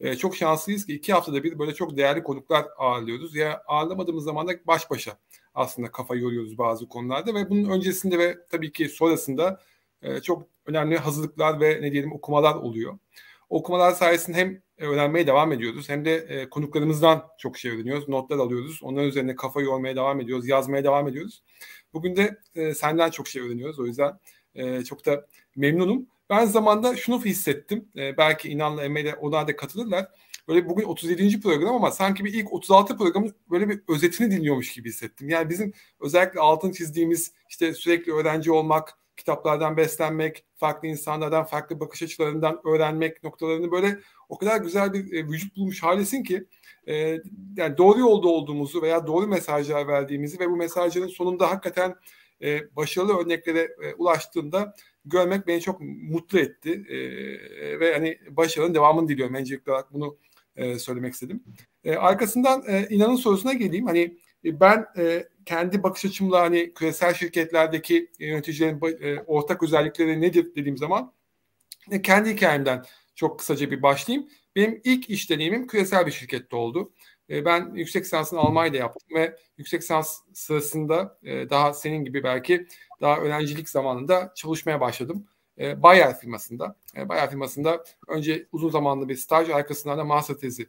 e, 0.00 0.16
çok 0.16 0.36
şanslıyız 0.36 0.86
ki 0.86 0.94
iki 0.94 1.12
haftada 1.12 1.44
bir 1.44 1.58
böyle 1.58 1.74
çok 1.74 1.96
değerli 1.96 2.22
konuklar 2.22 2.66
ağırlıyoruz. 2.78 3.36
Ya 3.36 3.62
ağırlamadığımız 3.66 4.24
zaman 4.24 4.48
da 4.48 4.52
baş 4.66 4.90
başa 4.90 5.18
aslında 5.54 5.92
kafa 5.92 6.16
yoruyoruz 6.16 6.58
bazı 6.58 6.88
konularda 6.88 7.34
ve 7.34 7.50
bunun 7.50 7.70
öncesinde 7.70 8.18
ve 8.18 8.38
tabii 8.50 8.72
ki 8.72 8.88
sonrasında 8.88 9.60
e, 10.02 10.20
çok 10.20 10.46
önemli 10.66 10.98
hazırlıklar 10.98 11.60
ve 11.60 11.78
ne 11.82 11.92
diyelim 11.92 12.12
okumalar 12.12 12.54
oluyor. 12.54 12.98
okumalar 13.50 13.92
sayesinde 13.92 14.36
hem 14.36 14.62
öğrenmeye 14.78 15.26
devam 15.26 15.52
ediyoruz 15.52 15.88
hem 15.88 16.04
de 16.04 16.14
e, 16.16 16.50
konuklarımızdan 16.50 17.24
çok 17.38 17.58
şey 17.58 17.70
öğreniyoruz, 17.70 18.08
notlar 18.08 18.38
alıyoruz. 18.38 18.80
Onların 18.82 19.08
üzerine 19.08 19.36
kafa 19.36 19.60
yormaya 19.60 19.96
devam 19.96 20.20
ediyoruz, 20.20 20.48
yazmaya 20.48 20.84
devam 20.84 21.08
ediyoruz. 21.08 21.42
Bugün 21.92 22.16
de 22.16 22.38
e, 22.54 22.74
senden 22.74 23.10
çok 23.10 23.28
şey 23.28 23.42
öğreniyoruz. 23.42 23.80
O 23.80 23.86
yüzden 23.86 24.18
e, 24.54 24.84
çok 24.84 25.06
da 25.06 25.26
memnunum. 25.56 26.06
Ben 26.30 26.46
zamanda 26.46 26.96
şunu 26.96 27.24
hissettim. 27.24 27.88
E, 27.96 28.16
belki 28.16 28.48
İnan'la 28.48 28.84
Emre 28.84 29.04
de 29.04 29.14
ona 29.14 29.48
da 29.48 29.56
katılırlar. 29.56 30.08
Böyle 30.48 30.68
bugün 30.68 30.84
37. 30.84 31.40
program 31.40 31.74
ama 31.74 31.90
sanki 31.90 32.24
bir 32.24 32.32
ilk 32.32 32.52
36 32.52 32.96
programın 32.96 33.34
böyle 33.50 33.68
bir 33.68 33.80
özetini 33.88 34.30
dinliyormuş 34.30 34.72
gibi 34.72 34.88
hissettim. 34.88 35.28
Yani 35.28 35.50
bizim 35.50 35.72
özellikle 36.00 36.40
altın 36.40 36.72
çizdiğimiz 36.72 37.32
işte 37.48 37.74
sürekli 37.74 38.12
öğrenci 38.12 38.52
olmak, 38.52 38.98
kitaplardan 39.16 39.76
beslenmek, 39.76 40.44
farklı 40.56 40.88
insanlardan, 40.88 41.44
farklı 41.44 41.80
bakış 41.80 42.02
açılarından 42.02 42.60
öğrenmek 42.66 43.24
noktalarını 43.24 43.70
böyle 43.70 43.98
o 44.28 44.38
kadar 44.38 44.60
güzel 44.60 44.92
bir 44.92 45.12
e, 45.12 45.26
vücut 45.26 45.56
bulmuş 45.56 45.82
halesin 45.82 46.22
ki 46.22 46.44
e, 46.86 46.94
yani 47.56 47.78
doğru 47.78 48.00
yolda 48.00 48.28
olduğumuzu 48.28 48.82
veya 48.82 49.06
doğru 49.06 49.26
mesajlar 49.26 49.88
verdiğimizi 49.88 50.40
ve 50.40 50.50
bu 50.50 50.56
mesajların 50.56 51.08
sonunda 51.08 51.50
hakikaten 51.50 51.94
e, 52.42 52.76
başarılı 52.76 53.18
örneklere 53.18 53.60
e, 53.60 53.94
ulaştığında 53.94 54.74
görmek 55.08 55.46
beni 55.46 55.60
çok 55.60 55.80
mutlu 55.80 56.38
etti 56.38 56.84
e, 56.88 56.98
ve 57.80 57.94
hani 57.94 58.18
başarının 58.30 58.74
devamını 58.74 59.08
diliyorum 59.08 59.34
öncelikli 59.34 59.70
olarak 59.70 59.92
bunu 59.92 60.18
e, 60.56 60.78
söylemek 60.78 61.14
istedim. 61.14 61.44
E, 61.84 61.94
arkasından 61.94 62.64
e, 62.68 62.86
inanın 62.90 63.16
sorusuna 63.16 63.52
geleyim. 63.52 63.86
Hani 63.86 64.18
e, 64.44 64.60
ben 64.60 64.86
e, 64.98 65.28
kendi 65.46 65.82
bakış 65.82 66.04
açımla 66.04 66.40
hani 66.40 66.74
küresel 66.74 67.14
şirketlerdeki 67.14 68.10
yöneticilerin 68.18 68.80
e, 69.02 69.22
ortak 69.26 69.62
özellikleri 69.62 70.20
nedir 70.20 70.54
dediğim 70.56 70.76
zaman 70.76 71.12
e, 71.90 72.02
kendi 72.02 72.30
hikayemden 72.34 72.84
çok 73.14 73.38
kısaca 73.38 73.70
bir 73.70 73.82
başlayayım. 73.82 74.28
Benim 74.56 74.80
ilk 74.84 75.10
iş 75.10 75.30
deneyimim 75.30 75.66
küresel 75.66 76.06
bir 76.06 76.10
şirkette 76.10 76.56
oldu. 76.56 76.92
E, 77.30 77.44
ben 77.44 77.74
yüksek 77.74 78.04
lisansını 78.04 78.40
Almanya'da 78.40 78.76
yaptım 78.76 79.18
ve 79.18 79.36
yüksek 79.58 79.82
lisans 79.82 80.20
sırasında 80.34 81.18
e, 81.22 81.50
daha 81.50 81.74
senin 81.74 82.04
gibi 82.04 82.22
belki 82.22 82.66
daha 83.00 83.18
öğrencilik 83.18 83.68
zamanında 83.68 84.32
çalışmaya 84.34 84.80
başladım. 84.80 85.26
E, 85.58 85.82
Bayer 85.82 86.18
firmasında. 86.20 86.76
Bayer 87.08 87.30
firmasında 87.30 87.84
önce 88.08 88.46
uzun 88.52 88.70
zamanlı 88.70 89.08
bir 89.08 89.16
staj 89.16 89.50
arkasından 89.50 89.98
da 89.98 90.04
master 90.04 90.34
tezi 90.34 90.68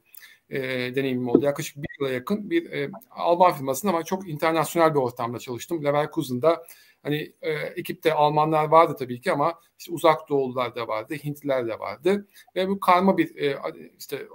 deneyimim 0.95 1.29
oldu. 1.29 1.45
Yaklaşık 1.45 1.77
bir 1.77 1.87
yıla 1.99 2.13
yakın 2.13 2.49
bir 2.49 2.91
Alman 3.11 3.53
firmasında 3.53 3.91
ama 3.91 4.03
çok 4.03 4.29
internasyonel 4.29 4.93
bir 4.93 4.99
ortamda 4.99 5.39
çalıştım. 5.39 5.85
Leverkusen'da 5.85 6.65
Hani 7.03 7.33
e, 7.41 7.51
ekipte 7.51 8.13
Almanlar 8.13 8.65
vardı 8.65 8.95
tabii 8.99 9.21
ki 9.21 9.31
ama 9.31 9.59
işte 9.79 9.91
uzak 9.91 10.29
doğulular 10.29 10.75
da 10.75 10.87
vardı, 10.87 11.15
Hintliler 11.23 11.67
de 11.67 11.79
vardı 11.79 12.27
ve 12.55 12.69
bu 12.69 12.79
karma 12.79 13.17
bir 13.17 13.35
e, 13.35 13.57
işte 13.99 14.27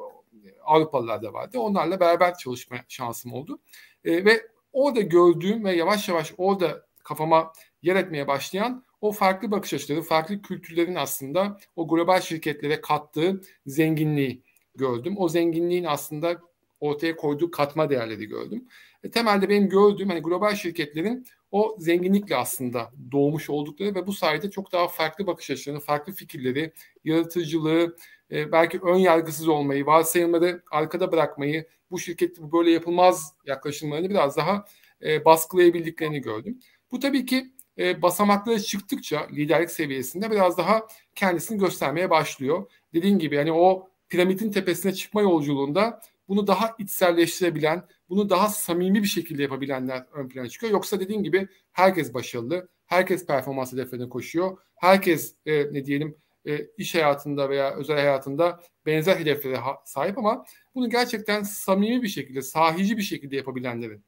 Avrupalılar 0.65 1.23
da 1.23 1.33
vardı. 1.33 1.59
Onlarla 1.59 2.01
beraber 2.01 2.35
çalışma 2.35 2.77
şansım 2.89 3.33
oldu. 3.33 3.59
E, 4.05 4.25
ve 4.25 4.47
orada 4.73 5.01
gördüğüm 5.01 5.65
ve 5.65 5.77
yavaş 5.77 6.09
yavaş 6.09 6.35
orada 6.39 6.87
kafama 7.05 7.53
yer 7.85 7.97
etmeye 7.97 8.26
başlayan 8.26 8.85
o 9.01 9.12
farklı 9.12 9.51
bakış 9.51 9.74
açıları, 9.74 10.03
farklı 10.03 10.43
kültürlerin 10.43 10.95
aslında 10.95 11.59
o 11.76 11.89
global 11.89 12.20
şirketlere 12.20 12.80
kattığı 12.80 13.41
zenginliği 13.66 14.43
gördüm. 14.74 15.14
O 15.18 15.28
zenginliğin 15.28 15.85
aslında 15.85 16.41
ortaya 16.80 17.16
koyduğu 17.16 17.51
katma 17.51 17.91
değerleri 17.91 18.26
gördüm. 18.26 18.68
E, 19.03 19.11
temelde 19.11 19.49
benim 19.49 19.68
gördüğüm 19.68 20.09
hani 20.09 20.20
global 20.20 20.55
şirketlerin 20.55 21.26
o 21.51 21.76
zenginlikle 21.78 22.37
aslında 22.37 22.91
doğmuş 23.12 23.51
oldukları 23.51 23.95
ve 23.95 24.07
bu 24.07 24.12
sayede 24.12 24.51
çok 24.51 24.72
daha 24.72 24.89
farklı 24.89 25.26
bakış 25.26 25.51
açılarını, 25.51 25.80
farklı 25.80 26.12
fikirleri, 26.12 26.72
yaratıcılığı, 27.05 27.97
e, 28.30 28.53
belki 28.53 28.80
ön 28.80 28.99
yargısız 28.99 29.49
olmayı, 29.49 29.87
varsayımları 29.87 30.62
arkada 30.70 31.12
bırakmayı, 31.12 31.68
bu 31.91 31.99
şirket 31.99 32.41
böyle 32.41 32.70
yapılmaz 32.70 33.35
yaklaşımlarını 33.47 34.11
biraz 34.11 34.37
daha 34.37 34.64
e, 35.03 35.24
baskılayabildiklerini 35.24 36.20
gördüm. 36.20 36.61
Bu 36.93 36.99
tabii 36.99 37.26
ki 37.26 37.54
e, 37.79 38.03
basamakları 38.03 38.62
çıktıkça 38.62 39.27
liderlik 39.33 39.70
seviyesinde 39.70 40.31
biraz 40.31 40.59
daha 40.59 40.87
kendisini 41.14 41.59
göstermeye 41.59 42.11
başlıyor. 42.11 42.70
Dediğim 42.95 43.18
gibi 43.18 43.37
hani 43.37 43.53
o 43.53 43.89
piramidin 44.09 44.51
tepesine 44.51 44.95
çıkma 44.95 45.22
yolculuğunda 45.22 46.01
bunu 46.29 46.47
daha 46.47 46.75
içselleştirebilen, 46.79 47.87
bunu 48.09 48.31
daha 48.31 48.49
samimi 48.49 49.03
bir 49.03 49.09
şekilde 49.09 49.43
yapabilenler 49.43 50.07
ön 50.12 50.29
plana 50.29 50.49
çıkıyor. 50.49 50.72
Yoksa 50.72 51.01
dediğim 51.01 51.25
gibi 51.25 51.49
herkes 51.72 52.14
başarılı, 52.14 52.68
herkes 52.87 53.27
performans 53.27 53.72
hedeflerine 53.72 54.09
koşuyor, 54.09 54.59
herkes 54.77 55.35
e, 55.47 55.53
ne 55.72 55.85
diyelim 55.85 56.16
e, 56.47 56.66
iş 56.79 56.95
hayatında 56.95 57.51
veya 57.51 57.75
özel 57.75 57.97
hayatında 57.97 58.61
benzer 58.87 59.16
hedeflere 59.16 59.57
ha- 59.57 59.83
sahip 59.85 60.18
ama 60.18 60.45
bunu 60.75 60.91
gerçekten 60.91 61.43
samimi 61.43 62.03
bir 62.03 62.09
şekilde, 62.09 62.43
sahici 62.43 62.97
bir 62.97 63.03
şekilde 63.03 63.37
yapabilenlerin 63.37 64.05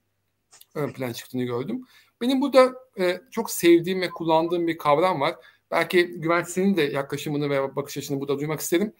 ön 0.74 0.92
plana 0.92 1.12
çıktığını 1.12 1.44
gördüm. 1.44 1.84
Benim 2.20 2.40
burada 2.40 2.74
e, 2.98 3.20
çok 3.30 3.50
sevdiğim 3.50 4.00
ve 4.00 4.10
kullandığım 4.10 4.66
bir 4.66 4.78
kavram 4.78 5.20
var. 5.20 5.34
Belki 5.70 6.06
Güvenç 6.06 6.48
senin 6.48 6.76
de 6.76 6.82
yaklaşımını 6.82 7.50
ve 7.50 7.76
bakış 7.76 7.98
açını 7.98 8.20
burada 8.20 8.38
duymak 8.38 8.60
isterim. 8.60 8.92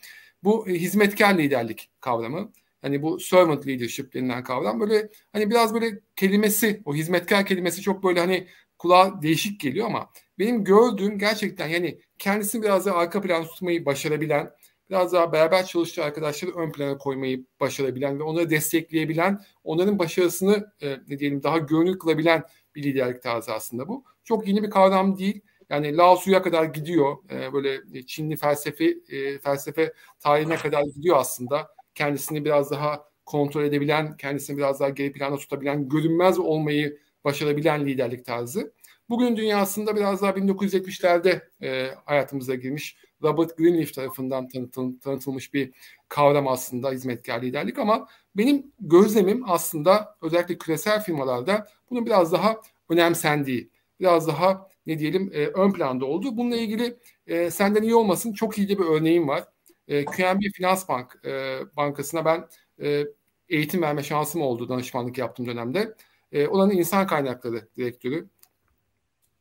Bu 0.44 0.68
e, 0.68 0.74
hizmetkar 0.74 1.38
liderlik 1.38 1.90
kavramı. 2.00 2.52
Hani 2.82 3.02
bu 3.02 3.20
servant 3.20 3.66
leadership 3.66 4.14
denilen 4.14 4.44
kavram 4.44 4.80
böyle 4.80 5.08
hani 5.32 5.50
biraz 5.50 5.74
böyle 5.74 6.00
kelimesi 6.16 6.82
o 6.84 6.94
hizmetkar 6.94 7.46
kelimesi 7.46 7.82
çok 7.82 8.04
böyle 8.04 8.20
hani 8.20 8.48
kulağa 8.78 9.22
değişik 9.22 9.60
geliyor 9.60 9.86
ama 9.86 10.10
benim 10.38 10.64
gördüğüm 10.64 11.18
gerçekten 11.18 11.68
yani 11.68 12.00
kendisini 12.18 12.62
biraz 12.62 12.86
daha 12.86 12.96
arka 12.96 13.20
plan 13.22 13.44
tutmayı 13.44 13.86
başarabilen 13.86 14.50
biraz 14.90 15.12
daha 15.12 15.32
beraber 15.32 15.66
çalıştığı 15.66 16.04
arkadaşları 16.04 16.50
ön 16.50 16.72
plana 16.72 16.98
koymayı 16.98 17.44
başarabilen 17.60 18.18
ve 18.18 18.22
onları 18.22 18.50
destekleyebilen, 18.50 19.40
onların 19.64 19.98
başarısını 19.98 20.72
e, 20.82 20.96
ne 21.08 21.18
diyelim 21.18 21.42
daha 21.42 21.58
görünür 21.58 21.98
kılabilen 21.98 22.42
bir 22.76 22.82
liderlik 22.82 23.22
tarzı 23.22 23.52
aslında 23.52 23.88
bu. 23.88 24.04
Çok 24.24 24.48
yeni 24.48 24.62
bir 24.62 24.70
kavram 24.70 25.18
değil. 25.18 25.40
Yani 25.70 25.96
Lao 25.96 26.16
Tzu'ya 26.16 26.42
kadar 26.42 26.64
gidiyor. 26.64 27.16
E, 27.30 27.52
böyle 27.52 28.06
Çinli 28.06 28.36
felsefe 28.36 28.84
e, 29.08 29.38
felsefe 29.38 29.92
tarihine 30.20 30.56
kadar 30.56 30.82
gidiyor 30.82 31.16
aslında. 31.16 31.68
Kendisini 31.94 32.44
biraz 32.44 32.70
daha 32.70 33.04
kontrol 33.26 33.64
edebilen, 33.64 34.16
kendisini 34.16 34.56
biraz 34.56 34.80
daha 34.80 34.88
geri 34.88 35.12
planda 35.12 35.36
tutabilen, 35.36 35.88
görünmez 35.88 36.38
olmayı 36.38 36.98
başarabilen 37.24 37.86
liderlik 37.86 38.24
tarzı. 38.24 38.72
Bugün 39.09 39.36
dünyasında 39.36 39.96
biraz 39.96 40.22
daha 40.22 40.36
1970'lerde 40.36 41.48
e, 41.62 41.90
hayatımıza 42.04 42.54
girmiş 42.54 42.96
Robert 43.22 43.57
Greenleaf 43.59 43.94
tarafından 43.94 44.48
tanıtıl, 44.48 44.98
tanıtılmış 45.00 45.54
bir 45.54 45.72
kavram 46.09 46.48
aslında 46.48 46.90
hizmetkar 46.90 47.42
liderlik 47.42 47.78
ama 47.78 48.09
benim 48.36 48.72
gözlemim 48.80 49.42
aslında 49.50 50.16
özellikle 50.22 50.59
küresel 50.59 51.02
firmalarda 51.02 51.66
bunun 51.90 52.07
biraz 52.07 52.32
daha 52.32 52.61
önemsendiği, 52.88 53.70
biraz 54.00 54.28
daha 54.28 54.68
ne 54.86 54.98
diyelim 54.98 55.30
e, 55.34 55.46
ön 55.46 55.72
planda 55.72 56.07
olduğu. 56.07 56.36
Bununla 56.36 56.57
ilgili 56.57 56.96
e, 57.26 57.50
senden 57.50 57.82
iyi 57.82 57.94
olmasın 57.94 58.32
çok 58.32 58.59
iyi 58.59 58.68
bir 58.68 58.84
örneğim 58.84 59.28
var. 59.28 59.44
E, 59.88 60.04
QNB 60.04 60.42
Finans 60.54 60.88
Bank 60.88 61.20
e, 61.24 61.59
Bankası'na 61.76 62.24
ben 62.24 62.48
e, 62.82 63.04
eğitim 63.48 63.82
verme 63.82 64.02
şansım 64.02 64.42
oldu 64.42 64.68
danışmanlık 64.68 65.18
yaptığım 65.18 65.46
dönemde. 65.46 65.94
E, 66.32 66.46
oranın 66.46 66.70
insan 66.70 67.07
kaynakları 67.07 67.68
direktörü. 67.76 68.28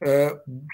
E, 0.06 0.30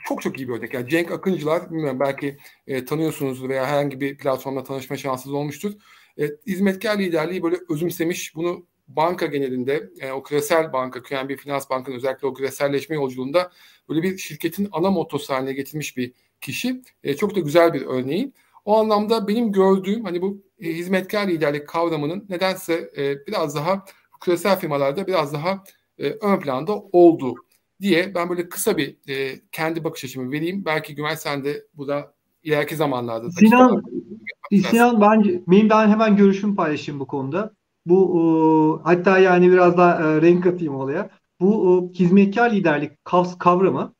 çok 0.07 0.21
çok 0.21 0.37
iyi 0.39 0.47
bir 0.47 0.53
örnek. 0.53 0.73
Yani 0.73 0.89
Cenk 0.89 1.11
Akıncılar, 1.11 1.71
bilmiyorum 1.71 1.99
belki 1.99 2.37
e, 2.67 2.85
tanıyorsunuz 2.85 3.43
veya 3.49 3.65
herhangi 3.65 4.01
bir 4.01 4.17
platformda 4.17 4.63
tanışma 4.63 4.97
şansınız 4.97 5.33
olmuştur. 5.33 5.73
E, 6.19 6.25
hizmetkar 6.47 6.99
liderliği 6.99 7.43
böyle 7.43 7.57
özümsemiş, 7.69 8.35
bunu 8.35 8.65
banka 8.87 9.25
genelinde, 9.25 9.89
e, 9.99 10.11
o 10.11 10.23
küresel 10.23 10.73
banka, 10.73 11.03
QNB 11.03 11.37
Finans 11.37 11.69
Bank'ın 11.69 11.93
özellikle 11.93 12.27
o 12.27 12.33
küreselleşme 12.33 12.95
yolculuğunda 12.95 13.51
böyle 13.89 14.03
bir 14.03 14.17
şirketin 14.17 14.69
ana 14.71 14.91
motosu 14.91 15.33
haline 15.33 15.53
getirmiş 15.53 15.97
bir 15.97 16.13
kişi. 16.41 16.81
E, 17.03 17.15
çok 17.15 17.35
da 17.35 17.39
güzel 17.39 17.73
bir 17.73 17.81
örneği. 17.81 18.31
O 18.65 18.77
anlamda 18.77 19.27
benim 19.27 19.51
gördüğüm 19.51 20.03
hani 20.03 20.21
bu 20.21 20.43
e, 20.59 20.67
hizmetkar 20.67 21.27
liderlik 21.27 21.67
kavramının 21.67 22.25
nedense 22.29 22.91
e, 22.97 23.27
biraz 23.27 23.55
daha 23.55 23.85
küresel 24.21 24.59
firmalarda 24.59 25.07
biraz 25.07 25.33
daha 25.33 25.63
e, 25.97 26.09
ön 26.09 26.39
planda 26.39 26.75
olduğu 26.91 27.35
diye 27.81 28.15
ben 28.15 28.29
böyle 28.29 28.49
kısa 28.49 28.77
bir 28.77 28.95
e, 29.09 29.41
kendi 29.51 29.83
bakış 29.83 30.05
açımı 30.05 30.31
vereyim. 30.31 30.65
Belki 30.65 30.95
Güven 30.95 31.15
sen 31.15 31.43
de 31.43 31.63
bu 31.73 31.87
da 31.87 32.13
ileriki 32.43 32.75
zamanlarda. 32.75 33.31
Sinan, 33.31 33.83
Sinan 34.69 35.01
bence 35.01 35.41
benim 35.47 35.69
ben 35.69 35.89
hemen 35.89 36.15
görüşümü 36.15 36.55
paylaşayım 36.55 36.99
bu 36.99 37.07
konuda. 37.07 37.53
Bu 37.85 38.79
e, 38.83 38.89
hatta 38.89 39.19
yani 39.19 39.51
biraz 39.51 39.77
daha 39.77 40.03
e, 40.03 40.21
renk 40.21 40.45
atayım 40.45 40.75
olaya. 40.75 41.09
Bu 41.39 41.89
e, 41.93 41.99
hizmetkar 41.99 42.51
liderlik 42.51 42.91
kavramı 43.39 43.93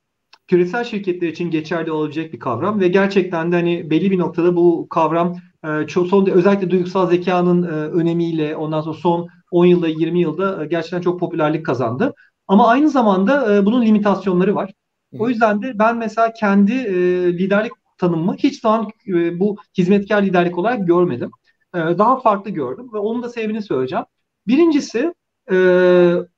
küresel 0.48 0.84
şirketler 0.84 1.28
için 1.28 1.52
geçerli 1.52 1.92
olabilecek 1.92 2.34
bir 2.34 2.40
kavram 2.40 2.80
ve 2.80 2.88
gerçekten 2.88 3.52
de 3.52 3.56
hani 3.56 3.90
belli 3.90 4.12
bir 4.12 4.20
noktada 4.20 4.56
bu 4.56 4.88
kavram 4.90 5.36
e, 5.66 5.88
çok 5.88 6.08
son 6.08 6.26
özellikle 6.26 6.70
duygusal 6.70 7.10
zekanın 7.10 7.64
e, 7.64 7.68
önemiyle 7.68 8.56
ondan 8.56 8.82
sonra 8.82 8.98
son 8.98 9.28
10 9.52 9.66
yılda 9.66 9.88
20 9.88 10.20
yılda 10.20 10.64
e, 10.64 10.68
gerçekten 10.68 11.02
çok 11.02 11.20
popülerlik 11.20 11.66
kazandı. 11.66 12.14
Ama 12.52 12.68
aynı 12.68 12.90
zamanda 12.90 13.56
e, 13.56 13.66
bunun 13.66 13.86
limitasyonları 13.86 14.56
var. 14.56 14.74
O 15.20 15.30
yüzden 15.30 15.62
de 15.62 15.80
ben 15.80 15.98
mesela 15.98 16.34
kendi 16.34 16.74
e, 16.74 16.94
liderlik 17.38 17.72
tanımımı 17.98 18.36
hiç 18.36 18.62
zaman 18.62 18.90
e, 19.08 19.40
bu 19.40 19.58
hizmetkar 19.78 20.24
liderlik 20.24 20.58
olarak 20.58 20.88
görmedim. 20.88 21.32
E, 21.76 21.78
daha 21.78 22.20
farklı 22.20 22.52
gördüm 22.52 22.90
ve 22.94 22.98
onun 22.98 23.24
da 23.24 23.30
sebebini 23.30 23.62
söyleyeceğim. 23.62 24.06
Birincisi 24.48 25.14
e, 25.52 25.56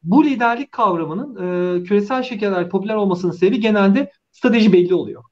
bu 0.03 0.25
liderlik 0.25 0.71
kavramının 0.71 1.35
e, 1.35 1.83
küresel 1.83 2.23
şirketler 2.23 2.69
popüler 2.69 2.95
olmasının 2.95 3.31
sebebi 3.31 3.59
genelde 3.59 4.11
strateji 4.31 4.73
belli 4.73 4.93
oluyor. 4.93 5.23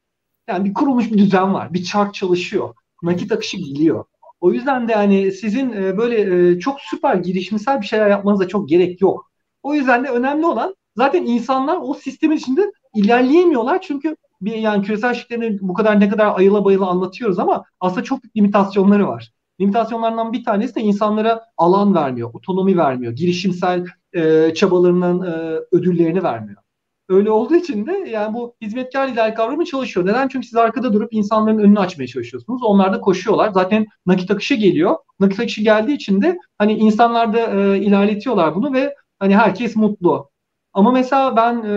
Yani 0.48 0.66
bir 0.66 0.74
kurulmuş 0.74 1.12
bir 1.12 1.18
düzen 1.18 1.54
var, 1.54 1.74
bir 1.74 1.84
çark 1.84 2.14
çalışıyor, 2.14 2.76
nakit 3.04 3.32
akışı 3.32 3.58
geliyor. 3.58 4.06
O 4.40 4.52
yüzden 4.52 4.88
de 4.88 4.92
yani 4.92 5.32
sizin 5.32 5.72
e, 5.72 5.98
böyle 5.98 6.50
e, 6.52 6.60
çok 6.60 6.82
süper 6.82 7.16
girişimsel 7.16 7.82
bir 7.82 7.86
şeyler 7.86 8.10
yapmanıza 8.10 8.48
çok 8.48 8.70
gerek 8.70 9.02
yok. 9.02 9.31
O 9.64 9.74
yüzden 9.74 10.04
de 10.04 10.10
önemli 10.10 10.46
olan 10.46 10.76
zaten 10.96 11.26
insanlar 11.26 11.78
o 11.82 11.94
sistemin 11.94 12.38
içinde 12.38 12.72
ilerleyemiyorlar 12.96 13.82
çünkü 13.82 14.16
bir 14.42 14.56
yani 14.56 14.84
küresel 14.84 15.14
şirketlerin 15.14 15.60
bu 15.62 15.74
kadar 15.74 16.00
ne 16.00 16.10
kadar 16.10 16.38
ayıla 16.38 16.66
bayıla 16.66 16.88
anlatıyoruz 16.88 17.40
ama 17.40 17.64
aslında 17.80 18.04
çok 18.04 18.20
limitasyonları 18.38 19.08
var. 19.08 19.32
Limitasyonlarından 19.62 20.34
bir 20.34 20.44
tanesi 20.44 20.76
de 20.76 20.82
insanlara 20.82 21.42
alan 21.58 21.96
vermiyor, 21.96 22.30
otonomi 22.34 22.78
vermiyor, 22.78 23.14
girişimsel 23.14 23.86
e, 24.14 24.54
çabalarının 24.54 25.26
e, 25.26 25.60
ödüllerini 25.72 26.24
vermiyor. 26.24 26.62
Öyle 27.10 27.32
olduğu 27.32 27.56
için 27.56 27.88
de 27.88 27.92
yani 27.92 28.34
bu 28.34 28.56
hizmetkar 28.62 29.08
lider 29.08 29.36
kavramı 29.36 29.66
çalışıyor. 29.66 30.06
Neden? 30.06 30.28
Çünkü 30.28 30.48
siz 30.48 30.56
arkada 30.56 30.94
durup 30.94 31.14
insanların 31.14 31.58
önünü 31.58 31.80
açmaya 31.80 32.08
çalışıyorsunuz. 32.08 32.64
Onlar 32.64 32.94
da 32.94 33.02
koşuyorlar. 33.02 33.50
Zaten 33.50 33.86
nakit 34.06 34.32
akışı 34.32 34.56
geliyor. 34.56 34.96
Nakit 35.20 35.40
akışı 35.40 35.62
geldiği 35.62 35.96
için 35.96 36.22
de 36.22 36.38
hani 36.58 36.74
insanlar 36.74 37.34
da 37.34 37.40
e, 37.40 37.80
ilerletiyorlar 37.80 38.56
bunu 38.56 38.74
ve 38.74 38.96
hani 39.22 39.36
herkes 39.38 39.76
mutlu. 39.76 40.32
Ama 40.74 40.92
mesela 40.92 41.36
ben 41.36 41.58
e, 41.64 41.74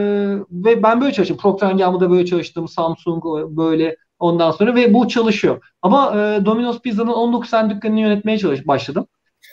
ve 0.51 0.83
ben 0.83 1.01
böyle 1.01 1.13
çalıştım. 1.13 1.37
Procter 1.37 1.73
Gamble'da 1.73 2.11
böyle 2.11 2.27
çalıştım. 2.27 2.69
Samsung 2.69 3.25
böyle 3.57 3.97
ondan 4.19 4.51
sonra 4.51 4.75
ve 4.75 4.95
bu 4.95 5.09
çalışıyor. 5.09 5.65
Ama 5.83 6.13
e, 6.13 6.45
Domino's 6.47 6.81
Pizza'nın 6.81 7.13
19 7.13 7.51
tane 7.51 7.75
dükkanını 7.75 8.01
yönetmeye 8.01 8.39
çalış 8.39 8.67
başladım. 8.67 9.07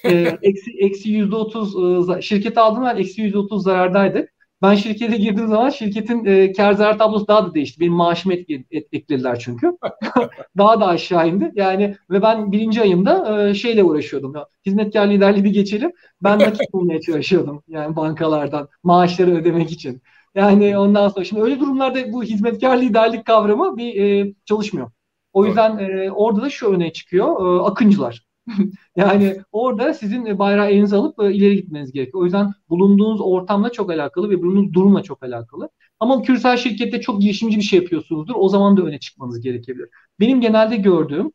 e, 0.05 0.11
eksi, 0.41 0.71
eksi 0.79 1.09
%30 1.09 2.17
e, 2.17 2.21
şirketi 2.21 2.59
aldım 2.59 2.83
ben 2.85 2.97
eksi 2.97 3.21
%30 3.21 3.63
zarardaydık. 3.63 4.29
Ben 4.61 4.75
şirkete 4.75 5.17
girdiğim 5.17 5.49
zaman 5.49 5.69
şirketin 5.69 6.25
e, 6.25 6.53
kar 6.53 6.73
zarar 6.73 6.97
tablosu 6.97 7.27
daha 7.27 7.45
da 7.45 7.53
değişti. 7.53 7.79
Benim 7.79 7.93
maaşımı 7.93 8.33
et, 8.33 8.49
et, 8.71 8.87
eklediler 8.91 9.39
çünkü. 9.39 9.77
daha 10.57 10.81
da 10.81 10.87
aşağı 10.87 11.29
indi. 11.29 11.51
Yani 11.55 11.95
ve 12.09 12.21
ben 12.21 12.51
birinci 12.51 12.81
ayımda 12.81 13.47
e, 13.49 13.53
şeyle 13.53 13.83
uğraşıyordum. 13.83 14.35
Ya, 14.35 14.47
hizmetkar 14.65 15.07
liderliği 15.07 15.43
bir 15.43 15.53
geçelim. 15.53 15.91
Ben 16.23 16.39
nakit 16.39 16.61
bulmaya 16.73 17.01
çalışıyordum. 17.01 17.63
Yani 17.67 17.95
bankalardan 17.95 18.67
maaşları 18.83 19.35
ödemek 19.35 19.71
için. 19.71 20.01
yani 20.35 20.77
ondan 20.77 21.09
sonra 21.09 21.25
şimdi 21.25 21.41
öyle 21.41 21.59
durumlarda 21.59 22.13
bu 22.13 22.23
hizmetkar 22.23 22.77
liderlik 22.77 23.25
kavramı 23.25 23.77
bir 23.77 24.01
e, 24.01 24.33
çalışmıyor. 24.45 24.91
O 25.33 25.45
yüzden 25.45 25.77
e, 25.77 26.11
orada 26.11 26.41
da 26.41 26.49
şu 26.49 26.73
öne 26.73 26.93
çıkıyor. 26.93 27.57
E, 27.59 27.61
akıncılar. 27.63 28.25
yani 28.95 29.37
orada 29.51 29.93
sizin 29.93 30.39
bayrağı 30.39 30.69
elinize 30.69 30.95
alıp 30.95 31.19
e, 31.23 31.33
ileri 31.33 31.55
gitmeniz 31.55 31.91
gerekiyor. 31.91 32.21
O 32.21 32.25
yüzden 32.25 32.53
bulunduğunuz 32.69 33.21
ortamla 33.21 33.71
çok 33.71 33.91
alakalı 33.91 34.29
ve 34.29 34.41
bulunduğunuz 34.41 34.73
durumla 34.73 35.03
çok 35.03 35.23
alakalı. 35.23 35.69
Ama 35.99 36.21
küresel 36.21 36.57
şirkette 36.57 37.01
çok 37.01 37.21
girişimci 37.21 37.57
bir 37.57 37.61
şey 37.61 37.79
yapıyorsunuzdur. 37.79 38.33
O 38.37 38.49
zaman 38.49 38.77
da 38.77 38.81
öne 38.81 38.99
çıkmanız 38.99 39.41
gerekebilir. 39.41 39.89
Benim 40.19 40.41
genelde 40.41 40.75
gördüğüm 40.75 41.31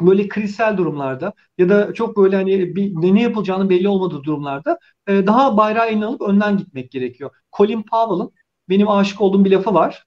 böyle 0.00 0.28
krizsel 0.28 0.76
durumlarda 0.76 1.32
ya 1.58 1.68
da 1.68 1.94
çok 1.94 2.16
böyle 2.16 2.36
hani 2.36 2.76
bir, 2.76 3.14
ne 3.14 3.22
yapılacağını 3.22 3.70
belli 3.70 3.88
olmadığı 3.88 4.24
durumlarda 4.24 4.78
e, 5.08 5.26
daha 5.26 5.56
bayrağı 5.56 5.86
eline 5.88 6.06
alıp 6.06 6.20
önden 6.22 6.56
gitmek 6.56 6.90
gerekiyor. 6.90 7.30
Colin 7.56 7.82
Powell'ın 7.82 8.32
benim 8.68 8.88
aşık 8.88 9.20
olduğum 9.20 9.44
bir 9.44 9.50
lafı 9.50 9.74
var. 9.74 10.04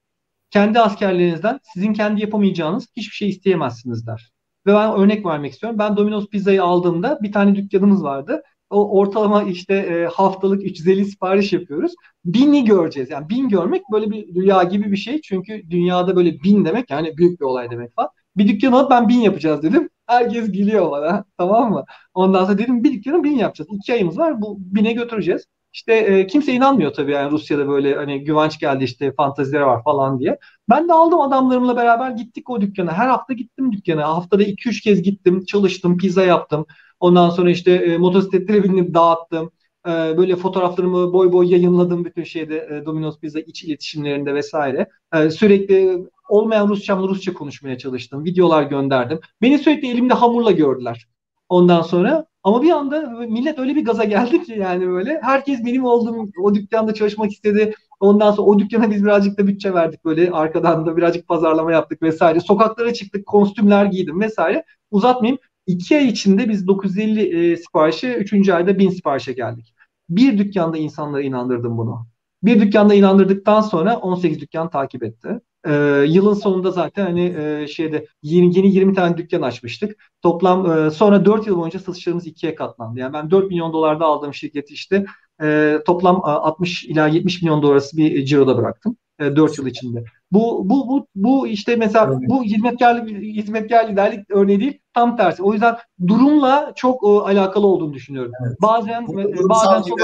Kendi 0.51 0.79
askerlerinizden 0.79 1.59
sizin 1.73 1.93
kendi 1.93 2.21
yapamayacağınız 2.21 2.87
hiçbir 2.97 3.15
şey 3.15 3.29
isteyemezsiniz 3.29 4.07
der. 4.07 4.32
Ve 4.65 4.73
ben 4.73 4.93
örnek 4.93 5.25
vermek 5.25 5.51
istiyorum. 5.53 5.79
Ben 5.79 5.97
Domino's 5.97 6.27
pizzayı 6.27 6.63
aldığımda 6.63 7.19
bir 7.21 7.31
tane 7.31 7.55
dükkanımız 7.55 8.03
vardı. 8.03 8.43
O 8.69 8.99
ortalama 8.99 9.43
işte 9.43 9.73
e, 9.75 10.05
haftalık 10.05 10.63
350 10.63 11.05
sipariş 11.05 11.53
yapıyoruz. 11.53 11.93
Bini 12.25 12.65
göreceğiz. 12.65 13.09
Yani 13.09 13.29
bin 13.29 13.49
görmek 13.49 13.81
böyle 13.91 14.11
bir 14.11 14.35
rüya 14.35 14.63
gibi 14.63 14.91
bir 14.91 14.97
şey. 14.97 15.21
Çünkü 15.21 15.69
dünyada 15.69 16.15
böyle 16.15 16.43
bin 16.43 16.65
demek 16.65 16.89
yani 16.91 17.17
büyük 17.17 17.39
bir 17.39 17.45
olay 17.45 17.71
demek 17.71 17.95
falan. 17.95 18.09
Bir 18.37 18.47
dükkan 18.47 18.71
alıp 18.71 18.91
ben 18.91 19.09
bin 19.09 19.19
yapacağız 19.19 19.63
dedim. 19.63 19.89
Herkes 20.07 20.51
gülüyor 20.51 20.91
bana. 20.91 21.25
Tamam 21.37 21.71
mı? 21.71 21.85
Ondan 22.13 22.45
sonra 22.45 22.57
dedim 22.57 22.83
bir 22.83 22.93
dükkanı 22.93 23.23
bin 23.23 23.37
yapacağız. 23.37 23.69
İki 23.73 23.93
ayımız 23.93 24.17
var. 24.17 24.41
Bu 24.41 24.57
bine 24.59 24.93
götüreceğiz. 24.93 25.45
İşte 25.73 25.93
e, 25.93 26.27
kimse 26.27 26.53
inanmıyor 26.53 26.93
tabii 26.93 27.11
yani 27.11 27.31
Rusya'da 27.31 27.67
böyle 27.67 27.95
hani 27.95 28.23
güvenç 28.23 28.59
geldi 28.59 28.83
işte 28.83 29.13
fantazileri 29.17 29.65
var 29.65 29.83
falan 29.83 30.19
diye. 30.19 30.37
Ben 30.69 30.87
de 30.89 30.93
aldım 30.93 31.21
adamlarımla 31.21 31.75
beraber 31.75 32.11
gittik 32.11 32.49
o 32.49 32.61
dükkana. 32.61 32.93
Her 32.93 33.07
hafta 33.07 33.33
gittim 33.33 33.71
dükkana. 33.71 34.07
Haftada 34.07 34.43
2-3 34.43 34.81
kez 34.81 35.01
gittim, 35.01 35.45
çalıştım, 35.45 35.97
pizza 35.97 36.23
yaptım. 36.23 36.65
Ondan 36.99 37.29
sonra 37.29 37.49
işte 37.49 37.71
e, 37.71 37.97
motosikletlere 37.97 38.63
binip 38.63 38.93
dağıttım. 38.93 39.51
E, 39.87 39.89
böyle 40.17 40.35
fotoğraflarımı 40.35 41.13
boy 41.13 41.31
boy 41.31 41.51
yayınladım 41.51 42.05
bütün 42.05 42.23
şeyde 42.23 42.57
e, 42.71 42.85
Domino's 42.85 43.19
Pizza 43.19 43.39
iç 43.39 43.63
iletişimlerinde 43.63 44.33
vesaire. 44.33 44.89
E, 45.15 45.29
sürekli 45.29 45.97
olmayan 46.29 46.67
Rusçamla 46.67 47.07
Rusça 47.07 47.33
konuşmaya 47.33 47.77
çalıştım. 47.77 48.25
Videolar 48.25 48.63
gönderdim. 48.63 49.19
Beni 49.41 49.59
sürekli 49.59 49.87
elimde 49.87 50.13
hamurla 50.13 50.51
gördüler. 50.51 51.07
Ondan 51.53 51.81
sonra 51.81 52.25
ama 52.43 52.61
bir 52.61 52.69
anda 52.69 53.01
millet 53.09 53.59
öyle 53.59 53.75
bir 53.75 53.85
gaza 53.85 54.03
geldi 54.03 54.43
ki 54.43 54.55
yani 54.59 54.87
böyle 54.87 55.19
herkes 55.23 55.65
benim 55.65 55.85
olduğum 55.85 56.29
o 56.41 56.55
dükkanda 56.55 56.93
çalışmak 56.93 57.31
istedi. 57.31 57.73
Ondan 57.99 58.31
sonra 58.31 58.47
o 58.47 58.59
dükkana 58.59 58.91
biz 58.91 59.03
birazcık 59.03 59.37
da 59.37 59.47
bütçe 59.47 59.73
verdik 59.73 60.05
böyle 60.05 60.31
arkadan 60.31 60.85
da 60.85 60.97
birazcık 60.97 61.27
pazarlama 61.27 61.71
yaptık 61.71 62.01
vesaire. 62.01 62.39
Sokaklara 62.39 62.93
çıktık, 62.93 63.25
kostümler 63.25 63.85
giydim 63.85 64.21
vesaire. 64.21 64.63
Uzatmayayım. 64.91 65.39
İki 65.67 65.97
ay 65.97 66.07
içinde 66.07 66.49
biz 66.49 66.67
950 66.67 67.51
e, 67.51 67.57
siparişe, 67.57 68.13
üçüncü 68.13 68.53
ayda 68.53 68.77
1000 68.77 68.89
siparişe 68.89 69.33
geldik. 69.33 69.73
Bir 70.09 70.37
dükkanda 70.37 70.77
insanları 70.77 71.23
inandırdım 71.23 71.77
bunu. 71.77 72.07
Bir 72.43 72.61
dükkanda 72.61 72.93
inandırdıktan 72.93 73.61
sonra 73.61 73.97
18 73.97 74.39
dükkan 74.39 74.69
takip 74.69 75.03
etti. 75.03 75.39
Ee, 75.67 76.05
yılın 76.07 76.33
sonunda 76.33 76.71
zaten 76.71 77.05
hani 77.05 77.35
e, 77.37 77.67
şeyde 77.67 78.07
yeni, 78.21 78.57
yeni 78.57 78.73
20 78.73 78.93
tane 78.93 79.17
dükkan 79.17 79.41
açmıştık. 79.41 80.11
Toplam 80.21 80.71
e, 80.71 80.91
sonra 80.91 81.25
4 81.25 81.47
yıl 81.47 81.57
boyunca 81.57 81.79
satışlarımız 81.79 82.27
ikiye 82.27 82.55
katlandı. 82.55 82.99
Yani 82.99 83.13
ben 83.13 83.31
4 83.31 83.49
milyon 83.49 83.73
dolarda 83.73 84.05
aldığım 84.05 84.33
şirketi 84.33 84.73
işte 84.73 85.05
e, 85.41 85.77
toplam 85.85 86.21
60 86.23 86.83
ila 86.83 87.07
70 87.07 87.41
milyon 87.41 87.61
dolarası 87.61 87.97
bir 87.97 88.25
ciroda 88.25 88.57
bıraktım. 88.57 88.97
E, 89.19 89.35
4 89.35 89.57
yıl 89.57 89.67
içinde. 89.67 90.03
Bu 90.31 90.69
bu 90.69 90.87
bu 90.87 91.07
bu 91.15 91.47
işte 91.47 91.75
mesela 91.75 92.05
evet. 92.05 92.29
bu 92.29 92.43
hizmetkar 92.43 93.07
hizmetkar 93.07 93.89
liderlik 93.89 94.31
örneği 94.31 94.59
değil 94.59 94.79
tam 94.93 95.17
tersi. 95.17 95.43
O 95.43 95.53
yüzden 95.53 95.77
durumla 96.07 96.73
çok 96.75 97.03
o, 97.03 97.25
alakalı 97.25 97.67
olduğunu 97.67 97.93
düşünüyorum. 97.93 98.31
Evet. 98.45 98.61
Bazen 98.61 99.07
bu, 99.07 99.21
e, 99.21 99.49
bazen 99.49 99.81
çok 99.81 99.99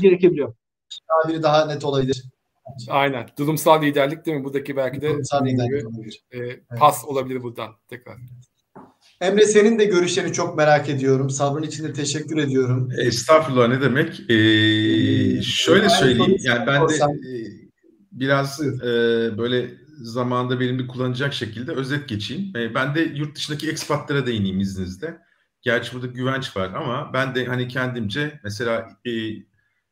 gerekebiliyor. 0.00 0.54
Tabiri 1.08 1.42
daha 1.42 1.66
net 1.66 1.84
olabilir. 1.84 2.24
Aynen. 2.88 3.26
Durumsal 3.38 3.82
liderlik 3.82 4.26
değil 4.26 4.36
mi? 4.36 4.44
Buradaki 4.44 4.76
belki 4.76 5.00
de 5.00 5.08
Durumsal 5.10 5.46
liderlik 5.46 5.86
olabilir. 5.86 6.24
E, 6.32 6.60
pas 6.78 6.98
evet. 6.98 7.08
olabilir 7.08 7.42
buradan 7.42 7.70
tekrar. 7.88 8.16
Emre 9.20 9.46
senin 9.46 9.78
de 9.78 9.84
görüşlerini 9.84 10.32
çok 10.32 10.56
merak 10.56 10.88
ediyorum. 10.88 11.30
Sabrın 11.30 11.62
için 11.62 11.84
de 11.84 11.92
teşekkür 11.92 12.38
ediyorum. 12.38 12.88
Estağfurullah 12.98 13.68
ne 13.68 13.80
demek? 13.80 14.30
Ee, 14.30 15.42
şöyle 15.42 15.88
söyleyeyim. 15.88 16.36
Yani 16.40 16.66
ben 16.66 16.88
de 16.88 16.94
e, 16.94 17.34
biraz 18.12 18.60
e, 18.62 18.88
böyle 19.38 19.70
zamanda 20.02 20.60
benim 20.60 20.78
de 20.78 20.86
kullanacak 20.86 21.34
şekilde 21.34 21.72
özet 21.72 22.08
geçeyim. 22.08 22.56
E, 22.56 22.74
ben 22.74 22.94
de 22.94 23.00
yurt 23.00 23.36
dışındaki 23.36 23.70
ekspatlara 23.70 24.26
değineyim 24.26 24.60
izninizle. 24.60 25.18
Gerçi 25.62 25.94
burada 25.94 26.06
güvenç 26.06 26.56
var 26.56 26.70
ama 26.74 27.10
ben 27.12 27.34
de 27.34 27.44
hani 27.44 27.68
kendimce 27.68 28.40
mesela 28.44 28.88
e, 29.06 29.10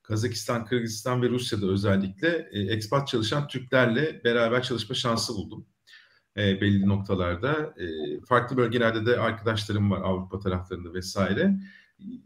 Kazakistan, 0.02 0.64
Kırgızistan 0.64 1.22
ve 1.22 1.28
Rusya'da 1.28 1.66
özellikle 1.66 2.48
e, 2.52 2.60
ekspat 2.60 3.08
çalışan 3.08 3.48
Türklerle 3.48 4.24
beraber 4.24 4.62
çalışma 4.62 4.94
şansı 4.94 5.34
buldum. 5.34 5.66
E, 6.36 6.60
belli 6.60 6.88
noktalarda. 6.88 7.74
E, 7.78 7.86
farklı 8.28 8.56
bölgelerde 8.56 9.06
de 9.06 9.18
arkadaşlarım 9.18 9.90
var 9.90 10.00
Avrupa 10.00 10.40
taraflarında 10.40 10.94
vesaire. 10.94 11.56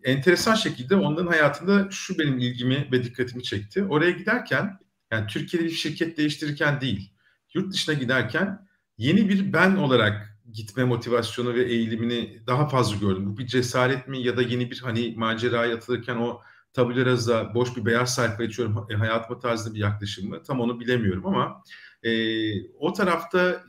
Enteresan 0.05 0.55
şekilde 0.55 0.97
onların 0.97 1.27
hayatında 1.27 1.89
şu 1.91 2.19
benim 2.19 2.39
ilgimi 2.39 2.89
ve 2.93 3.05
dikkatimi 3.05 3.43
çekti. 3.43 3.85
Oraya 3.85 4.11
giderken 4.11 4.79
yani 5.13 5.27
Türkiye'de 5.27 5.67
bir 5.67 5.73
şirket 5.73 6.17
değiştirirken 6.17 6.81
değil, 6.81 7.13
yurt 7.55 7.73
dışına 7.73 7.95
giderken 7.95 8.67
yeni 8.99 9.29
bir 9.29 9.53
ben 9.53 9.77
olarak 9.77 10.39
gitme 10.53 10.85
motivasyonu 10.85 11.55
ve 11.55 11.65
eğilimini 11.65 12.43
daha 12.47 12.69
fazla 12.69 12.97
gördüm. 12.97 13.27
Bu 13.27 13.39
bir 13.39 13.47
cesaret 13.47 14.09
mi 14.09 14.23
ya 14.23 14.37
da 14.37 14.43
yeni 14.43 14.71
bir 14.71 14.81
hani 14.81 15.15
maceraya 15.17 15.77
atılırken 15.77 16.17
o 16.17 16.41
tabula 16.77 17.07
rasa, 17.07 17.55
boş 17.55 17.77
bir 17.77 17.85
beyaz 17.85 18.15
sayfa 18.15 18.43
açıyorum, 18.43 18.87
e, 18.91 18.95
hayatıma 18.95 19.39
tarzında 19.39 19.75
bir 19.75 19.81
yaklaşım 19.81 20.29
mı? 20.29 20.43
Tam 20.43 20.61
onu 20.61 20.81
bilemiyorum 20.81 21.27
ama 21.27 21.63
e, 22.03 22.11
o 22.79 22.93
tarafta 22.93 23.63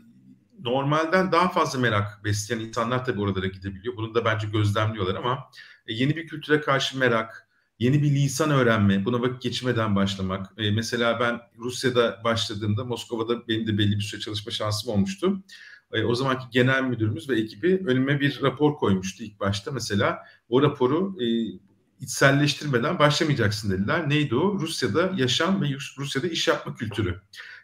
normalden 0.59 1.31
daha 1.31 1.49
fazla 1.49 1.79
merak 1.79 2.23
besleyen 2.23 2.59
insanlar 2.59 3.05
tabii 3.05 3.21
oralara 3.21 3.47
gidebiliyor. 3.47 3.97
Bunu 3.97 4.15
da 4.15 4.25
bence 4.25 4.47
gözlemliyorlar 4.47 5.15
ama 5.15 5.49
e, 5.87 5.93
yeni 5.93 6.15
bir 6.15 6.27
kültüre 6.27 6.61
karşı 6.61 6.97
merak, 6.97 7.47
yeni 7.79 8.03
bir 8.03 8.11
lisan 8.11 8.51
öğrenme, 8.51 9.05
buna 9.05 9.21
vakit 9.21 9.41
geçirmeden 9.41 9.95
başlamak. 9.95 10.53
E, 10.57 10.71
mesela 10.71 11.19
ben 11.19 11.39
Rusya'da 11.57 12.21
başladığımda 12.23 12.85
Moskova'da 12.85 13.47
benim 13.47 13.67
de 13.67 13.77
belli 13.77 13.95
bir 13.95 14.01
süre 14.01 14.21
çalışma 14.21 14.51
şansım 14.51 14.93
olmuştu. 14.93 15.43
E, 15.93 16.03
o 16.03 16.15
zamanki 16.15 16.45
genel 16.51 16.83
müdürümüz 16.83 17.29
ve 17.29 17.39
ekibi 17.39 17.83
önüme 17.85 18.19
bir 18.19 18.41
rapor 18.41 18.75
koymuştu 18.75 19.23
ilk 19.23 19.39
başta. 19.39 19.71
Mesela 19.71 20.19
o 20.49 20.61
raporu 20.61 21.15
e, 21.21 21.25
içselleştirmeden 21.99 22.99
başlamayacaksın 22.99 23.71
dediler. 23.71 24.09
Neydi 24.09 24.35
o? 24.35 24.59
Rusya'da 24.59 25.11
yaşam 25.15 25.61
ve 25.61 25.67
Rusya'da 25.97 26.27
iş 26.27 26.47
yapma 26.47 26.75
kültürü. 26.75 27.21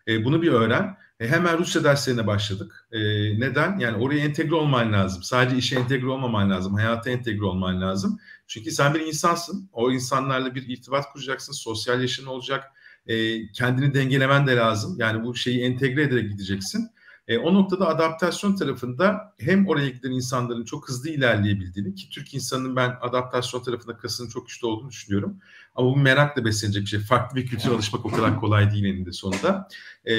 E, 0.07 0.25
bunu 0.25 0.41
bir 0.41 0.51
öğren. 0.51 0.97
E, 1.19 1.27
hemen 1.27 1.57
Rusya 1.57 1.83
derslerine 1.83 2.27
başladık. 2.27 2.87
E, 2.91 2.99
neden? 3.39 3.79
Yani 3.79 3.97
oraya 3.97 4.19
entegre 4.19 4.55
olman 4.55 4.93
lazım. 4.93 5.23
Sadece 5.23 5.57
işe 5.57 5.75
entegre 5.75 6.07
olmaman 6.07 6.49
lazım. 6.49 6.73
Hayata 6.73 7.09
entegre 7.09 7.45
olman 7.45 7.81
lazım. 7.81 8.19
Çünkü 8.47 8.71
sen 8.71 8.93
bir 8.93 8.99
insansın. 8.99 9.69
O 9.73 9.91
insanlarla 9.91 10.55
bir 10.55 10.67
irtibat 10.67 11.13
kuracaksın. 11.13 11.53
Sosyal 11.53 12.01
yaşın 12.01 12.25
olacak. 12.25 12.63
E, 13.07 13.47
kendini 13.51 13.93
dengelemen 13.93 14.47
de 14.47 14.55
lazım. 14.55 14.95
Yani 14.99 15.23
bu 15.23 15.35
şeyi 15.35 15.61
entegre 15.61 16.03
ederek 16.03 16.31
gideceksin. 16.31 16.89
E, 17.27 17.37
o 17.37 17.53
noktada 17.53 17.87
adaptasyon 17.87 18.55
tarafında 18.55 19.33
hem 19.39 19.67
oraya 19.67 19.89
giden 19.89 20.11
insanların 20.11 20.65
çok 20.65 20.89
hızlı 20.89 21.09
ilerleyebildiğini 21.09 21.95
ki 21.95 22.09
Türk 22.09 22.33
insanının 22.33 22.75
ben 22.75 22.97
adaptasyon 23.01 23.63
tarafında 23.63 23.97
kasının 23.97 24.29
çok 24.29 24.47
güçlü 24.47 24.67
olduğunu 24.67 24.89
düşünüyorum. 24.89 25.37
Ama 25.75 25.89
bu 25.89 25.97
merakla 25.97 26.45
beslenecek 26.45 26.83
bir 26.83 26.87
şey. 26.87 26.99
Farklı 26.99 27.35
bir 27.35 27.47
kültüre 27.47 27.73
alışmak 27.73 28.05
o 28.05 28.11
kadar 28.11 28.39
kolay 28.39 28.71
değil 28.71 28.85
eninde 28.85 29.11
sonunda. 29.11 29.67
E, 30.05 30.13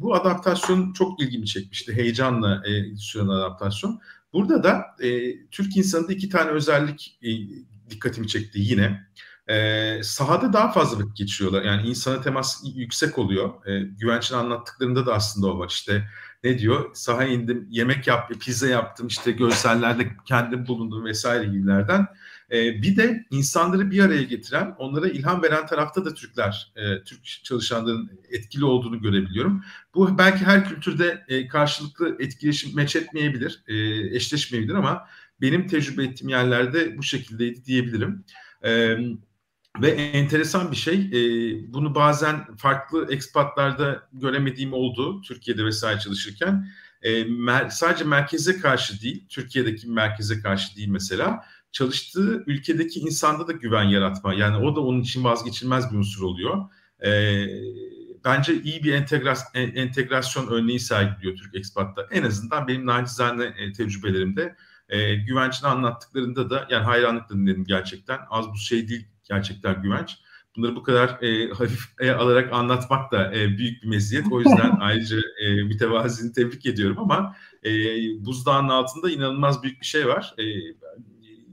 bu 0.00 0.14
adaptasyon 0.14 0.92
çok 0.92 1.20
ilgimi 1.22 1.46
çekmişti. 1.46 1.92
Heyecanla 1.92 2.62
e, 2.66 2.96
süren 2.96 3.28
adaptasyon. 3.28 4.00
Burada 4.32 4.62
da 4.62 4.84
e, 5.00 5.36
Türk 5.50 5.76
insanında 5.76 6.12
iki 6.12 6.28
tane 6.28 6.50
özellik 6.50 7.18
e, 7.22 7.28
dikkatimi 7.90 8.28
çekti 8.28 8.58
yine. 8.60 9.06
E, 9.48 10.00
sahada 10.02 10.52
daha 10.52 10.72
fazla 10.72 10.98
vakit 10.98 11.16
geçiriyorlar. 11.16 11.62
Yani 11.62 11.88
insana 11.88 12.20
temas 12.20 12.62
yüksek 12.74 13.18
oluyor. 13.18 13.66
E, 13.66 13.80
Güvenç'in 13.80 14.34
anlattıklarında 14.34 15.06
da 15.06 15.14
aslında 15.14 15.46
o 15.46 15.58
var. 15.58 15.68
İşte 15.68 16.08
ne 16.44 16.58
diyor? 16.58 16.90
Saha 16.94 17.24
indim, 17.24 17.66
yemek 17.70 18.06
yaptım, 18.06 18.38
pizza 18.38 18.66
yaptım, 18.66 19.06
işte 19.06 19.32
görsellerde 19.32 20.16
kendim 20.24 20.66
bulundum 20.66 21.04
vesaire 21.04 21.44
gibilerden. 21.44 22.06
E, 22.50 22.82
bir 22.82 22.96
de 22.96 23.26
insanları 23.30 23.90
bir 23.90 24.04
araya 24.04 24.22
getiren, 24.22 24.74
onlara 24.78 25.08
ilham 25.08 25.42
veren 25.42 25.66
tarafta 25.66 26.04
da 26.04 26.14
Türkler, 26.14 26.72
e, 26.76 27.04
Türk 27.04 27.24
çalışanların 27.24 28.20
etkili 28.30 28.64
olduğunu 28.64 29.02
görebiliyorum. 29.02 29.64
Bu 29.94 30.18
belki 30.18 30.44
her 30.44 30.68
kültürde 30.68 31.24
e, 31.28 31.48
karşılıklı 31.48 32.16
etkileşim 32.20 32.76
meç 32.76 32.96
etmeyebilir, 32.96 33.62
e, 33.68 33.76
eşleşmeyebilir 34.16 34.74
ama 34.74 35.08
benim 35.40 35.66
tecrübe 35.66 36.04
ettiğim 36.04 36.28
yerlerde 36.28 36.98
bu 36.98 37.02
şekildeydi 37.02 37.64
diyebilirim. 37.64 38.24
Evet 38.62 39.00
ve 39.80 39.90
enteresan 39.90 40.70
bir 40.70 40.76
şey, 40.76 40.94
e, 40.94 41.72
bunu 41.72 41.94
bazen 41.94 42.56
farklı 42.56 43.12
ekspatlarda 43.12 44.08
göremediğim 44.12 44.72
oldu 44.72 45.22
Türkiye'de 45.22 45.64
vesaire 45.64 46.00
çalışırken. 46.00 46.68
E, 47.02 47.22
mer- 47.22 47.70
sadece 47.70 48.04
merkeze 48.04 48.58
karşı 48.58 49.02
değil, 49.02 49.26
Türkiye'deki 49.28 49.88
merkeze 49.88 50.40
karşı 50.40 50.76
değil 50.76 50.88
mesela, 50.88 51.44
çalıştığı 51.72 52.44
ülkedeki 52.46 53.00
insanda 53.00 53.48
da 53.48 53.52
güven 53.52 53.84
yaratma. 53.84 54.34
Yani 54.34 54.56
o 54.56 54.76
da 54.76 54.80
onun 54.80 55.00
için 55.00 55.24
vazgeçilmez 55.24 55.92
bir 55.92 55.96
unsur 55.96 56.22
oluyor. 56.22 56.64
E, 57.04 57.44
bence 58.24 58.62
iyi 58.62 58.84
bir 58.84 58.92
entegrasyon, 58.92 59.62
entegrasyon 59.62 60.46
örneği 60.46 60.80
sergiliyor 60.80 61.36
Türk 61.36 61.54
Ekspat'ta. 61.54 62.06
En 62.10 62.22
azından 62.22 62.68
benim 62.68 62.86
nacizane 62.86 63.44
e, 63.44 63.72
tecrübelerimde 63.72 64.56
e, 64.88 65.14
güvençini 65.14 65.68
anlattıklarında 65.68 66.50
da 66.50 66.66
yani 66.70 66.84
hayranlıkla 66.84 67.36
dinledim 67.36 67.64
gerçekten. 67.64 68.18
Az 68.30 68.48
bu 68.48 68.56
şey 68.56 68.88
değil 68.88 69.06
gerçekten 69.34 69.82
güvenç. 69.82 70.18
Bunları 70.56 70.76
bu 70.76 70.82
kadar 70.82 71.22
e, 71.22 71.48
hafif 71.58 71.80
e, 72.00 72.10
alarak 72.10 72.52
anlatmak 72.52 73.12
da 73.12 73.34
e, 73.34 73.48
büyük 73.58 73.82
bir 73.82 73.88
meziyet. 73.88 74.26
O 74.32 74.38
yüzden 74.38 74.76
ayrıca 74.80 75.16
e, 75.16 75.62
mütevazini 75.62 76.32
tebrik 76.32 76.66
ediyorum 76.66 76.96
ama 76.98 77.36
e, 77.64 77.70
buzdağının 78.24 78.68
altında 78.68 79.10
inanılmaz 79.10 79.62
büyük 79.62 79.80
bir 79.80 79.86
şey 79.86 80.08
var. 80.08 80.34
E, 80.38 80.44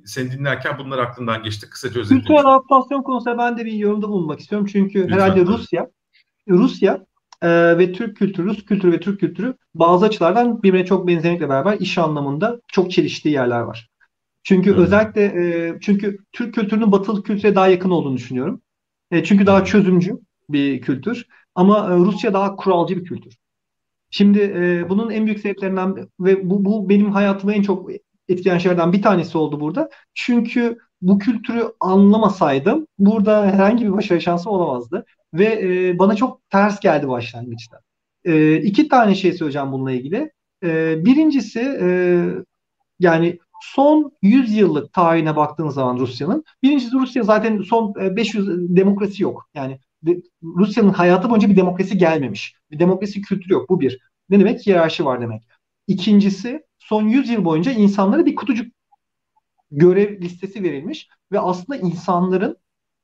seni 0.06 0.32
dinlerken 0.32 0.78
bunlar 0.80 0.98
aklımdan 0.98 1.44
geçti. 1.44 1.70
Kısaca 1.70 2.00
özetledim. 2.00 2.22
Kültürel 2.22 2.46
adaptasyon 2.46 3.04
konusunda 3.04 3.38
ben 3.38 3.58
de 3.58 3.66
bir 3.66 3.74
yorumda 3.74 4.10
bulunmak 4.10 4.40
istiyorum. 4.40 4.68
Çünkü 4.72 5.00
Lütfen. 5.00 5.16
herhalde 5.16 5.46
Rusya 5.46 5.88
Rusya 6.50 7.06
e, 7.42 7.78
ve 7.78 7.92
Türk 7.92 8.18
kültürü, 8.18 8.48
Rus 8.48 8.66
kültürü 8.66 8.92
ve 8.92 9.00
Türk 9.00 9.20
kültürü 9.20 9.56
bazı 9.74 10.06
açılardan 10.06 10.64
birbirine 10.64 10.86
çok 10.86 11.08
benzemekle 11.08 11.50
beraber 11.50 11.78
iş 11.80 11.98
anlamında 11.98 12.62
çok 12.68 12.92
çeliştiği 12.92 13.34
yerler 13.34 13.62
var. 13.62 13.90
Çünkü 14.44 14.76
hmm. 14.76 14.84
özellikle 14.84 15.24
e, 15.24 15.74
çünkü 15.82 16.18
Türk 16.32 16.54
kültürünün 16.54 16.92
Batılı 16.92 17.24
kültüre 17.24 17.56
daha 17.56 17.68
yakın 17.68 17.90
olduğunu 17.90 18.18
düşünüyorum. 18.18 18.62
E, 19.12 19.24
çünkü 19.24 19.46
daha 19.46 19.66
çözümcü 19.66 20.20
bir 20.50 20.82
kültür 20.82 21.28
ama 21.56 21.94
e, 21.94 21.98
Rusya 21.98 22.34
daha 22.34 22.56
kuralcı 22.56 22.98
bir 22.98 23.04
kültür. 23.04 23.38
Şimdi 24.12 24.40
e, 24.40 24.90
bunun 24.90 25.10
en 25.10 25.26
büyük 25.26 25.40
sebeplerinden 25.40 26.08
ve 26.20 26.50
bu, 26.50 26.66
bu 26.66 26.90
benim 26.90 27.12
hayatımı 27.12 27.54
en 27.54 27.62
çok 27.62 27.90
etkileyen 28.30 28.58
şeylerden 28.58 28.94
bir 28.94 29.02
tanesi 29.02 29.38
oldu 29.38 29.60
burada. 29.60 29.90
Çünkü 30.14 30.78
bu 31.02 31.20
kültürü 31.20 31.64
anlamasaydım 31.80 32.88
burada 33.00 33.46
herhangi 33.46 33.86
bir 33.86 33.92
başarı 33.92 34.22
şansı 34.22 34.50
olamazdı. 34.50 35.06
Ve 35.34 35.46
e, 35.46 36.00
bana 36.00 36.16
çok 36.16 36.50
ters 36.50 36.80
geldi 36.80 37.08
başlangıçta. 37.08 37.80
E, 38.26 38.56
iki 38.58 38.88
tane 38.88 39.16
şey 39.16 39.34
söyleyeceğim 39.34 39.72
bununla 39.72 39.92
ilgili. 39.92 40.32
E, 40.64 41.06
birincisi 41.06 41.60
e, 41.82 41.90
yani 43.00 43.40
son 43.62 44.12
100 44.22 44.56
yıllık 44.56 44.94
tarihine 44.94 45.36
baktığınız 45.36 45.74
zaman 45.74 45.98
Rusya'nın 45.98 46.44
birincisi 46.64 46.96
Rusya 46.96 47.24
zaten 47.24 47.62
son 47.62 47.96
500 47.96 48.48
demokrasi 48.76 49.24
yok. 49.24 49.50
Yani 49.54 49.80
Rusya'nın 50.44 50.90
hayatı 50.90 51.30
boyunca 51.30 51.50
bir 51.50 51.56
demokrasi 51.56 51.98
gelmemiş. 51.98 52.56
Bir 52.72 52.80
demokrasi 52.80 53.22
kültürü 53.22 53.54
yok. 53.54 53.70
Bu 53.70 53.80
bir. 53.80 54.00
Ne 54.30 54.40
demek? 54.40 54.68
Hiyerarşi 54.68 55.06
var 55.06 55.22
demek. 55.22 55.44
İkincisi 55.88 56.62
son 56.80 57.08
100 57.08 57.30
yıl 57.30 57.46
boyunca 57.46 57.72
insanlara 57.72 58.26
bir 58.26 58.36
kutucuk 58.36 58.68
görev 59.72 60.22
listesi 60.22 60.64
verilmiş 60.64 61.10
ve 61.32 61.40
aslında 61.40 61.80
insanların 61.80 62.58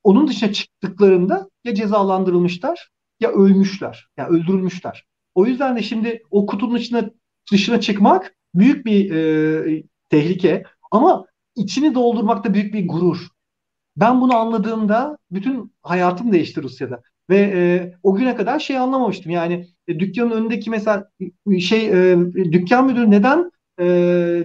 onun 0.03 0.27
dışına 0.27 0.53
çıktıklarında 0.53 1.49
ya 1.63 1.75
cezalandırılmışlar 1.75 2.89
ya 3.19 3.31
ölmüşler. 3.31 4.07
Ya 4.17 4.23
yani 4.23 4.37
öldürülmüşler. 4.37 5.05
O 5.35 5.45
yüzden 5.45 5.77
de 5.77 5.81
şimdi 5.81 6.23
o 6.31 6.45
kutunun 6.45 6.75
içine 6.75 7.09
dışına 7.51 7.81
çıkmak 7.81 8.35
büyük 8.55 8.85
bir 8.85 9.11
e, 9.11 9.83
tehlike 10.15 10.63
ama 10.91 11.25
içini 11.55 11.95
doldurmak 11.95 12.45
da 12.45 12.53
büyük 12.53 12.73
bir 12.73 12.87
gurur. 12.87 13.27
Ben 13.97 14.21
bunu 14.21 14.35
anladığımda 14.35 15.17
bütün 15.31 15.73
hayatım 15.83 16.31
değişti 16.31 16.63
Rusya'da. 16.63 17.01
Ve 17.29 17.37
e, 17.37 17.93
o 18.03 18.15
güne 18.15 18.35
kadar 18.35 18.59
şey 18.59 18.77
anlamamıştım. 18.77 19.31
Yani 19.31 19.67
e, 19.87 19.99
dükkanın 19.99 20.31
önündeki 20.31 20.69
mesela 20.69 21.09
şey 21.59 22.11
e, 22.11 22.17
dükkan 22.35 22.85
müdürü 22.87 23.11
neden 23.11 23.51
e, 23.79 23.85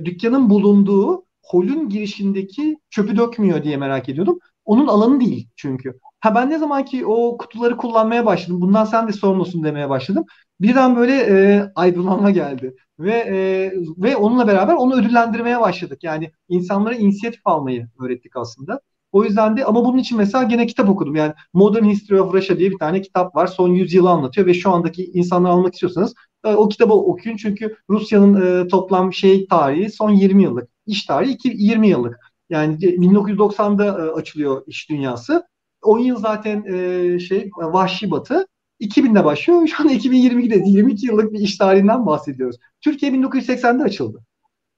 dükkanın 0.05 0.51
bulunduğu 0.51 1.25
holün 1.45 1.89
girişindeki 1.89 2.79
çöpü 2.91 3.16
dökmüyor 3.16 3.64
diye 3.64 3.77
merak 3.77 4.09
ediyordum. 4.09 4.39
Onun 4.64 4.87
alanı 4.87 5.21
değil 5.21 5.49
çünkü. 5.57 6.01
Ha 6.21 6.35
ben 6.35 6.51
ne 6.51 6.59
zaman 6.59 6.85
ki 6.85 7.07
o 7.07 7.37
kutuları 7.39 7.77
kullanmaya 7.77 8.27
başladım. 8.27 8.61
Bundan 8.61 8.85
sen 8.85 9.09
de 9.09 9.12
sorumlusun 9.12 9.64
demeye 9.64 9.89
başladım. 9.89 10.25
Birden 10.61 10.97
böyle 10.97 11.13
e, 11.13 11.63
aydınlanma 11.75 12.31
geldi. 12.31 12.77
Ve 12.99 13.13
e, 13.13 13.73
ve 13.99 14.17
onunla 14.17 14.47
beraber 14.47 14.75
onu 14.75 14.95
ödüllendirmeye 14.95 15.61
başladık. 15.61 16.05
Yani 16.05 16.33
insanlara 16.49 16.95
inisiyatif 16.95 17.41
almayı 17.45 17.89
öğrettik 18.01 18.37
aslında. 18.37 18.81
O 19.13 19.25
yüzden 19.25 19.57
de 19.57 19.65
ama 19.65 19.85
bunun 19.85 19.99
için 19.99 20.19
mesela 20.19 20.45
gene 20.45 20.67
kitap 20.67 20.89
okudum. 20.89 21.17
Yani 21.17 21.33
Modern 21.55 21.85
History 21.85 22.21
of 22.21 22.35
Russia 22.35 22.59
diye 22.59 22.71
bir 22.71 22.79
tane 22.79 23.03
kitap 23.03 23.37
var. 23.37 23.47
Son 23.47 23.69
100 23.69 23.95
yılı 23.95 24.11
anlatıyor 24.11 24.47
ve 24.47 24.55
şu 24.55 24.71
andaki 24.71 25.05
insanları 25.05 25.53
almak 25.53 25.75
istiyorsanız 25.75 26.15
e, 26.45 26.49
o 26.55 26.69
kitabı 26.69 26.93
okuyun. 26.93 27.37
Çünkü 27.37 27.77
Rusya'nın 27.91 28.65
e, 28.65 28.69
toplam 28.69 29.13
şey 29.13 29.47
tarihi 29.47 29.91
son 29.91 30.11
20 30.11 30.43
yıllık. 30.43 30.69
iş 30.87 31.05
tarihi 31.05 31.39
20 31.45 31.89
yıllık. 31.89 32.17
Yani 32.51 32.77
1990'da 32.77 33.85
e, 33.85 34.11
açılıyor 34.11 34.63
iş 34.67 34.91
dünyası. 34.91 35.45
10 35.83 35.99
yıl 35.99 36.17
zaten 36.17 36.65
e, 36.65 37.19
şey 37.19 37.51
vahşi 37.57 38.11
batı. 38.11 38.47
2000'de 38.81 39.24
başlıyor. 39.24 39.66
Şu 39.66 39.83
an 39.83 39.89
2022'de 39.89 40.62
22 40.66 41.07
yıllık 41.07 41.33
bir 41.33 41.39
iş 41.39 41.59
tarihinden 41.59 42.07
bahsediyoruz. 42.07 42.57
Türkiye 42.81 43.12
1980'de 43.12 43.83
açıldı. 43.83 44.24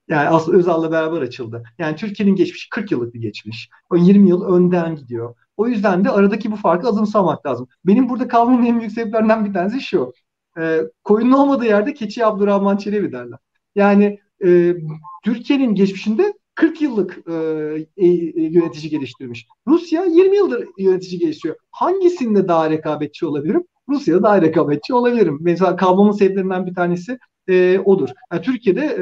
Yani 0.08 0.28
aslında 0.28 0.58
Özal'la 0.58 0.92
beraber 0.92 1.22
açıldı. 1.22 1.62
Yani 1.78 1.96
Türkiye'nin 1.96 2.36
geçmişi 2.36 2.70
40 2.70 2.92
yıllık 2.92 3.14
bir 3.14 3.20
geçmiş. 3.20 3.68
O 3.90 3.96
20 3.96 4.28
yıl 4.28 4.42
önden 4.44 4.96
gidiyor. 4.96 5.34
O 5.56 5.68
yüzden 5.68 6.04
de 6.04 6.10
aradaki 6.10 6.52
bu 6.52 6.56
farkı 6.56 6.88
azımsamak 6.88 7.46
lazım. 7.46 7.68
Benim 7.84 8.08
burada 8.08 8.28
kalmamın 8.28 8.66
en 8.66 8.80
büyük 8.80 8.92
sebeplerinden 8.92 9.44
bir 9.44 9.52
tanesi 9.52 9.80
şu. 9.80 10.12
E, 10.58 10.80
koyunun 11.04 11.32
olmadığı 11.32 11.64
yerde 11.64 11.94
keçi 11.94 12.26
Abdurrahman 12.26 12.76
Çelebi 12.76 13.12
derler. 13.12 13.38
Yani 13.74 14.18
e, 14.44 14.74
Türkiye'nin 15.24 15.74
geçmişinde 15.74 16.34
40 16.54 16.82
yıllık 16.82 17.18
e, 17.28 17.34
e, 17.96 18.06
yönetici 18.36 18.90
geliştirmiş. 18.90 19.46
Rusya 19.66 20.04
20 20.04 20.36
yıldır 20.36 20.68
yönetici 20.78 21.18
geliştiriyor. 21.18 21.56
Hangisinde 21.70 22.48
daha 22.48 22.70
rekabetçi 22.70 23.26
olabilirim? 23.26 23.64
Rusya'da 23.88 24.22
daha 24.22 24.42
rekabetçi 24.42 24.94
olabilirim. 24.94 25.38
Mesela 25.40 25.76
kalmamın 25.76 26.12
sebeplerinden 26.12 26.66
bir 26.66 26.74
tanesi 26.74 27.18
e, 27.48 27.78
odur. 27.78 28.08
Yani 28.32 28.42
Türkiye'de 28.42 28.98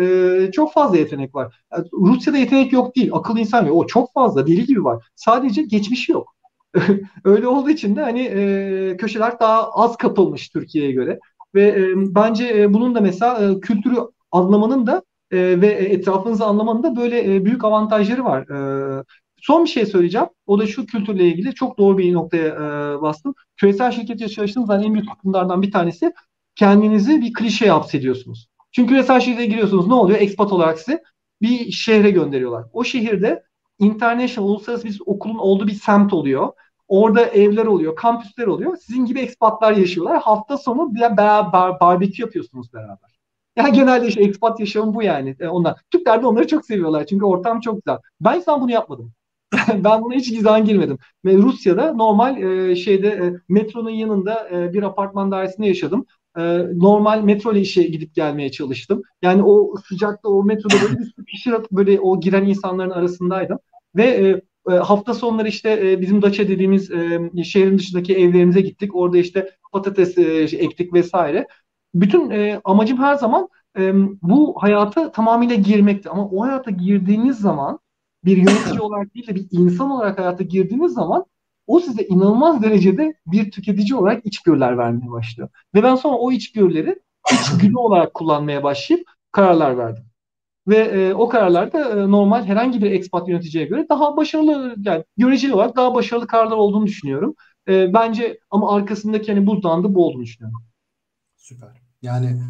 e, 0.48 0.52
çok 0.52 0.72
fazla 0.72 0.96
yetenek 0.96 1.34
var. 1.34 1.62
Yani 1.72 1.86
Rusya'da 1.92 2.38
yetenek 2.38 2.72
yok 2.72 2.96
değil. 2.96 3.10
Akıl 3.12 3.36
insan 3.36 3.66
yok. 3.66 3.76
O 3.76 3.86
çok 3.86 4.12
fazla. 4.12 4.46
Deli 4.46 4.66
gibi 4.66 4.84
var. 4.84 5.04
Sadece 5.14 5.62
geçmiş 5.62 6.08
yok. 6.08 6.34
Öyle 7.24 7.46
olduğu 7.46 7.70
için 7.70 7.96
de 7.96 8.02
hani 8.02 8.20
e, 8.20 8.96
köşeler 8.96 9.40
daha 9.40 9.70
az 9.70 9.96
kapılmış 9.96 10.48
Türkiye'ye 10.48 10.92
göre. 10.92 11.20
Ve 11.54 11.68
e, 11.68 11.94
bence 11.96 12.60
e, 12.60 12.74
bunun 12.74 12.94
da 12.94 13.00
mesela 13.00 13.50
e, 13.50 13.60
kültürü 13.60 13.96
anlamanın 14.32 14.86
da 14.86 15.02
e, 15.30 15.60
ve 15.60 15.66
etrafınızı 15.66 16.44
anlamanın 16.44 16.82
da 16.82 16.96
böyle 16.96 17.34
e, 17.34 17.44
büyük 17.44 17.64
avantajları 17.64 18.24
var. 18.24 18.42
E, 18.48 19.04
son 19.42 19.64
bir 19.64 19.68
şey 19.68 19.86
söyleyeceğim. 19.86 20.26
O 20.46 20.58
da 20.58 20.66
şu 20.66 20.86
kültürle 20.86 21.28
ilgili 21.28 21.54
çok 21.54 21.78
doğru 21.78 21.98
bir 21.98 22.12
noktaya 22.12 22.46
e, 22.46 23.02
bastım. 23.02 23.34
Küresel 23.56 23.92
şirkette 23.92 24.28
çalıştığınız 24.28 24.70
en 24.70 24.94
büyük 24.94 25.10
sıkıntılardan 25.10 25.62
bir 25.62 25.72
tanesi 25.72 26.12
kendinizi 26.54 27.20
bir 27.20 27.32
klişeye 27.32 27.70
hapsediyorsunuz. 27.70 28.48
Çünkü 28.72 28.88
küresel 28.88 29.20
şirkete 29.20 29.46
giriyorsunuz 29.46 29.86
ne 29.86 29.94
oluyor? 29.94 30.20
Expat 30.20 30.52
olarak 30.52 30.78
size 30.78 31.02
bir 31.42 31.70
şehre 31.70 32.10
gönderiyorlar. 32.10 32.64
O 32.72 32.84
şehirde 32.84 33.42
international, 33.78 34.48
uluslararası 34.48 34.88
bir 34.88 35.00
okulun 35.06 35.38
olduğu 35.38 35.66
bir 35.66 35.72
semt 35.72 36.12
oluyor. 36.12 36.52
Orada 36.88 37.24
evler 37.24 37.66
oluyor, 37.66 37.96
kampüsler 37.96 38.46
oluyor. 38.46 38.76
Sizin 38.76 39.04
gibi 39.04 39.20
ekspatlar 39.20 39.72
yaşıyorlar. 39.72 40.22
Hafta 40.22 40.58
sonu 40.58 40.94
beraber 40.94 41.80
barbekü 41.80 42.22
yapıyorsunuz 42.22 42.72
beraber. 42.74 43.20
Yani 43.56 43.72
genelde 43.72 44.06
işte 44.06 44.22
expat 44.22 44.60
yaşamı 44.60 44.94
bu 44.94 45.02
yani. 45.02 45.36
E, 45.40 45.48
onlar. 45.48 45.80
Türkler 45.90 46.22
de 46.22 46.26
onları 46.26 46.46
çok 46.46 46.66
seviyorlar 46.66 47.06
çünkü 47.06 47.24
ortam 47.24 47.60
çok 47.60 47.74
güzel. 47.84 47.98
Ben 48.20 48.36
insan 48.36 48.60
bunu 48.60 48.70
yapmadım. 48.70 49.12
ben 49.84 50.02
buna 50.02 50.14
hiç 50.14 50.30
gizan 50.30 50.64
girmedim. 50.64 50.98
Ve 51.24 51.36
Rusya'da 51.36 51.92
normal 51.92 52.42
e, 52.42 52.76
şeyde 52.76 53.08
e, 53.08 53.32
metronun 53.48 53.90
yanında 53.90 54.48
e, 54.50 54.72
bir 54.72 54.82
apartman 54.82 55.30
dairesinde 55.30 55.66
yaşadım. 55.66 56.06
E, 56.38 56.42
normal 56.74 57.22
metro 57.22 57.52
ile 57.52 57.60
işe 57.60 57.82
gidip 57.82 58.14
gelmeye 58.14 58.50
çalıştım. 58.50 59.02
Yani 59.22 59.42
o 59.42 59.74
sıcakta 59.88 60.28
o 60.28 60.44
metroda 60.44 60.74
böyle 60.82 60.98
bir 60.98 61.04
sürü 61.04 61.24
kişi 61.24 61.52
böyle 61.72 62.00
o 62.00 62.20
giren 62.20 62.44
insanların 62.44 62.90
arasındaydım. 62.90 63.58
Ve 63.96 64.04
e, 64.04 64.42
e 64.72 64.76
hafta 64.76 65.14
sonları 65.14 65.48
işte 65.48 65.90
e, 65.90 66.00
bizim 66.00 66.22
Daça 66.22 66.48
dediğimiz 66.48 66.90
e, 66.90 67.20
şehrin 67.44 67.78
dışındaki 67.78 68.16
evlerimize 68.16 68.60
gittik. 68.60 68.96
Orada 68.96 69.18
işte 69.18 69.50
patates 69.72 70.18
ektik 70.52 70.92
vesaire 70.94 71.46
bütün 71.94 72.32
amacım 72.64 72.98
her 72.98 73.14
zaman 73.14 73.48
bu 74.22 74.54
hayata 74.60 75.12
tamamıyla 75.12 75.54
girmekti. 75.54 76.10
Ama 76.10 76.28
o 76.28 76.42
hayata 76.42 76.70
girdiğiniz 76.70 77.38
zaman 77.38 77.78
bir 78.24 78.36
yönetici 78.36 78.80
olarak 78.80 79.14
değil 79.14 79.26
de 79.26 79.34
bir 79.34 79.46
insan 79.50 79.90
olarak 79.90 80.18
hayata 80.18 80.44
girdiğiniz 80.44 80.92
zaman 80.92 81.24
o 81.66 81.80
size 81.80 82.02
inanılmaz 82.02 82.62
derecede 82.62 83.14
bir 83.26 83.50
tüketici 83.50 83.94
olarak 83.94 84.26
içgörüler 84.26 84.78
vermeye 84.78 85.10
başlıyor. 85.10 85.48
Ve 85.74 85.82
ben 85.82 85.94
sonra 85.96 86.16
o 86.16 86.32
içgörüleri 86.32 86.96
içgüdü 87.32 87.76
olarak 87.76 88.14
kullanmaya 88.14 88.62
başlayıp 88.62 89.08
kararlar 89.32 89.78
verdim. 89.78 90.04
ve 90.68 90.76
e, 90.76 91.14
o 91.14 91.28
kararlar 91.28 91.72
da 91.72 91.90
e, 91.90 92.10
normal 92.10 92.44
herhangi 92.44 92.82
bir 92.82 92.90
expat 92.90 93.28
yöneticiye 93.28 93.64
göre 93.66 93.86
daha 93.90 94.16
başarılı 94.16 94.74
yani 94.78 95.04
göreceli 95.16 95.54
olarak 95.54 95.76
daha 95.76 95.94
başarılı 95.94 96.26
kararlar 96.26 96.56
olduğunu 96.56 96.86
düşünüyorum. 96.86 97.34
E, 97.68 97.94
bence 97.94 98.38
ama 98.50 98.74
arkasındaki 98.74 99.32
hani 99.32 99.46
buzdağında 99.46 99.94
bu 99.94 100.06
olduğunu 100.06 100.22
düşünüyorum. 100.22 100.62
Süper. 101.36 101.82
Yani 102.02 102.42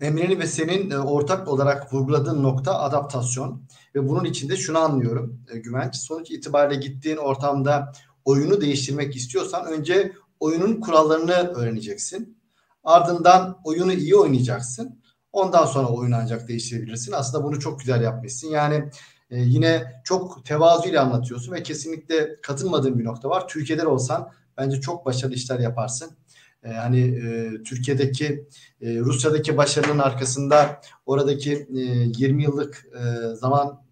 Emre'nin 0.00 0.40
ve 0.40 0.46
senin 0.46 0.90
e, 0.90 0.98
ortak 0.98 1.48
olarak 1.48 1.94
vurguladığın 1.94 2.42
nokta 2.42 2.78
adaptasyon 2.80 3.62
ve 3.94 4.08
bunun 4.08 4.24
içinde 4.24 4.56
şunu 4.56 4.78
anlıyorum 4.78 5.40
e, 5.52 5.58
Güvenç. 5.58 5.96
Sonuç 5.96 6.30
itibariyle 6.30 6.80
gittiğin 6.80 7.16
ortamda 7.16 7.92
oyunu 8.24 8.60
değiştirmek 8.60 9.16
istiyorsan 9.16 9.66
önce 9.66 10.12
oyunun 10.40 10.80
kurallarını 10.80 11.32
öğreneceksin. 11.32 12.38
Ardından 12.84 13.60
oyunu 13.64 13.92
iyi 13.92 14.16
oynayacaksın. 14.16 15.00
Ondan 15.32 15.66
sonra 15.66 15.88
oyunu 15.88 16.16
ancak 16.16 16.48
değiştirebilirsin. 16.48 17.12
Aslında 17.12 17.44
bunu 17.44 17.60
çok 17.60 17.80
güzel 17.80 18.02
yapmışsın. 18.02 18.48
Yani 18.48 18.90
e, 19.30 19.40
yine 19.40 20.00
çok 20.04 20.44
tevazuyla 20.44 21.02
anlatıyorsun 21.02 21.52
ve 21.52 21.62
kesinlikle 21.62 22.40
katılmadığım 22.40 22.98
bir 22.98 23.04
nokta 23.04 23.28
var. 23.28 23.48
Türkiye'de 23.48 23.86
olsan 23.86 24.30
bence 24.56 24.80
çok 24.80 25.06
başarılı 25.06 25.34
işler 25.34 25.58
yaparsın. 25.58 26.16
E, 26.64 26.68
hani 26.68 27.00
e, 27.00 27.50
Türkiye'deki 27.62 28.48
e, 28.80 28.98
Rusya'daki 28.98 29.56
başarının 29.56 29.98
arkasında 29.98 30.80
oradaki 31.06 31.52
e, 31.52 31.80
20 32.18 32.42
yıllık 32.42 32.86
e, 32.94 33.34
zaman 33.34 33.83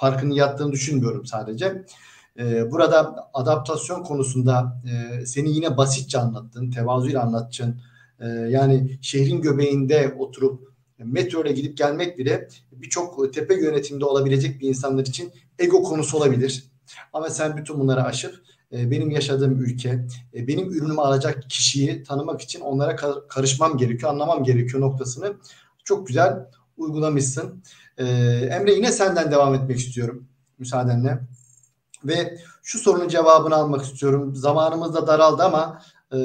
farkını 0.00 0.34
yattığını 0.34 0.72
düşünmüyorum 0.72 1.26
sadece. 1.26 1.84
E, 2.38 2.70
burada 2.70 3.28
adaptasyon 3.34 4.02
konusunda 4.02 4.82
e, 4.90 5.26
seni 5.26 5.50
yine 5.50 5.76
basitçe 5.76 6.18
anlattın, 6.18 6.70
tevazuyla 6.70 7.22
anlattın. 7.22 7.80
E, 8.20 8.26
yani 8.28 8.98
şehrin 9.02 9.40
göbeğinde 9.40 10.14
oturup 10.18 10.70
metro 10.98 11.42
ile 11.42 11.52
gidip 11.52 11.76
gelmek 11.76 12.18
bile 12.18 12.48
birçok 12.72 13.34
tepe 13.34 13.54
yönetimde 13.54 14.04
olabilecek 14.04 14.60
bir 14.60 14.68
insanlar 14.68 15.06
için 15.06 15.32
ego 15.58 15.82
konusu 15.82 16.16
olabilir. 16.16 16.64
Ama 17.12 17.30
sen 17.30 17.56
bütün 17.56 17.80
bunları 17.80 18.02
aşıp 18.02 18.42
e, 18.72 18.90
benim 18.90 19.10
yaşadığım 19.10 19.60
ülke, 19.60 20.06
e, 20.34 20.46
benim 20.46 20.72
ürünümü 20.72 21.00
alacak 21.00 21.50
kişiyi 21.50 22.02
tanımak 22.02 22.40
için 22.40 22.60
onlara 22.60 22.96
karışmam 23.28 23.76
gerekiyor, 23.76 24.12
anlamam 24.12 24.44
gerekiyor 24.44 24.80
noktasını 24.80 25.34
çok 25.84 26.06
güzel 26.06 26.46
uygulamışsın. 26.80 27.62
E, 27.98 28.04
Emre 28.50 28.72
yine 28.72 28.92
senden 28.92 29.30
devam 29.30 29.54
etmek 29.54 29.78
istiyorum 29.78 30.28
müsaadenle. 30.58 31.20
Ve 32.04 32.38
şu 32.62 32.78
sorunun 32.78 33.08
cevabını 33.08 33.54
almak 33.54 33.84
istiyorum. 33.84 34.36
Zamanımız 34.36 34.94
da 34.94 35.06
daraldı 35.06 35.42
ama 35.42 35.82
e, 36.12 36.16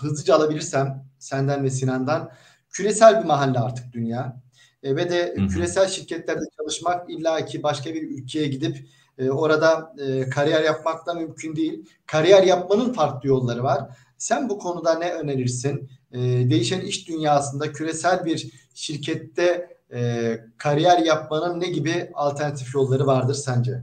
hızlıca 0.00 0.34
alabilirsem 0.34 1.04
senden 1.18 1.64
ve 1.64 1.70
Sinan'dan 1.70 2.30
küresel 2.70 3.20
bir 3.20 3.26
mahalle 3.26 3.58
artık 3.58 3.92
dünya. 3.92 4.40
E, 4.82 4.96
ve 4.96 5.10
de 5.10 5.34
Hı-hı. 5.36 5.48
küresel 5.48 5.88
şirketlerde 5.88 6.44
çalışmak 6.56 7.10
illa 7.10 7.44
ki 7.44 7.62
başka 7.62 7.94
bir 7.94 8.02
ülkeye 8.02 8.48
gidip 8.48 8.88
e, 9.18 9.30
orada 9.30 9.94
e, 9.98 10.28
kariyer 10.30 10.62
yapmak 10.62 11.06
da 11.06 11.14
mümkün 11.14 11.56
değil. 11.56 11.84
Kariyer 12.06 12.42
yapmanın 12.42 12.92
farklı 12.92 13.28
yolları 13.28 13.62
var. 13.62 13.80
Sen 14.18 14.48
bu 14.48 14.58
konuda 14.58 14.98
ne 14.98 15.12
önerirsin? 15.12 15.90
E, 16.12 16.18
değişen 16.50 16.80
iş 16.80 17.08
dünyasında 17.08 17.72
küresel 17.72 18.24
bir 18.24 18.65
şirkette 18.76 19.76
e, 19.94 20.32
kariyer 20.58 20.98
yapmanın 20.98 21.60
ne 21.60 21.70
gibi 21.70 22.10
alternatif 22.14 22.74
yolları 22.74 23.06
vardır 23.06 23.34
sence? 23.34 23.82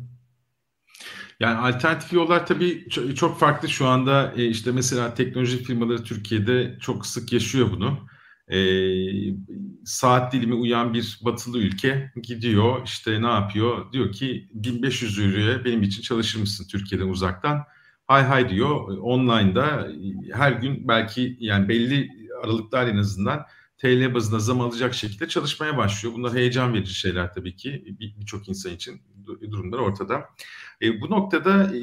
Yani 1.40 1.58
alternatif 1.58 2.14
yollar 2.14 2.46
tabii 2.46 2.90
çok 3.16 3.40
farklı 3.40 3.70
şu 3.70 3.88
anda. 3.88 4.34
E, 4.38 4.46
işte 4.46 4.72
mesela 4.72 5.14
teknoloji 5.14 5.64
firmaları 5.64 6.04
Türkiye'de 6.04 6.78
çok 6.82 7.06
sık 7.06 7.34
yaşıyor 7.34 7.72
bunu 7.72 8.00
e, 8.48 8.60
saat 9.86 10.34
dilimi 10.34 10.54
uyan 10.54 10.94
bir 10.94 11.20
batılı 11.26 11.58
ülke 11.60 12.12
gidiyor 12.24 12.82
işte 12.86 13.22
ne 13.22 13.28
yapıyor 13.28 13.92
diyor 13.92 14.12
ki 14.12 14.50
1500 14.54 15.20
euroya 15.20 15.66
benim 15.66 15.84
için 15.84 16.02
çalışır 16.02 16.40
mısın 16.40 16.68
Türkiye'den 16.72 17.08
uzaktan 17.08 17.64
hay 18.08 18.24
hay 18.24 18.50
diyor 18.50 18.98
online'da 18.98 19.88
her 20.34 20.52
gün 20.52 20.88
belki 20.88 21.38
yani 21.40 21.70
belli 21.70 22.10
aralıklar 22.44 22.88
en 22.88 22.98
azından 22.98 23.46
TL 23.84 24.14
bazında 24.14 24.40
zam 24.40 24.62
alacak 24.62 24.94
şekilde 24.94 25.28
çalışmaya 25.28 25.78
başlıyor. 25.78 26.16
Bunlar 26.16 26.34
heyecan 26.34 26.74
verici 26.74 26.94
şeyler 26.94 27.34
tabii 27.34 27.56
ki 27.56 27.96
birçok 28.20 28.44
bir 28.44 28.48
insan 28.48 28.72
için 28.72 29.02
durumlar 29.52 29.80
ortada. 29.80 30.30
E, 30.82 31.02
bu 31.02 31.10
noktada 31.10 31.78
e, 31.78 31.80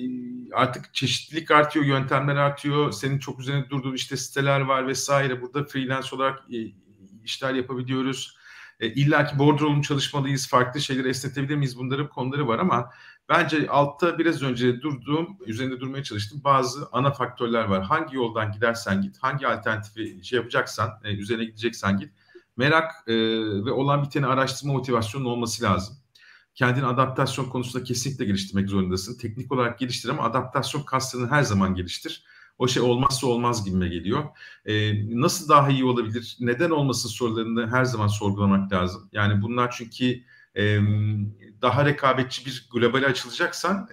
artık 0.53 0.95
çeşitlilik 0.95 1.51
artıyor, 1.51 1.85
yöntemler 1.85 2.37
artıyor. 2.37 2.93
Senin 2.93 3.19
çok 3.19 3.41
üzerine 3.41 3.71
durduğun 3.71 3.95
işte 3.95 4.17
siteler 4.17 4.61
var 4.61 4.87
vesaire. 4.87 5.43
Burada 5.43 5.65
freelance 5.65 6.17
olarak 6.17 6.41
e, 6.53 6.57
işler 7.25 7.55
yapabiliyoruz. 7.55 8.37
E, 8.81 8.89
İlla 8.89 9.27
ki 9.27 9.39
boardroom 9.39 9.83
çalışmalıyız, 9.83 10.49
farklı 10.49 10.81
şeyleri 10.81 11.09
esnetebilir 11.09 11.57
miyiz? 11.57 11.79
Bunların 11.79 12.09
konuları 12.09 12.49
var 12.49 12.59
ama 12.59 12.91
bence 13.31 13.69
altta 13.69 14.19
biraz 14.19 14.43
önce 14.43 14.81
durduğum, 14.81 15.37
üzerinde 15.47 15.81
durmaya 15.81 16.05
çalıştım 16.05 16.41
bazı 16.45 16.89
ana 16.93 17.13
faktörler 17.13 17.65
var. 17.65 17.83
Hangi 17.83 18.17
yoldan 18.17 18.53
gidersen 18.53 19.03
git, 19.03 19.19
hangi 19.21 19.47
alternatifi 19.47 20.25
şey 20.25 20.37
yapacaksan, 20.37 20.91
e, 21.05 21.15
üzerine 21.15 21.45
gideceksen 21.45 21.99
git. 21.99 22.13
Merak 22.57 22.93
e, 23.07 23.15
ve 23.65 23.73
olan 23.73 24.03
biteni 24.03 24.27
araştırma 24.27 24.73
motivasyonun 24.73 25.25
olması 25.25 25.65
lazım 25.65 25.97
kendini 26.55 26.87
adaptasyon 26.87 27.45
konusunda 27.45 27.85
kesinlikle 27.85 28.25
geliştirmek 28.25 28.69
zorundasın. 28.69 29.19
Teknik 29.19 29.53
olarak 29.53 29.79
geliştir 29.79 30.09
ama 30.09 30.23
adaptasyon 30.23 30.83
kaslarını 30.83 31.31
her 31.31 31.43
zaman 31.43 31.75
geliştir. 31.75 32.25
O 32.59 32.69
şey 32.69 32.83
olmazsa 32.83 33.27
olmaz 33.27 33.65
gibime 33.65 33.89
geliyor. 33.89 34.25
Ee, 34.67 34.93
nasıl 35.21 35.49
daha 35.49 35.69
iyi 35.69 35.85
olabilir? 35.85 36.37
Neden 36.41 36.71
olmasın 36.71 37.09
sorularını 37.09 37.71
her 37.71 37.85
zaman 37.85 38.07
sorgulamak 38.07 38.73
lazım. 38.73 39.09
Yani 39.13 39.43
bunlar 39.43 39.71
çünkü 39.71 40.21
e, 40.57 40.79
daha 41.63 41.85
rekabetçi 41.85 42.47
bir 42.47 42.69
globale 42.73 43.07
açılacaksan 43.07 43.89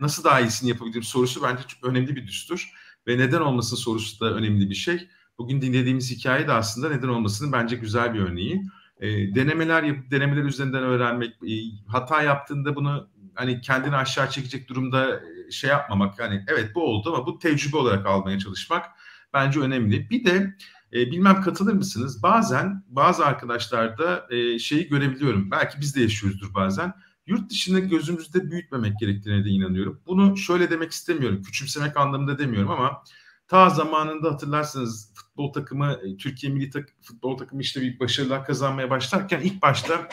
nasıl 0.00 0.24
daha 0.24 0.40
iyisini 0.40 0.68
yapabilirim 0.70 1.02
sorusu 1.02 1.42
bence 1.42 1.62
çok 1.68 1.84
önemli 1.84 2.16
bir 2.16 2.26
düstur. 2.26 2.72
Ve 3.06 3.18
neden 3.18 3.40
olmasın 3.40 3.76
sorusu 3.76 4.20
da 4.20 4.34
önemli 4.34 4.70
bir 4.70 4.74
şey. 4.74 5.08
Bugün 5.38 5.62
dinlediğimiz 5.62 6.10
hikaye 6.10 6.48
de 6.48 6.52
aslında 6.52 6.88
neden 6.88 7.08
olmasının 7.08 7.52
bence 7.52 7.76
güzel 7.76 8.14
bir 8.14 8.20
örneği 8.20 8.62
e, 9.02 9.34
denemeler 9.34 9.82
yapıp 9.82 10.10
denemeler 10.10 10.44
üzerinden 10.44 10.82
öğrenmek, 10.82 11.30
e, 11.30 11.54
hata 11.86 12.22
yaptığında 12.22 12.76
bunu 12.76 13.08
hani 13.34 13.60
kendini 13.60 13.96
aşağı 13.96 14.30
çekecek 14.30 14.68
durumda 14.68 15.16
e, 15.16 15.50
şey 15.50 15.70
yapmamak. 15.70 16.18
Yani 16.18 16.44
evet 16.48 16.74
bu 16.74 16.82
oldu 16.82 17.14
ama 17.14 17.26
bu 17.26 17.38
tecrübe 17.38 17.76
olarak 17.76 18.06
almaya 18.06 18.38
çalışmak 18.38 18.86
bence 19.34 19.60
önemli. 19.60 20.10
Bir 20.10 20.24
de 20.24 20.56
e, 20.92 21.10
bilmem 21.10 21.42
katılır 21.42 21.72
mısınız? 21.72 22.22
Bazen 22.22 22.84
bazı 22.88 23.26
arkadaşlarda 23.26 24.26
e, 24.30 24.58
şeyi 24.58 24.88
görebiliyorum. 24.88 25.50
Belki 25.50 25.80
biz 25.80 25.96
de 25.96 26.00
yaşıyoruzdur 26.02 26.54
bazen. 26.54 26.92
Yurt 27.26 27.50
dışını 27.50 27.80
gözümüzde 27.80 28.50
büyütmemek 28.50 28.98
gerektiğine 28.98 29.44
de 29.44 29.48
inanıyorum. 29.48 30.00
Bunu 30.06 30.36
şöyle 30.36 30.70
demek 30.70 30.92
istemiyorum. 30.92 31.42
Küçümsemek 31.42 31.96
anlamında 31.96 32.38
demiyorum 32.38 32.70
ama 32.70 33.02
ta 33.48 33.70
zamanında 33.70 34.32
hatırlarsınız 34.32 35.12
futbol 35.14 35.52
takımı, 35.52 35.98
e, 36.04 36.16
Türkiye 36.16 36.52
milli 36.52 36.70
tak 36.70 36.88
futbol 37.02 37.36
takımı 37.36 37.62
işte 37.62 37.80
bir 37.80 38.00
başarılar 38.00 38.44
kazanmaya 38.44 38.90
başlarken 38.90 39.40
ilk 39.40 39.62
başta 39.62 40.08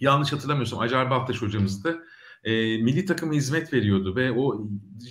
yanlış 0.00 0.32
hatırlamıyorsam 0.32 0.78
Acar 0.78 1.10
Baltaş 1.10 1.42
hocamız 1.42 1.84
da 1.84 1.94
e, 2.44 2.52
milli 2.82 3.04
takıma 3.04 3.32
hizmet 3.32 3.72
veriyordu 3.72 4.16
ve 4.16 4.32
o 4.32 4.68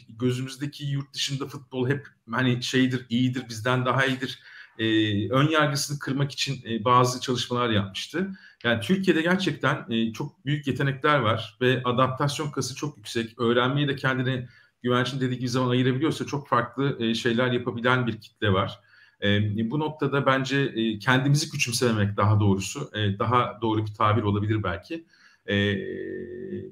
gözümüzdeki 0.10 0.86
yurt 0.86 1.14
dışında 1.14 1.48
futbol 1.48 1.90
hep 1.90 2.08
hani 2.32 2.64
şeydir, 2.64 3.06
iyidir, 3.10 3.50
bizden 3.50 3.86
daha 3.86 4.06
iyidir. 4.06 4.40
E, 4.80 4.86
ön 5.30 5.48
yargısını 5.48 6.00
kırmak 6.00 6.32
için 6.32 6.60
e, 6.70 6.86
bazı 6.86 7.22
çalışmalar 7.22 7.70
yapmıştı. 7.70 8.32
Yani 8.64 8.82
Türkiye'de 8.82 9.22
gerçekten 9.22 9.86
e, 9.90 10.14
çok 10.14 10.46
büyük 10.46 10.68
yetenekler 10.68 11.20
var 11.20 11.58
ve 11.62 11.82
adaptasyon 11.86 12.52
kası 12.52 12.76
çok 12.76 12.98
yüksek. 12.98 13.40
Öğrenmeyi 13.40 13.88
de 13.88 13.96
kendini 13.96 14.48
güvençin 14.84 15.22
dediği 15.22 15.38
gibi 15.38 15.50
zaman 15.50 15.70
ayırabiliyorsa 15.70 16.26
çok 16.26 16.48
farklı 16.48 16.98
e, 17.00 17.16
şeyler 17.16 17.52
yapabilen 17.52 18.08
bir 18.08 18.22
kitle 18.22 18.54
var. 18.54 18.80
E, 19.24 19.72
bu 19.72 19.80
noktada 19.80 20.26
bence 20.26 20.58
e, 20.58 21.00
kendimizi 21.00 21.50
küçümsememek 21.50 22.18
daha 22.18 22.40
doğrusu 22.40 22.92
e, 22.94 23.20
daha 23.20 23.60
doğru 23.62 23.86
bir 23.86 23.94
tabir 23.94 24.24
olabilir 24.24 24.64
belki. 24.64 25.06
E, 25.50 25.76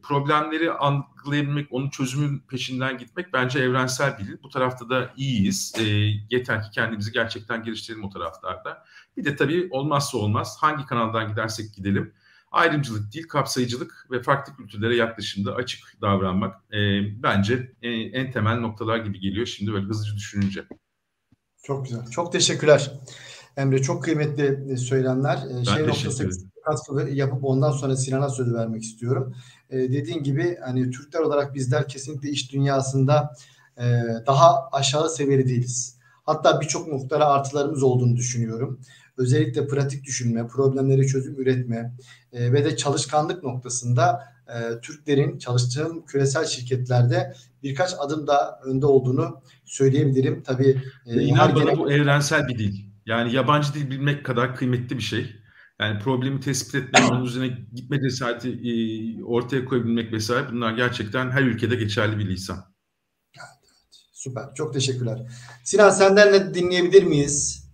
problemleri 0.01 0.71
algılayabilmek, 1.27 1.67
onun 1.71 1.89
çözümün 1.89 2.39
peşinden 2.39 2.97
gitmek 2.97 3.33
bence 3.33 3.59
evrensel 3.59 4.17
bir 4.17 4.43
Bu 4.43 4.49
tarafta 4.49 4.89
da 4.89 5.13
iyiyiz. 5.17 5.73
E, 5.79 5.83
yeter 6.29 6.63
ki 6.63 6.69
kendimizi 6.71 7.11
gerçekten 7.11 7.63
geliştirelim 7.63 8.03
o 8.03 8.09
taraflarda. 8.09 8.83
Bir 9.17 9.25
de 9.25 9.35
tabii 9.35 9.67
olmazsa 9.71 10.17
olmaz 10.17 10.57
hangi 10.59 10.85
kanaldan 10.85 11.29
gidersek 11.29 11.75
gidelim 11.75 12.13
ayrımcılık 12.51 13.13
değil, 13.13 13.27
kapsayıcılık 13.27 14.07
ve 14.11 14.21
farklı 14.21 14.55
kültürlere 14.55 14.95
yaklaşımda 14.95 15.55
açık 15.55 16.01
davranmak 16.01 16.55
e, 16.73 16.77
bence 17.23 17.73
e, 17.81 17.89
en 17.91 18.31
temel 18.31 18.59
noktalar 18.59 18.97
gibi 18.97 19.19
geliyor 19.19 19.45
şimdi 19.45 19.73
böyle 19.73 19.85
hızlıca 19.85 20.15
düşününce. 20.15 20.65
Çok 21.63 21.85
güzel. 21.85 22.09
Çok 22.11 22.31
teşekkürler. 22.31 22.91
Emre 23.57 23.81
çok 23.81 24.03
kıymetli 24.03 24.77
söylemler. 24.77 25.39
Ben 25.57 25.63
şey 25.63 25.87
noktası 25.87 26.29
katkı 26.65 27.09
yapıp 27.09 27.45
ondan 27.45 27.71
sonra 27.71 27.95
Sinan'a 27.95 28.29
söz 28.29 28.53
vermek 28.53 28.83
istiyorum. 28.83 29.35
Ee, 29.69 29.77
dediğin 29.77 30.23
gibi 30.23 30.57
hani 30.65 30.91
Türkler 30.91 31.19
olarak 31.19 31.55
bizler 31.55 31.87
kesinlikle 31.87 32.29
iş 32.29 32.53
dünyasında 32.53 33.35
e, 33.77 33.83
daha 34.27 34.69
aşağı 34.71 35.09
seviyede 35.09 35.47
değiliz. 35.47 35.97
Hatta 36.23 36.61
birçok 36.61 36.87
noktada 36.87 37.27
artılarımız 37.27 37.83
olduğunu 37.83 38.15
düşünüyorum. 38.15 38.79
özellikle 39.17 39.67
pratik 39.67 40.03
düşünme, 40.03 40.47
problemleri 40.47 41.07
çözüm 41.07 41.41
üretme 41.41 41.93
e, 42.33 42.53
ve 42.53 42.65
de 42.65 42.77
çalışkanlık 42.77 43.43
noktasında 43.43 44.23
e, 44.47 44.81
Türklerin 44.81 45.37
çalıştığım 45.37 46.05
küresel 46.05 46.45
şirketlerde 46.45 47.33
birkaç 47.63 47.93
adım 47.99 48.27
daha 48.27 48.59
önde 48.65 48.85
olduğunu 48.85 49.41
söyleyebilirim. 49.65 50.43
Tabii 50.43 50.81
e, 51.05 51.21
İnan 51.21 51.55
bana 51.55 51.63
gene... 51.63 51.77
bu 51.77 51.91
evrensel 51.91 52.47
bir 52.47 52.57
dil. 52.57 52.86
Yani 53.07 53.33
yabancı 53.33 53.73
dil 53.73 53.91
bilmek 53.91 54.25
kadar 54.25 54.55
kıymetli 54.55 54.97
bir 54.97 55.03
şey. 55.03 55.35
Yani 55.79 55.99
problemi 55.99 56.39
tespit 56.39 56.75
etmek, 56.75 57.11
onun 57.11 57.25
üzerine 57.25 57.57
gitme 57.73 58.01
cesareti 58.01 58.49
e, 58.49 58.73
ortaya 59.23 59.65
koyabilmek 59.65 60.11
vesaire 60.11 60.51
bunlar 60.51 60.71
gerçekten 60.71 61.31
her 61.31 61.41
ülkede 61.41 61.75
geçerli 61.75 62.19
bir 62.19 62.29
lisan. 62.29 62.73
Süper. 64.13 64.53
Çok 64.55 64.73
teşekkürler. 64.73 65.31
Sinan 65.63 65.89
senden 65.89 66.33
ne 66.33 66.53
dinleyebilir 66.53 67.03
miyiz? 67.03 67.67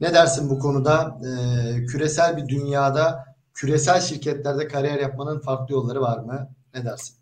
Ne 0.00 0.14
dersin 0.14 0.50
bu 0.50 0.58
konuda? 0.58 1.20
Ee, 1.24 1.86
küresel 1.86 2.36
bir 2.36 2.48
dünyada 2.48 3.24
küresel 3.54 4.00
şirketlerde 4.00 4.68
kariyer 4.68 4.98
yapmanın 4.98 5.40
farklı 5.40 5.74
yolları 5.74 6.00
var 6.00 6.18
mı? 6.18 6.48
Ne 6.74 6.84
dersin? 6.84 7.16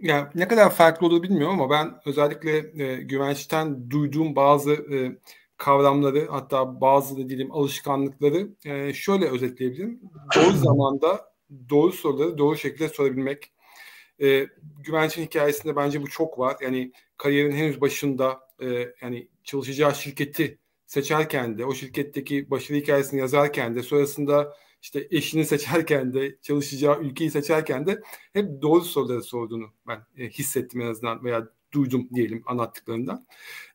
Ya 0.00 0.30
ne 0.34 0.48
kadar 0.48 0.70
farklı 0.70 1.06
olur 1.06 1.22
bilmiyorum 1.22 1.60
ama 1.60 1.70
ben 1.70 1.94
özellikle 2.06 2.82
e, 2.84 3.02
güvençten 3.02 3.90
duyduğum 3.90 4.36
bazı 4.36 4.72
e, 4.72 5.18
kavramları 5.56 6.26
hatta 6.30 6.80
bazı 6.80 7.16
da 7.18 7.28
diyelim 7.28 7.52
alışkanlıkları 7.52 8.48
e, 8.64 8.92
şöyle 8.92 9.28
özetleyebilirim. 9.28 10.00
Doğru 10.36 10.52
zamanda 10.56 11.34
doğru 11.70 11.92
soruları 11.92 12.38
doğru 12.38 12.56
şekilde 12.56 12.88
sorabilmek. 12.88 13.52
E, 14.22 14.46
güvençin 14.78 15.22
hikayesinde 15.22 15.76
bence 15.76 16.02
bu 16.02 16.10
çok 16.10 16.38
var. 16.38 16.56
Yani 16.60 16.92
kariyerin 17.16 17.52
henüz 17.52 17.80
başında 17.80 18.40
e, 18.62 18.94
yani 19.02 19.28
çalışacağı 19.44 19.94
şirketi 19.94 20.58
seçerken 20.86 21.58
de 21.58 21.64
o 21.64 21.74
şirketteki 21.74 22.50
başarı 22.50 22.78
hikayesini 22.78 23.20
yazarken 23.20 23.74
de 23.74 23.82
sonrasında 23.82 24.56
işte 24.82 25.08
eşini 25.10 25.44
seçerken 25.46 26.14
de 26.14 26.38
çalışacağı 26.42 27.00
ülkeyi 27.00 27.30
seçerken 27.30 27.86
de 27.86 28.00
hep 28.32 28.62
doğru 28.62 28.80
soruları 28.80 29.22
sorduğunu 29.22 29.66
ben 29.86 30.06
e, 30.16 30.28
hissettim 30.28 30.80
en 30.80 30.86
azından 30.86 31.24
veya 31.24 31.48
duydum 31.74 32.08
diyelim 32.14 32.42
anlattıklarından. 32.46 33.26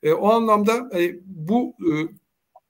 E, 0.03 0.13
o 0.13 0.29
anlamda 0.29 0.99
e, 0.99 1.15
bu 1.25 1.75
e, 1.79 1.93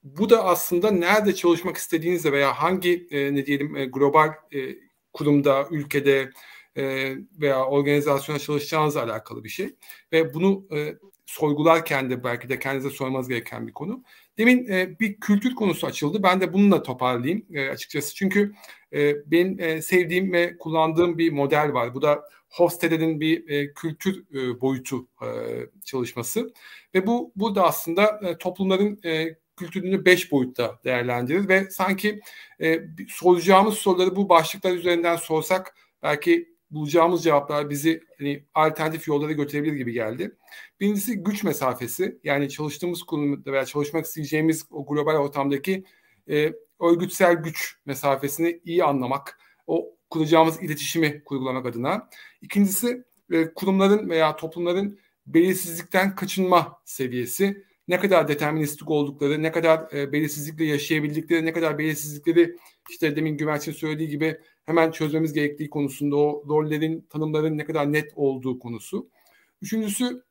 bu 0.02 0.30
da 0.30 0.44
aslında 0.44 0.90
nerede 0.90 1.34
çalışmak 1.34 1.76
istediğinizle 1.76 2.32
veya 2.32 2.52
hangi 2.52 3.08
e, 3.10 3.34
ne 3.34 3.46
diyelim 3.46 3.76
e, 3.76 3.86
global 3.86 4.28
e, 4.28 4.76
kurumda, 5.12 5.66
ülkede 5.70 6.30
e, 6.76 7.14
veya 7.40 7.64
organizasyona 7.64 8.38
çalışacağınızla 8.38 9.02
alakalı 9.02 9.44
bir 9.44 9.48
şey. 9.48 9.74
Ve 10.12 10.34
bunu 10.34 10.66
e, 10.72 10.96
sorgularken 11.26 12.10
de 12.10 12.24
belki 12.24 12.48
de 12.48 12.58
kendinize 12.58 12.90
sormanız 12.90 13.28
gereken 13.28 13.66
bir 13.66 13.72
konu. 13.72 14.04
Demin 14.38 14.68
e, 14.68 14.98
bir 15.00 15.20
kültür 15.20 15.54
konusu 15.54 15.86
açıldı. 15.86 16.22
Ben 16.22 16.40
de 16.40 16.52
bununla 16.52 16.82
toparlayayım 16.82 17.46
e, 17.52 17.68
açıkçası. 17.68 18.14
Çünkü 18.14 18.52
e, 18.92 19.30
benim 19.30 19.82
sevdiğim 19.82 20.32
ve 20.32 20.56
kullandığım 20.56 21.18
bir 21.18 21.32
model 21.32 21.72
var. 21.72 21.94
Bu 21.94 22.02
da 22.02 22.24
Hofstede'nin 22.48 23.20
bir 23.20 23.48
e, 23.48 23.74
kültür 23.74 24.24
e, 24.34 24.60
boyutu 24.60 25.08
e, 25.22 25.28
çalışması. 25.84 26.52
Ve 26.94 27.06
bu 27.06 27.32
burada 27.36 27.64
aslında 27.64 28.20
e, 28.22 28.38
toplumların 28.38 29.00
kültürünü 29.56 30.04
beş 30.04 30.32
boyutta 30.32 30.80
değerlendirir 30.84 31.48
ve 31.48 31.70
sanki 31.70 32.20
soracağımız 33.08 33.74
soruları 33.74 34.16
bu 34.16 34.28
başlıklar 34.28 34.72
üzerinden 34.72 35.16
sorsak 35.16 35.74
belki 36.02 36.50
bulacağımız 36.70 37.24
cevaplar 37.24 37.70
bizi 37.70 38.00
hani, 38.18 38.44
alternatif 38.54 39.08
yollara 39.08 39.32
götürebilir 39.32 39.72
gibi 39.72 39.92
geldi. 39.92 40.36
Birincisi 40.80 41.22
güç 41.22 41.44
mesafesi. 41.44 42.18
Yani 42.24 42.50
çalıştığımız 42.50 43.02
kurumda 43.02 43.52
veya 43.52 43.64
çalışmak 43.64 44.04
isteyeceğimiz 44.04 44.64
o 44.70 44.86
global 44.86 45.16
ortamdaki 45.16 45.84
e, 46.30 46.52
örgütsel 46.80 47.34
güç 47.34 47.76
mesafesini 47.86 48.60
iyi 48.64 48.84
anlamak. 48.84 49.38
O 49.66 49.96
kuracağımız 50.10 50.62
iletişimi 50.62 51.24
kurgulamak 51.24 51.66
adına. 51.66 52.08
İkincisi 52.42 53.04
e, 53.30 53.54
kurumların 53.54 54.10
veya 54.10 54.36
toplumların 54.36 54.98
belirsizlikten 55.26 56.14
kaçınma 56.14 56.80
seviyesi. 56.84 57.64
Ne 57.88 58.00
kadar 58.00 58.28
deterministik 58.28 58.90
oldukları, 58.90 59.42
ne 59.42 59.52
kadar 59.52 59.92
e, 59.92 60.12
belirsizlikle 60.12 60.64
yaşayabildikleri, 60.64 61.46
ne 61.46 61.52
kadar 61.52 61.78
belirsizlikleri 61.78 62.56
işte 62.90 63.16
demin 63.16 63.36
Güvenç'in 63.36 63.72
söylediği 63.72 64.08
gibi 64.08 64.38
hemen 64.66 64.90
çözmemiz 64.90 65.32
gerektiği 65.32 65.70
konusunda 65.70 66.16
o 66.16 66.44
rollerin, 66.48 67.00
tanımların 67.00 67.58
ne 67.58 67.64
kadar 67.64 67.92
net 67.92 68.12
olduğu 68.16 68.58
konusu. 68.58 69.08
Üçüncüsü 69.62 70.22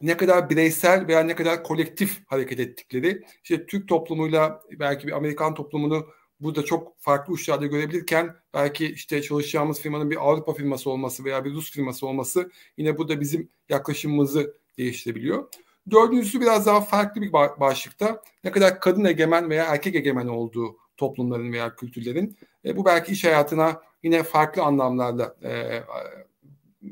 ne 0.00 0.16
kadar 0.16 0.50
bireysel 0.50 1.06
veya 1.08 1.20
ne 1.20 1.34
kadar 1.34 1.64
kolektif 1.64 2.22
hareket 2.26 2.60
ettikleri. 2.60 3.22
İşte 3.42 3.66
Türk 3.66 3.88
toplumuyla 3.88 4.60
belki 4.70 5.06
bir 5.06 5.12
Amerikan 5.12 5.54
toplumunu 5.54 6.06
burada 6.40 6.64
çok 6.64 7.00
farklı 7.00 7.32
uçlarda 7.32 7.66
görebilirken 7.66 8.36
belki 8.54 8.86
işte 8.86 9.22
çalışacağımız 9.22 9.80
firmanın 9.80 10.10
bir 10.10 10.28
Avrupa 10.28 10.54
firması 10.54 10.90
olması 10.90 11.24
veya 11.24 11.44
bir 11.44 11.54
Rus 11.54 11.70
firması 11.70 12.06
olması 12.06 12.50
yine 12.76 12.98
burada 12.98 13.20
bizim 13.20 13.48
yaklaşımımızı 13.68 14.56
değiştirebiliyor. 14.78 15.48
Dördüncüsü 15.90 16.40
biraz 16.40 16.66
daha 16.66 16.80
farklı 16.80 17.20
bir 17.20 17.32
başlıkta 17.32 18.22
ne 18.44 18.50
kadar 18.50 18.80
kadın 18.80 19.04
egemen 19.04 19.50
veya 19.50 19.64
erkek 19.64 19.94
egemen 19.94 20.26
olduğu 20.26 20.76
toplumların 20.96 21.52
veya 21.52 21.74
kültürlerin. 21.74 22.36
E, 22.64 22.76
bu 22.76 22.84
belki 22.84 23.12
iş 23.12 23.24
hayatına 23.24 23.82
yine 24.02 24.22
farklı 24.22 24.62
anlamlarla 24.62 25.36
e, 25.42 25.82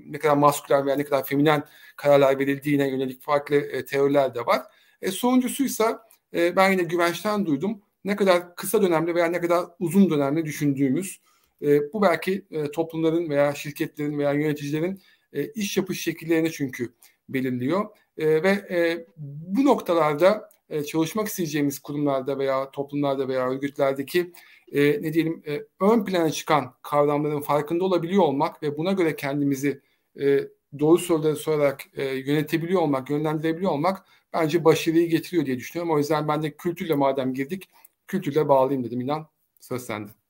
ne 0.06 0.18
kadar 0.18 0.36
maskülen 0.36 0.86
veya 0.86 0.96
ne 0.96 1.04
kadar 1.04 1.24
feminen 1.24 1.64
kararlar 1.96 2.38
verildiğine 2.38 2.88
yönelik 2.88 3.22
farklı 3.22 3.56
e, 3.56 3.84
teoriler 3.84 4.34
de 4.34 4.46
var. 4.46 4.62
E, 5.02 5.10
sonuncusuysa 5.10 6.06
e, 6.34 6.56
ben 6.56 6.70
yine 6.70 6.82
güvençten 6.82 7.46
duydum. 7.46 7.82
Ne 8.04 8.16
kadar 8.16 8.56
kısa 8.56 8.82
dönemli 8.82 9.14
veya 9.14 9.26
ne 9.26 9.40
kadar 9.40 9.64
uzun 9.78 10.10
dönemli 10.10 10.44
düşündüğümüz 10.44 11.20
e, 11.62 11.92
bu 11.92 12.02
belki 12.02 12.44
e, 12.50 12.70
toplumların 12.70 13.30
veya 13.30 13.54
şirketlerin 13.54 14.18
veya 14.18 14.32
yöneticilerin 14.32 15.02
e, 15.32 15.46
iş 15.46 15.76
yapış 15.76 16.02
şekillerini 16.02 16.52
çünkü 16.52 16.92
belirliyor. 17.28 17.84
E, 18.18 18.42
ve 18.42 18.50
e, 18.50 19.06
bu 19.16 19.64
noktalarda 19.64 20.50
e, 20.72 20.84
çalışmak 20.84 21.28
isteyeceğimiz 21.28 21.78
kurumlarda 21.78 22.38
veya 22.38 22.70
toplumlarda 22.70 23.28
veya 23.28 23.50
örgütlerdeki 23.50 24.32
e, 24.72 25.02
ne 25.02 25.12
diyelim 25.12 25.42
e, 25.46 25.62
ön 25.80 26.04
plana 26.04 26.30
çıkan 26.30 26.74
kavramların 26.82 27.40
farkında 27.40 27.84
olabiliyor 27.84 28.22
olmak 28.22 28.62
ve 28.62 28.78
buna 28.78 28.92
göre 28.92 29.16
kendimizi 29.16 29.80
e, 30.20 30.40
doğru 30.78 30.98
soruları 30.98 31.36
sorarak 31.36 31.82
e, 31.94 32.04
yönetebiliyor 32.04 32.80
olmak, 32.82 33.10
yönlendirebiliyor 33.10 33.72
olmak 33.72 34.04
bence 34.32 34.64
başarıyı 34.64 35.08
getiriyor 35.08 35.46
diye 35.46 35.58
düşünüyorum. 35.58 35.94
O 35.94 35.98
yüzden 35.98 36.28
ben 36.28 36.42
de 36.42 36.56
kültürle 36.56 36.94
madem 36.94 37.34
girdik, 37.34 37.68
kültürle 38.06 38.48
bağlayayım 38.48 38.84
dedim 38.84 39.00
inan. 39.00 39.26
Söz 39.60 39.82
sende. 39.82 40.21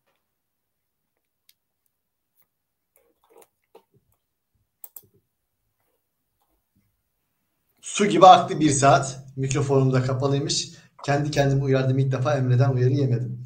Su 7.92 8.06
gibi 8.06 8.26
aktı 8.26 8.60
bir 8.60 8.70
saat. 8.70 9.18
Mikrofonum 9.36 9.92
da 9.92 10.02
kapalıymış. 10.02 10.68
Kendi 11.04 11.30
kendimi 11.30 11.62
uyardım. 11.62 11.98
ilk 11.98 12.12
defa 12.12 12.34
Emre'den 12.34 12.70
uyarı 12.70 12.92
yemedim. 12.92 13.42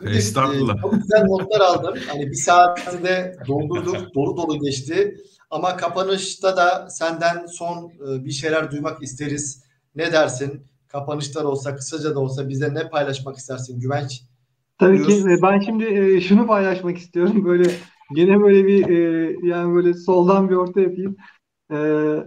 Estağfurullah. 0.06 0.82
Çok 0.82 0.92
güzel 0.92 1.24
notlar 1.24 1.60
aldım. 1.60 1.94
Hani 2.08 2.26
bir 2.26 2.34
saatinde 2.34 3.36
doldurduk. 3.48 4.14
Dolu 4.14 4.36
dolu 4.36 4.60
geçti. 4.60 5.16
Ama 5.50 5.76
kapanışta 5.76 6.56
da 6.56 6.90
senden 6.90 7.46
son 7.46 7.90
e, 7.90 8.24
bir 8.24 8.30
şeyler 8.30 8.70
duymak 8.70 9.02
isteriz. 9.02 9.64
Ne 9.94 10.12
dersin? 10.12 10.66
Kapanışlar 10.88 11.44
olsa 11.44 11.76
kısaca 11.76 12.14
da 12.14 12.20
olsa 12.20 12.48
bize 12.48 12.74
ne 12.74 12.88
paylaşmak 12.88 13.36
istersin 13.36 13.80
Güvenç? 13.80 14.22
Tabii 14.78 14.98
Buyur. 14.98 15.08
ki 15.08 15.42
ben 15.42 15.60
şimdi 15.60 15.84
e, 15.84 16.20
şunu 16.20 16.46
paylaşmak 16.46 16.98
istiyorum. 16.98 17.44
Böyle 17.44 17.70
gene 18.14 18.40
böyle 18.40 18.66
bir 18.66 18.88
e, 18.88 19.32
yani 19.48 19.74
böyle 19.74 19.94
soldan 19.94 20.50
bir 20.50 20.54
orta 20.54 20.80
yapayım. 20.80 21.16
Ee, 21.72 22.24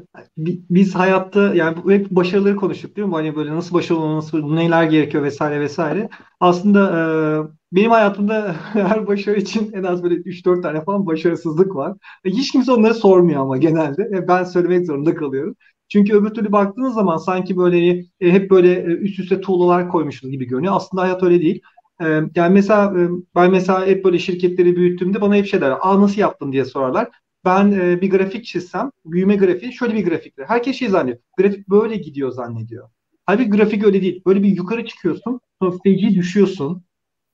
biz 0.69 0.95
hayatta 0.95 1.55
yani 1.55 1.77
hep 1.88 2.09
başarıları 2.11 2.55
konuştuk 2.55 2.95
değil 2.95 3.07
mi? 3.07 3.13
Hani 3.13 3.35
böyle 3.35 3.55
nasıl 3.55 3.75
başarılı 3.75 4.03
olması, 4.03 4.55
neler 4.55 4.83
gerekiyor 4.83 5.23
vesaire 5.23 5.59
vesaire. 5.59 6.09
Aslında 6.39 6.79
e, 6.99 7.75
benim 7.75 7.91
hayatımda 7.91 8.55
her 8.73 9.07
başarı 9.07 9.39
için 9.39 9.71
en 9.73 9.83
az 9.83 10.03
böyle 10.03 10.15
3-4 10.15 10.61
tane 10.61 10.83
falan 10.83 11.05
başarısızlık 11.05 11.75
var. 11.75 11.93
E, 12.25 12.29
hiç 12.29 12.51
kimse 12.51 12.71
onları 12.71 12.93
sormuyor 12.93 13.41
ama 13.41 13.57
genelde. 13.57 14.03
E, 14.03 14.27
ben 14.27 14.43
söylemek 14.43 14.85
zorunda 14.85 15.15
kalıyorum. 15.15 15.55
Çünkü 15.89 16.15
öbür 16.15 16.29
türlü 16.29 16.51
baktığınız 16.51 16.93
zaman 16.93 17.17
sanki 17.17 17.57
böyle 17.57 17.89
e, 17.99 18.31
hep 18.31 18.51
böyle 18.51 18.73
e, 18.73 18.83
üst 18.85 19.19
üste 19.19 19.41
tuğlalar 19.41 19.89
koymuşuz 19.89 20.31
gibi 20.31 20.45
görünüyor. 20.45 20.73
Aslında 20.75 21.01
hayat 21.01 21.23
öyle 21.23 21.41
değil. 21.41 21.61
E, 22.01 22.05
yani 22.35 22.53
mesela 22.53 23.01
e, 23.01 23.09
ben 23.35 23.51
mesela 23.51 23.85
hep 23.88 24.05
böyle 24.05 24.19
şirketleri 24.19 24.75
büyüttüğümde 24.75 25.21
bana 25.21 25.35
hep 25.35 25.45
şey 25.47 25.61
der. 25.61 25.73
Aa 25.81 26.01
nasıl 26.01 26.21
yaptın 26.21 26.51
diye 26.51 26.65
sorarlar 26.65 27.07
ben 27.48 27.74
e, 27.74 28.02
bir 28.02 28.12
grafik 28.12 28.45
çizsem, 28.45 28.91
büyüme 29.06 29.38
grafiği 29.38 29.74
şöyle 29.74 29.95
bir 29.95 30.06
grafiktir. 30.06 30.45
Herkes 30.45 30.78
şey 30.80 30.89
zannediyor. 30.89 31.20
Grafik 31.38 31.70
böyle 31.70 31.98
gidiyor 31.98 32.32
zannediyor. 32.32 32.89
Halbuki 33.26 33.52
grafik 33.52 33.86
öyle 33.86 34.04
değil. 34.04 34.24
Böyle 34.28 34.43
bir 34.43 34.50
yukarı 34.50 34.86
çıkıyorsun, 34.88 35.41
sonra 35.62 35.76
feci 35.86 36.16
düşüyorsun, 36.16 36.84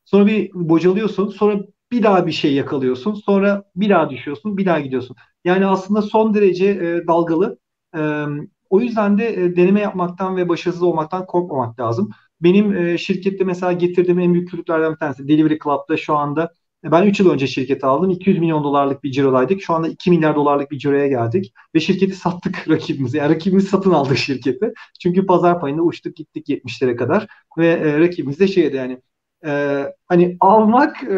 sonra 0.06 0.28
bir 0.28 0.52
bocalıyorsun, 0.54 1.30
sonra 1.30 1.60
bir 1.92 2.04
daha 2.04 2.28
bir 2.28 2.34
şey 2.34 2.54
yakalıyorsun, 2.54 3.14
sonra 3.14 3.64
bir 3.78 3.90
daha 3.90 4.12
düşüyorsun, 4.12 4.58
bir 4.58 4.66
daha 4.68 4.82
gidiyorsun. 4.82 5.16
Yani 5.46 5.68
aslında 5.68 6.02
son 6.02 6.36
derece 6.36 6.66
e, 6.68 7.08
dalgalı. 7.08 7.60
E, 7.98 8.26
o 8.70 8.82
yüzden 8.82 9.18
de 9.18 9.44
e, 9.44 9.56
deneme 9.56 9.82
yapmaktan 9.82 10.38
ve 10.38 10.50
başarısız 10.50 10.84
olmaktan 10.84 11.26
korkmamak 11.26 11.80
lazım. 11.80 12.10
benim 12.42 12.76
e, 12.78 12.98
şirkette 12.98 13.44
mesela 13.44 13.72
getirdiğim 13.74 14.20
en 14.20 14.34
büyük 14.34 14.50
kültürlerden 14.50 14.92
bir 14.94 14.98
tanesi 14.98 15.28
Delivery 15.28 15.60
Club'da 15.64 15.98
şu 15.98 16.16
anda 16.16 16.54
ben 16.84 17.04
3 17.08 17.20
yıl 17.20 17.30
önce 17.30 17.48
şirketi 17.48 17.86
aldım. 17.86 18.10
200 18.10 18.40
milyon 18.40 18.64
dolarlık 18.64 19.04
bir 19.04 19.12
cirodaydık. 19.12 19.62
Şu 19.62 19.74
anda 19.74 19.88
2 19.88 20.10
milyar 20.10 20.36
dolarlık 20.36 20.72
bir 20.72 20.78
ciroya 20.78 21.08
geldik. 21.08 21.54
Ve 21.76 21.80
şirketi 21.80 22.16
sattık 22.16 22.66
rakibimize. 22.70 23.18
Yani 23.18 23.36
rakibimiz 23.36 23.68
satın 23.68 23.92
aldı 23.92 24.18
şirketi. 24.18 24.74
Çünkü 25.02 25.26
pazar 25.26 25.62
payında 25.62 25.82
uçtuk 25.82 26.16
gittik 26.16 26.50
70'lere 26.50 26.96
kadar. 26.96 27.28
Ve 27.58 27.68
e, 27.68 28.00
rakibimiz 28.00 28.40
de 28.40 28.48
şeydi 28.48 28.76
yani 28.76 29.02
e, 29.46 29.84
hani 30.08 30.38
almak 30.40 31.04
e, 31.04 31.16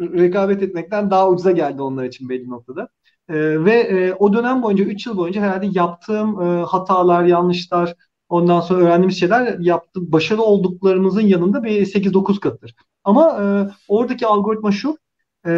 rekabet 0.00 0.62
etmekten 0.62 1.10
daha 1.10 1.30
ucuza 1.30 1.50
geldi 1.50 1.82
onlar 1.82 2.04
için 2.04 2.28
belli 2.28 2.48
noktada. 2.50 2.88
E, 3.28 3.64
ve 3.64 3.72
e, 3.72 4.12
o 4.14 4.32
dönem 4.32 4.62
boyunca 4.62 4.84
3 4.84 5.06
yıl 5.06 5.16
boyunca 5.16 5.40
herhalde 5.40 5.68
yaptığım 5.72 6.42
e, 6.42 6.62
hatalar, 6.62 7.24
yanlışlar, 7.24 7.94
ondan 8.28 8.60
sonra 8.60 8.84
öğrendiğimiz 8.84 9.20
şeyler 9.20 9.58
yaptı, 9.58 10.12
başarılı 10.12 10.44
olduklarımızın 10.44 11.20
yanında 11.20 11.64
bir 11.64 11.86
8-9 11.86 12.40
katıdır. 12.40 12.74
Ama 13.04 13.42
e, 13.42 13.44
oradaki 13.88 14.26
algoritma 14.26 14.72
şu, 14.72 14.98
e, 15.46 15.50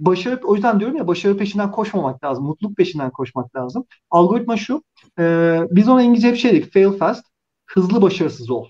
başarı, 0.00 0.40
o 0.44 0.54
yüzden 0.54 0.80
diyorum 0.80 0.96
ya 0.96 1.06
başarı 1.06 1.36
peşinden 1.36 1.70
koşmamak 1.70 2.24
lazım, 2.24 2.44
mutluluk 2.44 2.76
peşinden 2.76 3.10
koşmak 3.10 3.56
lazım. 3.56 3.84
Algoritma 4.10 4.56
şu, 4.56 4.82
e, 5.18 5.58
biz 5.70 5.88
ona 5.88 6.02
İngilizce 6.02 6.28
hep 6.28 6.36
şey 6.36 6.52
dedik, 6.52 6.72
fail 6.72 6.98
fast, 6.98 7.24
hızlı 7.66 8.02
başarısız 8.02 8.50
ol 8.50 8.66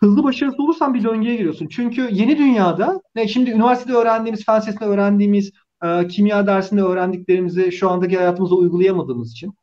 hızlı 0.00 0.24
başarısız 0.24 0.60
olursan 0.60 0.94
bir 0.94 1.04
döngüye 1.04 1.36
giriyorsun. 1.36 1.68
Çünkü 1.68 2.08
yeni 2.12 2.38
dünyada 2.38 3.00
ne 3.14 3.28
şimdi 3.28 3.50
üniversitede 3.50 3.96
öğrendiğimiz, 3.96 4.44
fen 4.44 4.60
lisesinde 4.60 4.84
öğrendiğimiz, 4.84 5.52
e, 5.84 6.08
kimya 6.08 6.46
dersinde 6.46 6.82
öğrendiklerimizi 6.82 7.72
şu 7.72 7.90
andaki 7.90 8.16
hayatımızda 8.16 8.54
uygulayamadığımız 8.54 9.32
için 9.32 9.54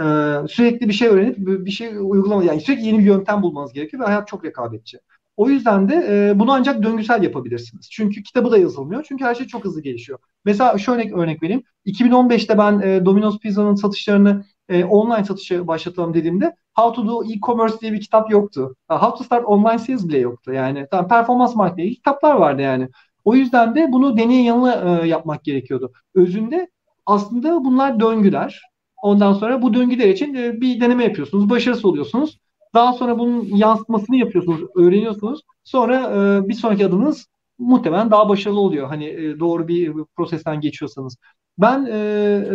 e, 0.00 0.04
sürekli 0.48 0.88
bir 0.88 0.92
şey 0.92 1.08
öğrenip 1.08 1.36
bir 1.38 1.70
şey 1.70 1.88
uygulama 1.88 2.44
yani 2.44 2.60
sürekli 2.60 2.86
yeni 2.86 2.98
bir 2.98 3.04
yöntem 3.04 3.42
bulmanız 3.42 3.72
gerekiyor 3.72 4.02
ve 4.02 4.06
hayat 4.06 4.28
çok 4.28 4.44
rekabetçi. 4.44 4.98
O 5.36 5.48
yüzden 5.48 5.88
de 5.88 5.94
e, 6.10 6.38
bunu 6.38 6.52
ancak 6.52 6.82
döngüsel 6.82 7.22
yapabilirsiniz. 7.22 7.90
Çünkü 7.90 8.22
kitabı 8.22 8.50
da 8.50 8.58
yazılmıyor. 8.58 9.04
Çünkü 9.08 9.24
her 9.24 9.34
şey 9.34 9.46
çok 9.46 9.64
hızlı 9.64 9.82
gelişiyor. 9.82 10.18
Mesela 10.44 10.78
şöyle 10.78 11.14
örnek 11.14 11.42
vereyim. 11.42 11.62
2015'te 11.84 12.58
ben 12.58 12.80
e, 12.80 13.04
Domino's 13.04 13.38
Pizza'nın 13.38 13.74
satışlarını 13.74 14.44
e, 14.68 14.84
online 14.84 15.24
satışa 15.24 15.66
başlatalım 15.66 16.14
dediğimde 16.14 16.56
How 16.74 16.96
to 17.02 17.08
do 17.08 17.24
e-commerce 17.24 17.80
diye 17.80 17.92
bir 17.92 18.00
kitap 18.00 18.30
yoktu. 18.30 18.76
How 18.88 19.18
to 19.18 19.24
start 19.24 19.44
online 19.46 19.78
sales 19.78 20.08
bile 20.08 20.18
yoktu. 20.18 20.52
Yani 20.52 20.86
tam 20.90 21.08
performans 21.08 21.56
marketingi 21.56 21.94
kitaplar 21.94 22.34
vardı 22.34 22.62
yani. 22.62 22.88
O 23.24 23.34
yüzden 23.34 23.74
de 23.74 23.92
bunu 23.92 24.16
deney 24.16 24.44
yanıla 24.44 25.00
e, 25.02 25.08
yapmak 25.08 25.44
gerekiyordu. 25.44 25.92
Özünde 26.14 26.68
aslında 27.06 27.64
bunlar 27.64 28.00
döngüler. 28.00 28.62
Ondan 29.02 29.32
sonra 29.32 29.62
bu 29.62 29.74
döngüler 29.74 30.08
için 30.08 30.34
e, 30.34 30.60
bir 30.60 30.80
deneme 30.80 31.04
yapıyorsunuz. 31.04 31.50
Başarısız 31.50 31.84
oluyorsunuz. 31.84 32.38
Daha 32.74 32.92
sonra 32.92 33.18
bunun 33.18 33.44
yansıtmasını 33.44 34.16
yapıyorsunuz, 34.16 34.60
öğreniyorsunuz. 34.76 35.40
Sonra 35.64 35.96
e, 36.00 36.48
bir 36.48 36.54
sonraki 36.54 36.86
adımınız 36.86 37.26
muhtemelen 37.58 38.10
daha 38.10 38.28
başarılı 38.28 38.60
oluyor. 38.60 38.88
Hani 38.88 39.06
e, 39.06 39.40
doğru 39.40 39.68
bir 39.68 39.92
prosesten 40.16 40.60
geçiyorsanız. 40.60 41.16
Ben 41.58 41.86
e, 41.86 41.96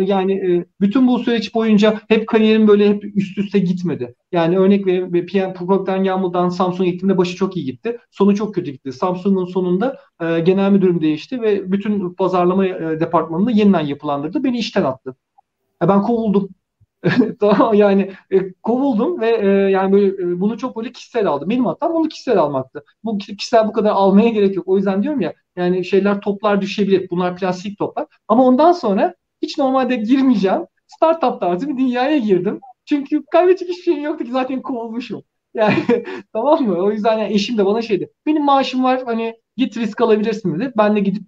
yani 0.04 0.32
e, 0.32 0.64
bütün 0.80 1.06
bu 1.06 1.18
süreç 1.18 1.54
boyunca 1.54 2.00
hep 2.08 2.28
kariyerim 2.28 2.68
böyle 2.68 2.88
hep 2.88 3.16
üst 3.16 3.38
üste 3.38 3.58
gitmedi. 3.58 4.14
Yani 4.32 4.58
örnek 4.58 4.86
vereyim 4.86 5.26
PM 5.26 5.54
Procter 5.54 5.98
Gamble'dan 5.98 6.48
Samsung'a 6.48 6.90
gittiğimde 6.90 7.18
başı 7.18 7.36
çok 7.36 7.56
iyi 7.56 7.64
gitti. 7.66 7.98
Sonu 8.10 8.36
çok 8.36 8.54
kötü 8.54 8.70
gitti. 8.70 8.92
Samsung'un 8.92 9.44
sonunda 9.44 9.98
e, 10.20 10.40
genel 10.40 10.70
müdürüm 10.70 11.00
değişti 11.00 11.42
ve 11.42 11.72
bütün 11.72 12.14
pazarlama 12.14 12.66
e, 12.66 13.00
departmanını 13.00 13.52
yeniden 13.52 13.80
yapılandırdı. 13.80 14.44
Beni 14.44 14.58
işten 14.58 14.84
attı. 14.84 15.16
E, 15.82 15.88
ben 15.88 16.02
kovuldum. 16.02 16.48
tamam 17.40 17.74
yani 17.74 18.12
e, 18.32 18.52
kovuldum 18.52 19.20
ve 19.20 19.28
e, 19.30 19.46
yani 19.70 19.92
böyle 19.92 20.06
e, 20.06 20.40
bunu 20.40 20.58
çok 20.58 20.76
böyle 20.76 20.92
kişisel 20.92 21.26
aldım. 21.26 21.50
Benim 21.50 21.66
hatam 21.66 21.94
bunu 21.94 22.08
kişisel 22.08 22.38
almaktı. 22.38 22.84
Bu 23.04 23.18
kişisel 23.18 23.68
bu 23.68 23.72
kadar 23.72 23.90
almaya 23.90 24.28
gerek 24.28 24.56
yok. 24.56 24.68
O 24.68 24.76
yüzden 24.76 25.02
diyorum 25.02 25.20
ya 25.20 25.34
yani 25.56 25.84
şeyler 25.84 26.20
toplar 26.20 26.60
düşebilir. 26.60 27.10
Bunlar 27.10 27.36
plastik 27.36 27.78
toplar. 27.78 28.06
Ama 28.28 28.44
ondan 28.44 28.72
sonra 28.72 29.14
hiç 29.42 29.58
normalde 29.58 29.96
girmeyeceğim. 29.96 30.66
Startup 30.86 31.40
tarzı 31.40 31.68
bir 31.68 31.76
dünyaya 31.78 32.18
girdim. 32.18 32.60
Çünkü 32.84 33.24
kaybedecek 33.32 33.68
hiçbir 33.68 33.82
şeyim 33.82 34.02
yoktu 34.04 34.24
ki 34.24 34.30
zaten 34.32 34.62
kovulmuşum. 34.62 35.22
Yani 35.54 36.04
tamam 36.32 36.62
mı? 36.66 36.76
O 36.78 36.90
yüzden 36.92 37.18
yani 37.18 37.32
eşim 37.34 37.58
de 37.58 37.66
bana 37.66 37.82
şeydi. 37.82 38.10
Benim 38.26 38.44
maaşım 38.44 38.84
var 38.84 39.02
hani 39.04 39.34
git 39.56 39.76
risk 39.76 40.00
alabilirsin 40.00 40.60
dedi. 40.60 40.72
Ben 40.76 40.96
de 40.96 41.00
gidip 41.00 41.22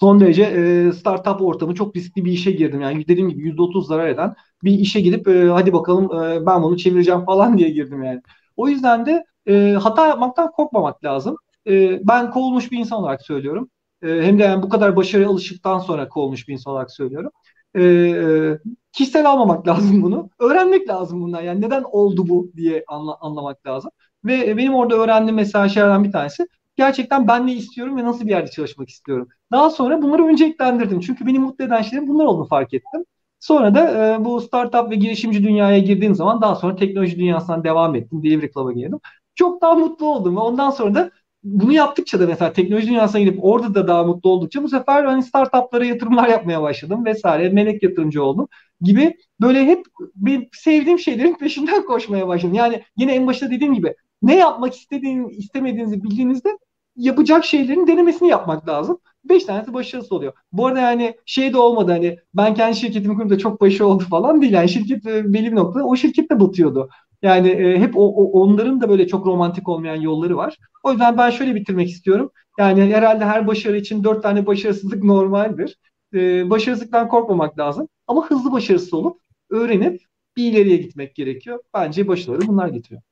son 0.00 0.20
derece 0.20 0.42
e, 0.44 0.92
startup 0.92 1.42
ortamı 1.42 1.74
çok 1.74 1.96
riskli 1.96 2.24
bir 2.24 2.32
işe 2.32 2.50
girdim. 2.50 2.80
Yani 2.80 3.08
dediğim 3.08 3.28
gibi 3.28 3.42
%30 3.42 3.86
zarar 3.86 4.08
eden 4.08 4.34
bir 4.64 4.72
işe 4.72 5.00
gidip 5.00 5.28
e, 5.28 5.48
hadi 5.48 5.72
bakalım 5.72 6.04
e, 6.24 6.46
ben 6.46 6.62
bunu 6.62 6.76
çevireceğim 6.76 7.24
falan 7.26 7.58
diye 7.58 7.70
girdim 7.70 8.02
yani. 8.02 8.20
O 8.56 8.68
yüzden 8.68 9.06
de 9.06 9.24
e, 9.48 9.72
hata 9.82 10.06
yapmaktan 10.06 10.50
korkmamak 10.50 11.04
lazım. 11.04 11.36
E, 11.66 12.00
ben 12.08 12.30
kovulmuş 12.30 12.72
bir 12.72 12.78
insan 12.78 12.98
olarak 12.98 13.22
söylüyorum. 13.22 13.70
E, 14.02 14.08
hem 14.22 14.38
de 14.38 14.42
yani 14.42 14.62
bu 14.62 14.68
kadar 14.68 14.96
başarıya 14.96 15.28
alışıktan 15.28 15.78
sonra 15.78 16.08
kovulmuş 16.08 16.48
bir 16.48 16.52
insan 16.52 16.72
olarak 16.72 16.90
söylüyorum. 16.90 17.30
E, 17.74 17.82
e, 17.82 18.58
kişisel 18.92 19.30
almamak 19.30 19.66
lazım 19.68 20.02
bunu. 20.02 20.30
Öğrenmek 20.40 20.88
lazım 20.88 21.22
bundan. 21.22 21.42
Yani 21.42 21.60
neden 21.60 21.82
oldu 21.82 22.28
bu 22.28 22.50
diye 22.56 22.84
anla, 22.88 23.16
anlamak 23.20 23.66
lazım. 23.66 23.90
Ve 24.24 24.56
benim 24.56 24.74
orada 24.74 24.94
öğrendiğim 24.94 25.36
mesela 25.36 25.68
şeylerden 25.68 26.04
bir 26.04 26.12
tanesi 26.12 26.46
gerçekten 26.76 27.28
ben 27.28 27.46
ne 27.46 27.52
istiyorum 27.54 27.96
ve 27.96 28.04
nasıl 28.04 28.24
bir 28.26 28.30
yerde 28.30 28.50
çalışmak 28.50 28.88
istiyorum. 28.88 29.28
Daha 29.52 29.70
sonra 29.70 30.02
bunları 30.02 30.24
önceliklendirdim. 30.26 31.00
Çünkü 31.00 31.26
beni 31.26 31.38
mutlu 31.38 31.64
eden 31.64 31.82
şeylerin 31.82 32.08
bunlar 32.08 32.24
olduğunu 32.24 32.48
fark 32.48 32.74
ettim. 32.74 33.04
Sonra 33.40 33.74
da 33.74 34.14
e, 34.20 34.24
bu 34.24 34.40
startup 34.40 34.90
ve 34.90 34.96
girişimci 34.96 35.44
dünyaya 35.44 35.78
girdiğim 35.78 36.14
zaman 36.14 36.42
daha 36.42 36.54
sonra 36.54 36.76
teknoloji 36.76 37.18
dünyasından 37.18 37.64
devam 37.64 37.94
ettim. 37.94 38.22
Delivery 38.22 38.50
Club'a 38.52 38.72
girdim. 38.72 38.98
Çok 39.34 39.62
daha 39.62 39.74
mutlu 39.74 40.06
oldum 40.06 40.36
ve 40.36 40.40
ondan 40.40 40.70
sonra 40.70 40.94
da 40.94 41.10
bunu 41.44 41.72
yaptıkça 41.72 42.20
da 42.20 42.26
mesela 42.26 42.52
teknoloji 42.52 42.86
dünyasına 42.88 43.20
gidip 43.20 43.44
orada 43.44 43.74
da 43.74 43.88
daha 43.88 44.04
mutlu 44.04 44.30
oldukça 44.30 44.62
bu 44.62 44.68
sefer 44.68 45.04
hani 45.04 45.22
startuplara 45.22 45.84
yatırımlar 45.84 46.28
yapmaya 46.28 46.62
başladım 46.62 47.04
vesaire. 47.04 47.48
Melek 47.48 47.82
yatırımcı 47.82 48.24
oldum 48.24 48.48
gibi 48.80 49.16
böyle 49.40 49.66
hep 49.66 49.84
bir 50.14 50.48
sevdiğim 50.52 50.98
şeylerin 50.98 51.34
peşinden 51.34 51.86
koşmaya 51.86 52.28
başladım. 52.28 52.54
Yani 52.54 52.82
yine 52.96 53.14
en 53.14 53.26
başta 53.26 53.50
dediğim 53.50 53.74
gibi 53.74 53.94
ne 54.22 54.36
yapmak 54.36 54.74
istediğini, 54.74 55.32
istemediğinizi 55.32 56.02
bildiğinizde 56.02 56.58
yapacak 56.96 57.44
şeylerin 57.44 57.86
denemesini 57.86 58.28
yapmak 58.28 58.68
lazım. 58.68 58.98
Beş 59.24 59.44
tanesi 59.44 59.74
başarısız 59.74 60.12
oluyor. 60.12 60.32
Bu 60.52 60.66
arada 60.66 60.80
yani 60.80 61.16
şey 61.26 61.52
de 61.52 61.58
olmadı 61.58 61.92
hani 61.92 62.18
ben 62.34 62.54
kendi 62.54 62.76
şirketimi 62.76 63.16
kurup 63.16 63.30
da 63.30 63.38
çok 63.38 63.60
başarılı 63.60 63.92
oldu 63.92 64.04
falan 64.10 64.42
değil. 64.42 64.52
Yani 64.52 64.68
şirket 64.68 65.06
e, 65.06 65.32
belli 65.32 65.52
bir 65.52 65.56
noktada 65.56 65.84
o 65.84 65.96
şirket 65.96 66.30
de 66.30 66.40
batıyordu. 66.40 66.88
Yani 67.22 67.48
e, 67.48 67.78
hep 67.78 67.96
o, 67.96 68.00
o, 68.00 68.40
onların 68.40 68.80
da 68.80 68.88
böyle 68.88 69.08
çok 69.08 69.26
romantik 69.26 69.68
olmayan 69.68 70.00
yolları 70.00 70.36
var. 70.36 70.58
O 70.82 70.90
yüzden 70.90 71.18
ben 71.18 71.30
şöyle 71.30 71.54
bitirmek 71.54 71.90
istiyorum. 71.90 72.30
Yani 72.58 72.94
herhalde 72.94 73.24
her 73.24 73.46
başarı 73.46 73.76
için 73.76 74.04
dört 74.04 74.22
tane 74.22 74.46
başarısızlık 74.46 75.04
normaldir. 75.04 75.78
E, 76.14 76.50
başarısızlıktan 76.50 77.08
korkmamak 77.08 77.58
lazım. 77.58 77.88
Ama 78.06 78.26
hızlı 78.30 78.52
başarısız 78.52 78.94
olup 78.94 79.20
öğrenip 79.50 80.00
bir 80.36 80.52
ileriye 80.52 80.76
gitmek 80.76 81.14
gerekiyor. 81.14 81.58
Bence 81.74 82.08
başarıları 82.08 82.48
bunlar 82.48 82.68
getiriyor. 82.68 83.02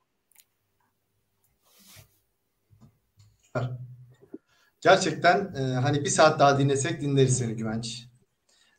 Gerçekten 4.80 5.54
e, 5.54 5.60
hani 5.60 6.04
bir 6.04 6.10
saat 6.10 6.40
daha 6.40 6.58
dinlesek 6.58 7.00
dinleriz 7.00 7.38
seni 7.38 7.56
Güvenç. 7.56 8.08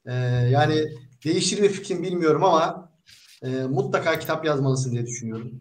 E, 0.06 0.14
yani 0.52 0.88
değişir 1.26 1.60
mi 1.60 1.70
fikrim 1.70 2.04
bilmiyorum 2.04 2.44
ama 2.44 2.92
e, 3.44 3.48
mutlaka 3.50 4.20
kitap 4.20 4.46
yazmalısın 4.46 4.92
diye 4.92 5.06
düşünüyorum. 5.06 5.52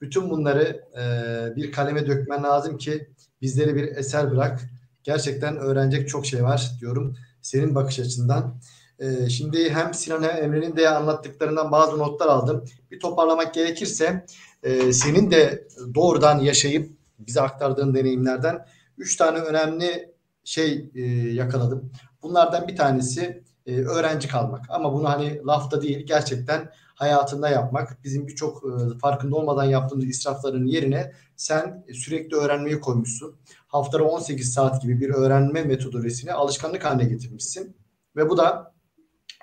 Bütün 0.00 0.30
bunları 0.30 0.84
e, 1.00 1.56
bir 1.56 1.72
kaleme 1.72 2.06
dökmen 2.06 2.42
lazım 2.42 2.78
ki 2.78 3.08
bizlere 3.42 3.74
bir 3.74 3.96
eser 3.96 4.30
bırak. 4.30 4.60
Gerçekten 5.02 5.56
öğrenecek 5.56 6.08
çok 6.08 6.26
şey 6.26 6.42
var 6.44 6.70
diyorum 6.80 7.16
senin 7.42 7.74
bakış 7.74 7.98
açından. 7.98 8.60
E, 8.98 9.28
şimdi 9.30 9.70
hem 9.70 9.94
Sinan 9.94 10.22
hem 10.22 10.44
Emre'nin 10.44 10.76
de 10.76 10.88
anlattıklarından 10.88 11.72
bazı 11.72 11.98
notlar 11.98 12.26
aldım. 12.26 12.64
Bir 12.90 13.00
toparlamak 13.00 13.54
gerekirse 13.54 14.26
e, 14.62 14.92
senin 14.92 15.30
de 15.30 15.68
doğrudan 15.94 16.38
yaşayıp 16.38 16.97
bize 17.18 17.40
aktardığın 17.40 17.94
deneyimlerden 17.94 18.66
üç 18.98 19.16
tane 19.16 19.38
önemli 19.38 20.14
şey 20.44 20.90
e, 20.94 21.02
yakaladım. 21.32 21.92
Bunlardan 22.22 22.68
bir 22.68 22.76
tanesi 22.76 23.42
e, 23.66 23.76
öğrenci 23.76 24.28
kalmak. 24.28 24.64
Ama 24.68 24.92
bunu 24.92 25.08
hani 25.08 25.40
lafta 25.46 25.82
değil 25.82 26.06
gerçekten 26.06 26.70
hayatında 26.94 27.48
yapmak. 27.48 28.04
Bizim 28.04 28.26
birçok 28.26 28.64
e, 28.64 28.98
farkında 28.98 29.36
olmadan 29.36 29.64
yaptığımız 29.64 30.04
israfların 30.04 30.64
yerine 30.64 31.12
sen 31.36 31.84
sürekli 31.92 32.36
öğrenmeyi 32.36 32.80
koymuşsun. 32.80 33.36
Haftada 33.66 34.04
18 34.04 34.52
saat 34.52 34.82
gibi 34.82 35.00
bir 35.00 35.10
öğrenme 35.10 35.62
metodolojisini 35.62 36.32
alışkanlık 36.32 36.84
haline 36.84 37.04
getirmişsin. 37.04 37.76
Ve 38.16 38.30
bu 38.30 38.36
da 38.36 38.74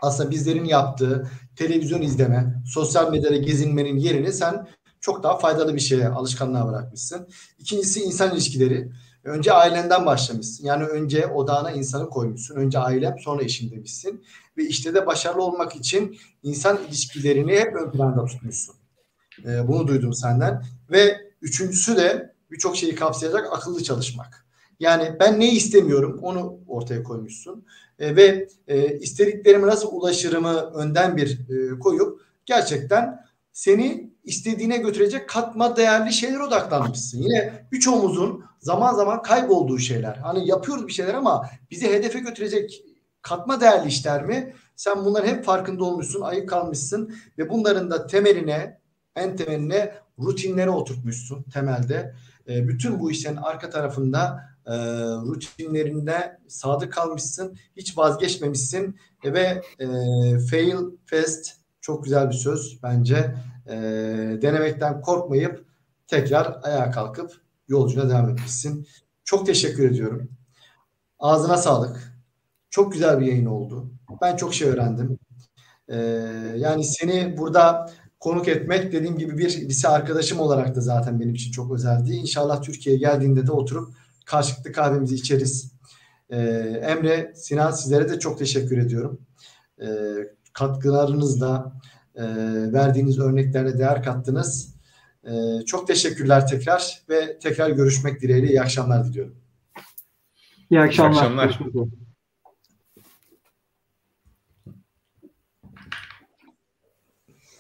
aslında 0.02 0.32
bizlerin 0.32 0.66
yaptığı 0.66 1.30
televizyon 1.56 2.02
izleme, 2.02 2.64
sosyal 2.66 3.12
medyada 3.12 3.38
gezinmenin 3.38 3.98
yerini 3.98 4.34
sen 4.34 4.68
çok 5.06 5.24
daha 5.24 5.38
faydalı 5.38 5.76
bir 5.76 5.80
şeye 5.80 6.08
alışkanlığa 6.08 6.68
bırakmışsın. 6.68 7.28
İkincisi 7.60 8.02
insan 8.02 8.34
ilişkileri. 8.34 8.92
Önce 9.24 9.54
ailenden 9.54 10.06
başlamışsın. 10.06 10.66
Yani 10.66 10.84
önce 10.84 11.28
odağına 11.28 11.72
insanı 11.72 12.10
koymuşsun. 12.10 12.56
Önce 12.56 12.80
ailem 12.80 13.16
sonra 13.20 13.44
eşim 13.44 13.72
demişsin. 13.72 14.24
Ve 14.58 14.64
işte 14.64 14.94
de 14.94 15.06
başarılı 15.06 15.44
olmak 15.44 15.76
için 15.76 16.18
insan 16.44 16.80
ilişkilerini 16.88 17.52
hep 17.52 17.76
ön 17.76 17.92
planda 17.92 18.26
tutmuşsun. 18.26 18.76
Ee, 19.46 19.68
bunu 19.68 19.88
duydum 19.88 20.14
senden. 20.14 20.66
Ve 20.92 21.18
üçüncüsü 21.42 21.98
de 21.98 22.34
birçok 22.52 22.78
şeyi 22.78 22.96
kapsayacak 22.96 23.54
akıllı 23.54 23.84
çalışmak. 23.84 24.46
Yani 24.80 25.16
ben 25.20 25.40
ne 25.40 25.52
istemiyorum 25.52 26.20
onu 26.22 26.60
ortaya 26.68 27.04
koymuşsun. 27.04 27.66
E, 28.00 28.16
ve 28.16 28.48
e, 28.68 28.98
istediklerime 29.00 29.68
nasıl 29.68 29.90
ulaşırımı 29.92 30.60
önden 30.60 31.18
bir 31.18 31.40
e, 31.50 31.80
koyup 31.80 32.22
gerçekten 32.46 33.26
seni 33.52 34.15
istediğine 34.26 34.78
götürecek 34.78 35.30
katma 35.30 35.78
değerli 35.78 36.14
şeyler 36.14 36.40
odaklanmışsın. 36.40 37.22
Yine 37.22 37.68
birçoğumuzun 37.72 38.46
zaman 38.60 38.94
zaman 38.94 39.22
kaybolduğu 39.22 39.80
şeyler. 39.80 40.16
Hani 40.16 40.48
yapıyoruz 40.48 40.88
bir 40.88 40.94
şeyler 40.94 41.14
ama 41.14 41.50
bizi 41.72 41.90
hedefe 41.90 42.20
götürecek 42.20 42.84
katma 43.22 43.62
değerli 43.62 43.88
işler 43.88 44.26
mi? 44.26 44.54
Sen 44.76 45.06
bunların 45.06 45.28
hep 45.28 45.44
farkında 45.44 45.84
olmuşsun, 45.84 46.22
ayık 46.22 46.50
kalmışsın 46.50 47.16
ve 47.38 47.50
bunların 47.50 47.92
da 47.92 48.08
temeline, 48.08 48.80
en 49.16 49.36
temeline 49.36 49.94
rutinlere 50.20 50.70
oturtmuşsun 50.70 51.44
temelde. 51.44 52.16
E, 52.50 52.68
bütün 52.68 53.00
bu 53.00 53.12
işlerin 53.12 53.36
arka 53.36 53.70
tarafında 53.70 54.40
e, 54.66 54.74
rutinlerinde 55.26 56.40
sadık 56.48 56.94
kalmışsın, 56.94 57.58
hiç 57.78 57.98
vazgeçmemişsin 57.98 58.96
ve 59.26 59.62
e, 59.80 59.88
fail 60.40 60.78
fast 61.06 61.65
çok 61.86 62.04
güzel 62.04 62.30
bir 62.30 62.36
söz 62.36 62.80
bence. 62.84 63.36
E, 63.68 63.76
denemekten 64.42 65.02
korkmayıp 65.02 65.66
tekrar 66.08 66.60
ayağa 66.64 66.92
kalkıp 66.92 67.32
yolcuna 67.68 68.10
devam 68.10 68.30
etmişsin. 68.30 68.88
Çok 69.24 69.46
teşekkür 69.46 69.92
ediyorum. 69.92 70.30
Ağzına 71.20 71.58
sağlık. 71.58 72.14
Çok 72.70 72.94
güzel 72.94 73.20
bir 73.20 73.26
yayın 73.26 73.46
oldu. 73.46 73.92
Ben 74.22 74.36
çok 74.36 74.54
şey 74.54 74.70
öğrendim. 74.70 75.20
Ee, 75.90 75.96
yani 76.58 76.84
seni 76.84 77.38
burada 77.38 77.92
konuk 78.20 78.48
etmek 78.48 78.92
dediğim 78.92 79.18
gibi 79.18 79.38
bir 79.38 79.62
lise 79.62 79.88
arkadaşım 79.88 80.40
olarak 80.40 80.76
da 80.76 80.82
zaten 80.82 81.20
benim 81.20 81.36
için 81.36 81.52
çok 81.52 81.72
özeldi. 81.72 82.14
İnşallah 82.14 82.62
Türkiye'ye 82.62 83.00
geldiğinde 83.00 83.48
de 83.48 83.52
oturup 83.52 83.94
karşılıklı 84.26 84.72
kahvemizi 84.72 85.16
içeriz. 85.16 85.72
Ee, 86.30 86.38
Emre, 86.84 87.34
Sinan 87.36 87.72
sizlere 87.72 88.10
de 88.10 88.20
çok 88.20 88.40
teşekkür 88.40 88.78
ediyorum. 88.78 89.22
Ee, 89.82 89.88
katkılarınızla, 90.56 91.74
e, 92.16 92.24
verdiğiniz 92.74 93.20
örneklerle 93.20 93.78
değer 93.78 94.04
kattınız. 94.04 94.76
Ee, 95.28 95.66
çok 95.66 95.88
teşekkürler 95.88 96.48
tekrar 96.48 97.02
ve 97.10 97.40
tekrar 97.40 97.70
görüşmek 97.70 98.22
dileğiyle 98.22 98.48
iyi 98.48 98.62
akşamlar 98.62 99.06
diliyorum. 99.06 99.36
İyi 100.70 100.80
akşamlar. 100.80 101.12
İyi 101.12 101.18
akşamlar. 101.18 101.60